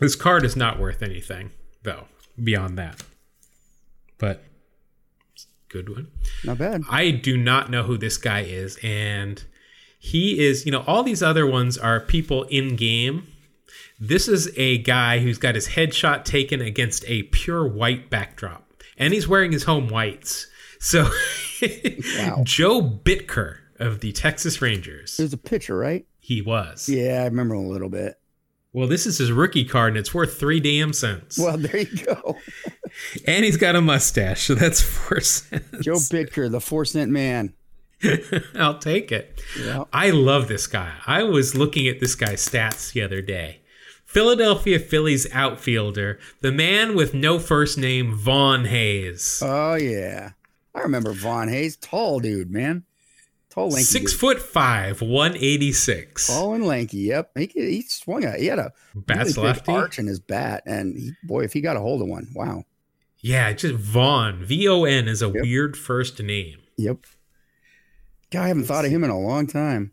This 0.01 0.15
card 0.15 0.43
is 0.43 0.55
not 0.55 0.79
worth 0.79 1.03
anything, 1.03 1.51
though, 1.83 2.05
beyond 2.43 2.77
that. 2.79 3.01
But 4.17 4.43
good 5.69 5.89
one. 5.89 6.07
Not 6.43 6.57
bad. 6.57 6.81
I 6.89 7.11
do 7.11 7.37
not 7.37 7.69
know 7.69 7.83
who 7.83 7.97
this 7.97 8.17
guy 8.17 8.41
is, 8.41 8.77
and 8.83 9.43
he 9.99 10.39
is, 10.43 10.65
you 10.65 10.71
know, 10.71 10.83
all 10.87 11.03
these 11.03 11.21
other 11.21 11.45
ones 11.45 11.77
are 11.77 11.99
people 11.99 12.43
in 12.45 12.75
game. 12.75 13.27
This 13.99 14.27
is 14.27 14.51
a 14.57 14.79
guy 14.79 15.19
who's 15.19 15.37
got 15.37 15.53
his 15.53 15.69
headshot 15.69 16.25
taken 16.25 16.61
against 16.61 17.05
a 17.07 17.23
pure 17.23 17.67
white 17.67 18.09
backdrop, 18.09 18.73
and 18.97 19.13
he's 19.13 19.27
wearing 19.27 19.51
his 19.51 19.63
home 19.65 19.87
whites. 19.87 20.47
So, 20.79 21.03
Wow. 22.17 22.41
Joe 22.43 22.81
Bitker 22.81 23.57
of 23.77 23.99
the 23.99 24.11
Texas 24.13 24.63
Rangers. 24.63 25.17
There's 25.17 25.33
a 25.33 25.37
pitcher, 25.37 25.77
right? 25.77 26.07
He 26.19 26.41
was. 26.41 26.89
Yeah, 26.89 27.21
I 27.21 27.25
remember 27.25 27.53
a 27.53 27.61
little 27.61 27.89
bit. 27.89 28.15
Well, 28.73 28.87
this 28.87 29.05
is 29.05 29.17
his 29.17 29.31
rookie 29.31 29.65
card, 29.65 29.89
and 29.89 29.97
it's 29.97 30.13
worth 30.13 30.39
three 30.39 30.61
damn 30.61 30.93
cents. 30.93 31.37
Well, 31.37 31.57
there 31.57 31.79
you 31.79 32.05
go. 32.05 32.37
and 33.27 33.43
he's 33.43 33.57
got 33.57 33.75
a 33.75 33.81
mustache, 33.81 34.43
so 34.43 34.55
that's 34.55 34.81
four 34.81 35.19
cents. 35.19 35.83
Joe 35.85 35.95
Bitker, 35.95 36.49
the 36.49 36.61
four 36.61 36.85
cent 36.85 37.11
man. 37.11 37.53
I'll 38.55 38.79
take 38.79 39.11
it. 39.11 39.41
Yeah. 39.59 39.83
I 39.91 40.09
love 40.09 40.47
this 40.47 40.67
guy. 40.67 40.93
I 41.05 41.23
was 41.23 41.55
looking 41.55 41.87
at 41.87 41.99
this 41.99 42.15
guy's 42.15 42.47
stats 42.47 42.93
the 42.93 43.01
other 43.01 43.21
day. 43.21 43.61
Philadelphia 44.05 44.77
Phillies 44.77 45.31
outfielder, 45.31 46.19
the 46.41 46.51
man 46.51 46.95
with 46.95 47.13
no 47.13 47.39
first 47.39 47.77
name, 47.77 48.13
Von 48.13 48.65
Hayes. 48.65 49.41
Oh 49.41 49.75
yeah, 49.75 50.31
I 50.75 50.81
remember 50.81 51.13
Von 51.13 51.47
Hayes, 51.47 51.77
tall 51.77 52.19
dude, 52.19 52.51
man, 52.51 52.83
tall 53.51 53.69
lanky, 53.69 53.83
Six 53.83 54.11
dude. 54.11 54.19
foot 54.19 54.39
five, 54.41 55.01
186. 55.01 56.27
tall 56.27 56.53
and 56.53 56.65
lanky. 56.65 56.97
Yep, 56.97 57.31
he 57.37 57.51
he 57.53 57.81
swung 57.83 58.23
a 58.25 58.37
he 58.37 58.47
had 58.47 58.59
a 58.59 58.71
Bats 58.95 59.35
really 59.37 59.49
lefty. 59.49 59.71
arch 59.71 59.99
in 59.99 60.07
his 60.07 60.19
bat, 60.19 60.63
and 60.65 60.97
he, 60.97 61.11
boy, 61.23 61.43
if 61.43 61.53
he 61.53 61.61
got 61.61 61.77
a 61.77 61.79
hold 61.79 62.01
of 62.01 62.07
one, 62.07 62.27
wow. 62.33 62.63
Yeah, 63.19 63.53
just 63.53 63.75
Von. 63.75 64.43
V 64.43 64.67
O 64.67 64.83
N 64.85 65.07
is 65.07 65.21
a 65.21 65.27
Yep. 65.27 65.43
weird 65.43 65.77
first 65.77 66.19
name. 66.21 66.57
Yep. 66.77 67.05
God, 68.31 68.41
I 68.43 68.47
haven't 68.47 68.63
thought 68.63 68.85
of 68.85 68.91
him 68.91 69.03
in 69.03 69.09
a 69.11 69.19
long 69.19 69.45
time. 69.45 69.91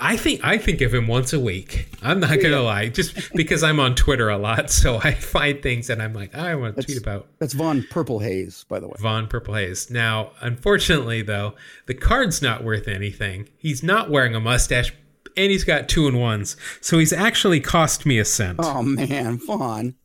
I 0.00 0.16
think 0.16 0.40
I 0.44 0.58
think 0.58 0.80
of 0.80 0.94
him 0.94 1.08
once 1.08 1.32
a 1.32 1.40
week. 1.40 1.88
I'm 2.02 2.20
not 2.20 2.40
gonna 2.40 2.62
lie, 2.62 2.88
just 2.88 3.32
because 3.34 3.64
I'm 3.64 3.80
on 3.80 3.94
Twitter 3.96 4.28
a 4.28 4.38
lot, 4.38 4.70
so 4.80 5.00
I 5.02 5.12
find 5.14 5.60
things 5.62 5.90
and 5.90 6.00
I'm 6.00 6.12
like, 6.14 6.34
I 6.36 6.54
want 6.54 6.76
to 6.76 6.82
That's- 6.82 6.84
tweet 6.86 7.02
about 7.02 7.26
That's 7.40 7.52
Von 7.54 7.84
Purple 7.90 8.20
Haze, 8.20 8.64
by 8.68 8.78
the 8.78 8.86
way. 8.86 8.94
Von 9.00 9.26
Purple 9.26 9.54
Haze. 9.54 9.90
Now, 9.90 10.30
unfortunately, 10.40 11.22
though, 11.22 11.54
the 11.86 11.94
card's 11.94 12.40
not 12.40 12.62
worth 12.62 12.86
anything. 12.86 13.48
He's 13.58 13.82
not 13.82 14.08
wearing 14.08 14.34
a 14.36 14.40
mustache, 14.40 14.92
and 15.36 15.50
he's 15.50 15.64
got 15.64 15.88
two 15.88 16.06
and 16.06 16.20
ones, 16.20 16.56
so 16.80 16.98
he's 16.98 17.12
actually 17.12 17.58
cost 17.60 18.06
me 18.06 18.18
a 18.20 18.24
cent. 18.24 18.58
Oh 18.62 18.82
man, 18.82 19.38
Von. 19.38 19.96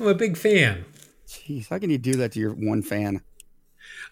I'm 0.00 0.06
a 0.06 0.14
big 0.14 0.36
fan. 0.36 0.84
Jeez, 1.26 1.68
how 1.70 1.78
can 1.78 1.88
you 1.88 1.96
do 1.98 2.12
that 2.16 2.32
to 2.32 2.40
your 2.40 2.52
one 2.52 2.82
fan? 2.82 3.22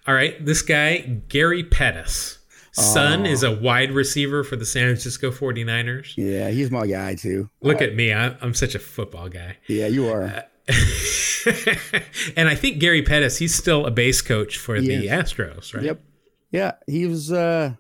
All 0.07 0.15
right, 0.15 0.43
this 0.45 0.63
guy, 0.63 0.99
Gary 1.29 1.63
Pettis. 1.63 2.39
Son 2.73 3.27
is 3.27 3.43
a 3.43 3.53
wide 3.53 3.93
receiver 3.93 4.43
for 4.45 4.57
the 4.57 4.65
San 4.65 4.87
Francisco 4.87 5.31
49ers. 5.31 6.15
Yeah, 6.17 6.49
he's 6.51 6.71
my 6.71 6.87
guy 6.87 7.15
too. 7.15 7.51
Look 7.61 7.81
at 7.83 7.95
me. 7.95 8.13
I, 8.13 8.37
I'm 8.41 8.55
such 8.55 8.75
a 8.75 8.79
football 8.79 9.29
guy. 9.29 9.59
Yeah, 9.69 9.87
you 9.89 10.09
are. 10.09 10.23
and 12.37 12.49
I 12.49 12.55
think 12.55 12.79
Gary 12.79 13.03
Pettis, 13.03 13.39
he's 13.39 13.55
still 13.55 13.87
a 13.87 13.91
base 13.91 14.23
coach 14.23 14.59
for 14.59 14.81
the 14.81 14.95
Yes. 14.95 15.33
Astros, 15.33 15.75
right? 15.75 15.85
Yep. 15.85 16.01
Yeah, 16.51 16.73
he 16.87 17.07
was. 17.07 17.33
uh 17.33 17.75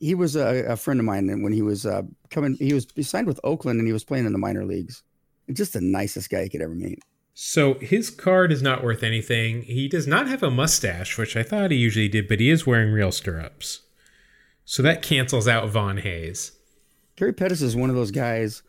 He 0.00 0.14
was 0.14 0.36
a, 0.36 0.64
a 0.68 0.76
friend 0.76 1.00
of 1.00 1.06
mine, 1.06 1.28
and 1.30 1.42
when 1.42 1.52
he 1.52 1.62
was 1.62 1.84
uh 1.86 2.02
coming, 2.30 2.54
he 2.58 2.72
was 2.72 2.86
he 2.94 3.02
signed 3.02 3.26
with 3.26 3.40
Oakland, 3.44 3.78
and 3.78 3.86
he 3.86 3.92
was 3.92 4.04
playing 4.04 4.26
in 4.26 4.32
the 4.32 4.38
minor 4.38 4.64
leagues. 4.64 5.02
Just 5.52 5.72
the 5.72 5.80
nicest 5.80 6.30
guy 6.30 6.42
you 6.42 6.50
could 6.50 6.60
ever 6.62 6.74
meet. 6.74 7.00
So 7.34 7.74
his 7.74 8.10
card 8.10 8.52
is 8.52 8.62
not 8.62 8.82
worth 8.82 9.02
anything. 9.02 9.62
He 9.62 9.88
does 9.88 10.06
not 10.06 10.28
have 10.28 10.42
a 10.42 10.50
mustache, 10.50 11.16
which 11.16 11.36
I 11.36 11.42
thought 11.42 11.70
he 11.70 11.76
usually 11.78 12.08
did, 12.08 12.26
but 12.28 12.40
he 12.40 12.50
is 12.50 12.66
wearing 12.66 12.90
real 12.92 13.12
stirrups. 13.12 13.80
So 14.70 14.82
that 14.82 15.00
cancels 15.00 15.48
out 15.48 15.66
Von 15.70 15.96
Hayes. 15.96 16.52
Gary 17.16 17.32
Pettis 17.32 17.62
is 17.62 17.74
one 17.74 17.88
of 17.88 17.96
those 17.96 18.10
guys 18.10 18.62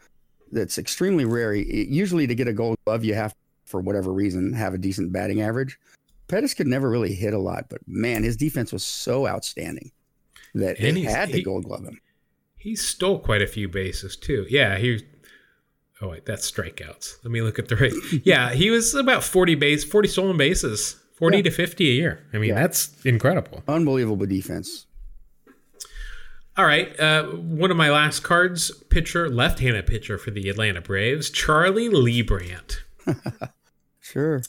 that's 0.50 0.78
extremely 0.78 1.26
rare. 1.26 1.54
Usually, 1.54 2.26
to 2.26 2.34
get 2.34 2.48
a 2.48 2.54
gold 2.54 2.78
glove, 2.86 3.04
you 3.04 3.16
have, 3.16 3.36
for 3.66 3.82
whatever 3.82 4.14
reason, 4.14 4.54
have 4.54 4.74
a 4.74 4.78
decent 4.78 5.12
batting 5.12 5.42
average. 5.42 5.78
Pettis 6.30 6.54
could 6.54 6.68
never 6.68 6.90
really 6.90 7.14
hit 7.14 7.34
a 7.34 7.38
lot, 7.38 7.66
but 7.70 7.82
man, 7.86 8.24
his 8.24 8.38
defense 8.38 8.72
was 8.72 8.82
so 8.84 9.28
outstanding 9.28 9.92
that 10.56 10.80
And 10.80 10.96
they 10.96 11.02
had 11.02 11.32
to 11.32 11.38
he- 11.38 11.44
gold 11.44 11.66
glove 11.66 11.84
him. 11.84 12.00
He 12.56 12.78
stole 12.78 13.20
quite 13.20 13.42
a 13.42 13.48
few 13.48 13.68
bases 13.68 14.16
too. 14.16 14.46
Yeah, 14.50 14.78
he. 14.78 15.04
Oh 16.02 16.08
wait, 16.12 16.26
that's 16.26 16.50
strikeouts. 16.50 17.18
Let 17.26 17.32
me 17.32 17.42
look 17.42 17.60
at 17.60 17.68
the 17.68 17.76
rate. 17.76 17.94
Yeah, 18.24 18.54
he 18.54 18.70
was 18.70 18.96
about 18.96 19.24
forty 19.26 19.56
base, 19.56 19.84
forty 19.84 20.08
stolen 20.08 20.38
bases, 20.38 20.96
forty 21.14 21.38
Yeah. 21.38 21.44
to 21.44 21.52
fifty 21.52 21.90
a 21.90 21.94
year. 21.94 22.26
I 22.34 22.38
mean, 22.38 22.50
Yeah. 22.52 22.56
that's 22.62 23.04
incredible. 23.06 23.64
Unbelievable 23.68 24.26
defense. 24.26 24.86
All 26.60 26.66
right, 26.66 27.00
uh, 27.00 27.24
one 27.24 27.72
of 27.72 27.78
my 27.78 27.90
last 27.90 28.20
cards, 28.20 28.70
pitcher, 28.90 29.30
left-handed 29.30 29.88
pitcher 29.88 30.18
for 30.18 30.32
the 30.32 30.50
Atlanta 30.50 30.82
Braves, 30.82 31.30
Charlie 31.30 31.88
Liebrandt. 31.88 32.80
Sure. 34.02 34.42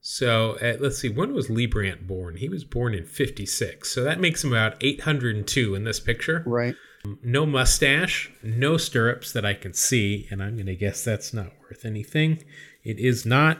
So 0.00 0.56
uh, 0.62 0.78
let's 0.80 0.98
see, 0.98 1.10
when 1.10 1.32
was 1.34 1.48
Liebrandt 1.48 2.06
born? 2.06 2.36
He 2.38 2.48
was 2.48 2.64
born 2.64 2.94
in 2.94 3.04
56. 3.04 3.88
So 3.88 4.02
that 4.02 4.18
makes 4.18 4.42
him 4.42 4.52
about 4.52 4.82
802 4.82 5.74
in 5.74 5.84
this 5.84 6.00
picture. 6.00 6.42
Right. 6.46 6.74
No 7.22 7.44
mustache, 7.44 8.32
no 8.42 8.76
stirrups 8.76 9.30
that 9.32 9.44
I 9.44 9.52
can 9.54 9.74
see, 9.74 10.26
and 10.30 10.42
I'm 10.42 10.54
going 10.54 10.66
to 10.66 10.74
guess 10.74 11.04
that's 11.04 11.34
not 11.34 11.52
worth 11.60 11.84
anything. 11.84 12.42
It 12.82 12.98
is 12.98 13.26
not. 13.26 13.58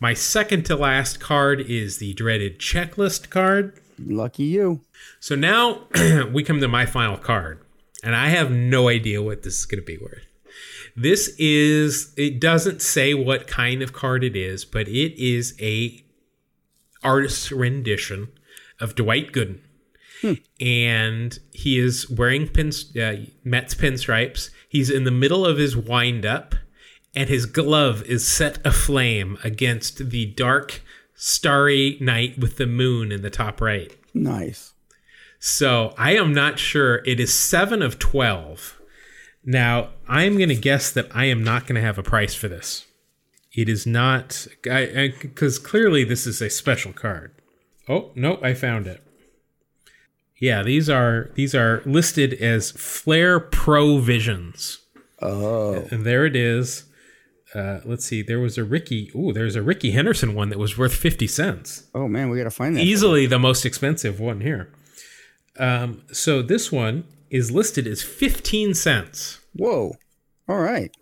My 0.00 0.14
second 0.14 0.64
to 0.66 0.74
last 0.74 1.20
card 1.20 1.60
is 1.60 1.98
the 1.98 2.14
dreaded 2.14 2.58
checklist 2.58 3.28
card. 3.28 3.78
Lucky 3.98 4.44
you. 4.44 4.80
So 5.20 5.34
now 5.34 5.86
we 6.32 6.42
come 6.42 6.60
to 6.60 6.68
my 6.68 6.86
final 6.86 7.16
card, 7.16 7.60
and 8.02 8.14
I 8.14 8.28
have 8.28 8.50
no 8.50 8.88
idea 8.88 9.22
what 9.22 9.42
this 9.42 9.58
is 9.58 9.66
going 9.66 9.80
to 9.80 9.86
be 9.86 9.98
worth. 9.98 10.24
This 10.96 11.34
is 11.38 12.14
it 12.16 12.40
doesn't 12.40 12.80
say 12.80 13.12
what 13.12 13.46
kind 13.46 13.82
of 13.82 13.92
card 13.92 14.24
it 14.24 14.34
is, 14.36 14.64
but 14.64 14.88
it 14.88 15.18
is 15.20 15.54
a 15.60 16.02
artist's 17.02 17.52
rendition 17.52 18.28
of 18.80 18.94
Dwight 18.94 19.32
Gooden. 19.32 19.60
And 20.60 21.38
he 21.52 21.78
is 21.78 22.08
wearing 22.10 22.48
pins, 22.48 22.96
uh, 22.96 23.26
Mets 23.44 23.74
pinstripes. 23.74 24.50
He's 24.68 24.90
in 24.90 25.04
the 25.04 25.10
middle 25.10 25.44
of 25.44 25.58
his 25.58 25.76
windup, 25.76 26.54
and 27.14 27.28
his 27.28 27.46
glove 27.46 28.02
is 28.02 28.26
set 28.26 28.58
aflame 28.64 29.38
against 29.44 30.10
the 30.10 30.26
dark, 30.26 30.82
starry 31.14 31.98
night 32.00 32.38
with 32.38 32.56
the 32.56 32.66
moon 32.66 33.12
in 33.12 33.22
the 33.22 33.30
top 33.30 33.60
right. 33.60 33.94
Nice. 34.14 34.72
So 35.38 35.94
I 35.98 36.16
am 36.16 36.32
not 36.32 36.58
sure. 36.58 37.02
It 37.04 37.20
is 37.20 37.32
seven 37.32 37.82
of 37.82 37.98
12. 37.98 38.80
Now, 39.44 39.90
I'm 40.08 40.36
going 40.36 40.48
to 40.48 40.56
guess 40.56 40.90
that 40.90 41.08
I 41.14 41.26
am 41.26 41.44
not 41.44 41.66
going 41.66 41.76
to 41.76 41.86
have 41.86 41.98
a 41.98 42.02
price 42.02 42.34
for 42.34 42.48
this. 42.48 42.86
It 43.54 43.68
is 43.68 43.86
not, 43.86 44.46
because 44.62 45.58
clearly 45.58 46.04
this 46.04 46.26
is 46.26 46.42
a 46.42 46.50
special 46.50 46.92
card. 46.92 47.32
Oh, 47.88 48.10
no, 48.14 48.38
I 48.42 48.54
found 48.54 48.86
it. 48.86 49.02
Yeah, 50.38 50.62
these 50.62 50.90
are 50.90 51.30
these 51.34 51.54
are 51.54 51.82
listed 51.86 52.34
as 52.34 52.70
Flare 52.72 53.40
Pro 53.40 53.98
Visions. 53.98 54.80
Oh, 55.22 55.86
And 55.90 56.04
there 56.04 56.26
it 56.26 56.36
is. 56.36 56.84
Uh, 57.54 57.80
let's 57.86 58.04
see. 58.04 58.20
There 58.20 58.40
was 58.40 58.58
a 58.58 58.64
Rickey. 58.64 59.10
Ooh, 59.14 59.32
there's 59.32 59.56
a 59.56 59.62
Rickey 59.62 59.92
Henderson 59.92 60.34
one 60.34 60.50
that 60.50 60.58
was 60.58 60.76
worth 60.76 60.94
50 60.94 61.26
cents 61.26 61.84
oh 61.94 62.06
man, 62.06 62.28
we 62.28 62.36
got 62.36 62.44
to 62.44 62.50
find 62.50 62.76
that. 62.76 62.82
easily 62.82 63.24
the 63.24 63.38
most 63.38 63.64
expensive 63.64 64.20
one 64.20 64.42
here. 64.42 64.70
Um, 65.58 66.02
so 66.12 66.42
this 66.42 66.70
one 66.70 67.04
is 67.30 67.50
listed 67.50 67.86
as 67.86 68.02
15 68.02 68.74
cents. 68.74 69.40
Whoa. 69.54 69.96
All 70.48 70.58
right. 70.60 70.94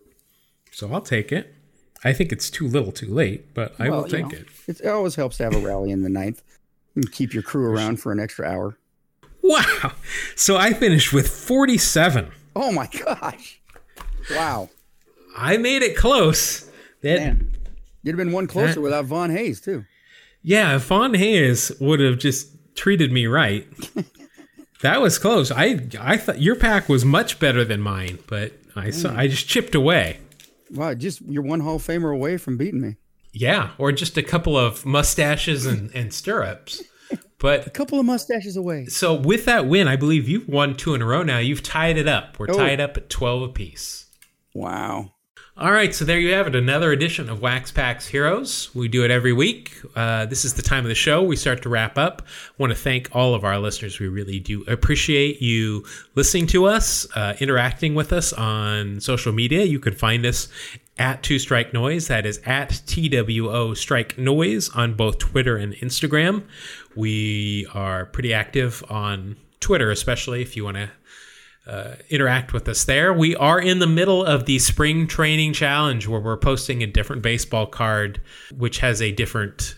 So 0.71 0.93
I'll 0.93 1.01
take 1.01 1.33
it. 1.33 1.55
I 2.03 2.13
think 2.13 2.33
it's 2.33 2.51
too 2.51 2.67
little 2.69 2.93
too 2.93 3.13
late, 3.13 3.55
but 3.55 3.75
I 3.79 3.89
Well, 3.89 4.03
will 4.03 4.09
you 4.09 4.17
take 4.17 4.33
know, 4.33 4.39
it. 4.69 4.81
It 4.81 4.87
always 4.87 5.15
helps 5.15 5.39
to 5.39 5.45
have 5.45 5.55
a 5.55 5.59
rally 5.59 5.91
in 5.91 6.03
the 6.03 6.09
ninth. 6.09 6.43
And 6.95 7.11
keep 7.11 7.35
your 7.35 7.43
crew 7.43 7.67
around 7.67 7.97
for 8.01 8.13
an 8.13 8.21
extra 8.21 8.47
hour. 8.47 8.79
Wow. 9.43 9.93
So 10.37 10.57
I 10.57 10.73
finished 10.73 11.13
with 11.13 11.29
47. 11.29 12.31
Oh 12.57 12.71
my 12.73 12.87
gosh. 12.87 13.61
Wow. 14.31 14.71
I 15.37 15.57
made 15.57 15.83
it 15.83 15.97
close. 15.97 16.71
That 17.03 17.19
Man. 17.21 17.51
You'd 18.03 18.13
have 18.13 18.19
been 18.19 18.33
one 18.33 18.47
closer 18.47 18.75
That- 18.75 18.81
without 18.81 19.07
Von 19.07 19.31
Hayes, 19.31 19.61
too. 19.61 19.85
yeah, 20.43 20.79
Von 20.79 21.15
Hayes 21.15 21.73
would 21.81 22.01
have 22.01 22.19
just 22.19 22.49
treated 22.77 23.11
me 23.13 23.27
right. 23.27 23.67
that 24.85 25.01
was 25.01 25.19
close. 25.19 25.51
I 25.51 25.81
I 26.01 26.17
thought 26.17 26.41
your 26.41 26.57
pack 26.57 26.89
was 26.89 27.05
much 27.05 27.39
better 27.39 27.65
than 27.65 27.81
mine, 27.81 28.19
but 28.27 28.53
I 28.77 28.91
saw 28.91 29.11
hmm. 29.11 29.19
I 29.19 29.29
just 29.29 29.49
chipped 29.49 29.75
away. 29.75 30.21
Wow, 30.71 30.95
just 30.95 31.21
you're 31.23 31.43
one 31.43 31.61
Hall 31.61 31.77
of 31.77 31.83
Famer 31.83 32.13
away 32.15 32.37
from 32.37 32.57
beating 32.57 32.81
me. 32.81 32.97
Yeah, 33.33 33.71
or 33.79 33.91
just 33.93 34.17
a 34.17 34.23
couple 34.23 34.57
of 34.57 34.87
mustaches 34.87 35.67
and, 35.67 35.91
and 35.95 36.13
stirrups. 36.15 36.83
But 37.39 37.67
A 37.67 37.71
couple 37.71 37.99
of 37.99 38.07
mustaches 38.07 38.57
away. 38.57 38.87
So 38.87 39.13
with 39.15 39.45
that 39.47 39.67
win, 39.67 39.89
I 39.89 39.97
believe 39.97 40.29
you've 40.29 40.49
won 40.49 40.77
two 40.77 40.95
in 40.95 41.03
a 41.03 41.07
row 41.07 41.23
now. 41.23 41.39
You've 41.39 41.63
tied 41.63 41.99
it 41.99 42.07
up. 42.09 42.39
We're 42.39 42.47
Oh. 42.51 42.57
tied 42.57 42.81
up 42.81 42.97
at 42.97 43.11
12 43.11 43.43
apiece. 43.43 44.07
Wow. 44.55 45.14
All 45.57 45.71
right, 45.71 45.95
so 45.95 46.05
there 46.05 46.19
you 46.19 46.33
have 46.33 46.49
it. 46.49 46.57
Another 46.57 46.91
edition 46.91 47.29
of 47.29 47.41
Wax 47.41 47.71
Packs 47.71 48.09
Heroes. 48.09 48.75
We 48.75 48.89
do 48.89 49.05
it 49.05 49.13
every 49.13 49.33
week. 49.33 49.81
Uh, 49.95 50.27
this 50.27 50.45
is 50.45 50.55
the 50.55 50.63
time 50.63 50.85
of 50.85 50.89
the 50.89 50.97
show. 50.97 51.23
We 51.23 51.37
start 51.37 51.63
to 51.63 51.69
wrap 51.69 51.97
up. 51.97 52.23
want 52.59 52.73
to 52.73 52.77
thank 52.77 53.15
all 53.15 53.37
of 53.37 53.45
our 53.45 53.61
listeners. 53.61 54.01
We 54.01 54.09
really 54.09 54.41
do 54.41 54.65
appreciate 54.67 55.41
you 55.41 55.85
listening 56.17 56.49
to 56.49 56.65
us, 56.65 57.07
uh, 57.15 57.35
interacting 57.39 57.95
with 57.95 58.13
us 58.13 58.33
on 58.33 58.99
social 59.01 59.33
media. 59.33 59.63
You 59.63 59.79
can 59.79 59.95
find 59.95 60.27
us 60.27 60.49
at 60.99 61.23
Two 61.23 61.39
Strike 61.39 61.73
Noise. 61.73 62.09
That 62.09 62.27
is 62.27 62.41
at 62.45 62.83
TWO 62.87 63.77
Strike 63.77 64.19
Noise 64.19 64.71
on 64.71 64.95
both 64.95 65.19
Twitter 65.19 65.57
and 65.57 65.73
Instagram. 65.75 66.43
We 66.97 67.69
are 67.73 68.07
pretty 68.07 68.35
active 68.35 68.83
on 68.91 69.37
Twitter, 69.61 69.93
especially 69.93 70.43
if 70.43 70.57
you 70.57 70.65
want 70.65 70.79
to 70.79 70.91
uh, 71.67 71.95
interact 72.11 72.53
with 72.53 72.69
us 72.69 72.85
there. 72.85 73.13
We 73.13 73.35
are 73.37 73.61
in 73.61 73.79
the 73.79 73.87
middle 73.87 74.25
of 74.25 74.45
the 74.47 74.59
spring 74.59 75.07
training 75.07 75.55
challenge 75.55 76.07
where 76.07 76.21
we're 76.21 76.37
posting 76.37 76.83
a 76.83 76.87
different 76.87 77.23
baseball 77.23 77.67
card, 77.67 78.21
which 78.55 78.79
has 78.79 79.01
a 79.01 79.13
different 79.13 79.77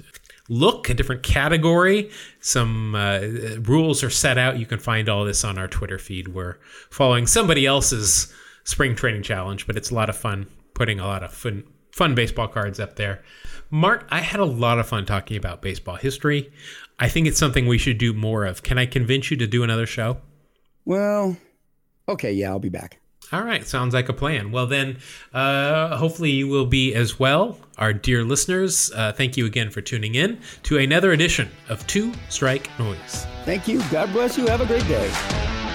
look, 0.48 0.88
a 0.88 0.94
different 0.94 1.22
category. 1.22 2.10
Some 2.40 2.94
uh, 2.94 3.20
rules 3.60 4.02
are 4.02 4.10
set 4.10 4.38
out. 4.38 4.58
You 4.58 4.66
can 4.66 4.78
find 4.78 5.08
all 5.08 5.24
this 5.24 5.44
on 5.44 5.58
our 5.58 5.68
Twitter 5.68 5.98
feed. 5.98 6.28
We're 6.28 6.58
following 6.90 7.26
somebody 7.26 7.66
else's 7.66 8.32
spring 8.64 8.94
training 8.94 9.22
challenge, 9.22 9.66
but 9.66 9.76
it's 9.76 9.90
a 9.90 9.94
lot 9.94 10.10
of 10.10 10.16
fun 10.16 10.46
putting 10.74 11.00
a 11.00 11.06
lot 11.06 11.22
of 11.22 11.32
fun, 11.32 11.64
fun 11.92 12.14
baseball 12.14 12.48
cards 12.48 12.80
up 12.80 12.96
there. 12.96 13.22
Mark, 13.70 14.06
I 14.10 14.20
had 14.20 14.40
a 14.40 14.44
lot 14.44 14.78
of 14.78 14.88
fun 14.88 15.06
talking 15.06 15.36
about 15.36 15.62
baseball 15.62 15.96
history. 15.96 16.52
I 16.98 17.08
think 17.08 17.26
it's 17.26 17.38
something 17.38 17.66
we 17.66 17.78
should 17.78 17.98
do 17.98 18.12
more 18.12 18.44
of. 18.44 18.62
Can 18.62 18.78
I 18.78 18.86
convince 18.86 19.30
you 19.30 19.36
to 19.38 19.46
do 19.46 19.62
another 19.62 19.86
show? 19.86 20.18
Well, 20.84 21.36
okay, 22.09 22.33
yeah, 22.33 22.51
I'll 22.51 22.59
be 22.59 22.69
back. 22.69 23.01
All 23.33 23.43
right, 23.43 23.66
sounds 23.66 23.93
like 23.93 24.09
a 24.09 24.12
plan. 24.12 24.53
Well, 24.53 24.66
then, 24.66 24.99
uh, 25.35 25.97
hopefully 25.97 26.31
you 26.31 26.47
will 26.47 26.66
be 26.66 26.95
as 26.95 27.19
well. 27.19 27.59
Our 27.77 27.93
dear 27.93 28.23
listeners, 28.23 28.93
uh, 28.95 29.12
thank 29.12 29.37
you 29.37 29.47
again 29.47 29.70
for 29.70 29.81
tuning 29.81 30.15
in 30.15 30.39
to 30.65 30.78
another 30.78 31.11
edition 31.11 31.51
of 31.69 31.85
Two 31.89 32.12
Strike 32.28 32.70
Noise. 32.78 33.27
Thank 33.45 33.66
you. 33.66 33.83
God 33.91 34.12
bless 34.12 34.39
you. 34.39 34.47
Have 34.47 34.61
a 34.61 34.66
great 34.66 34.87
day. 34.87 35.65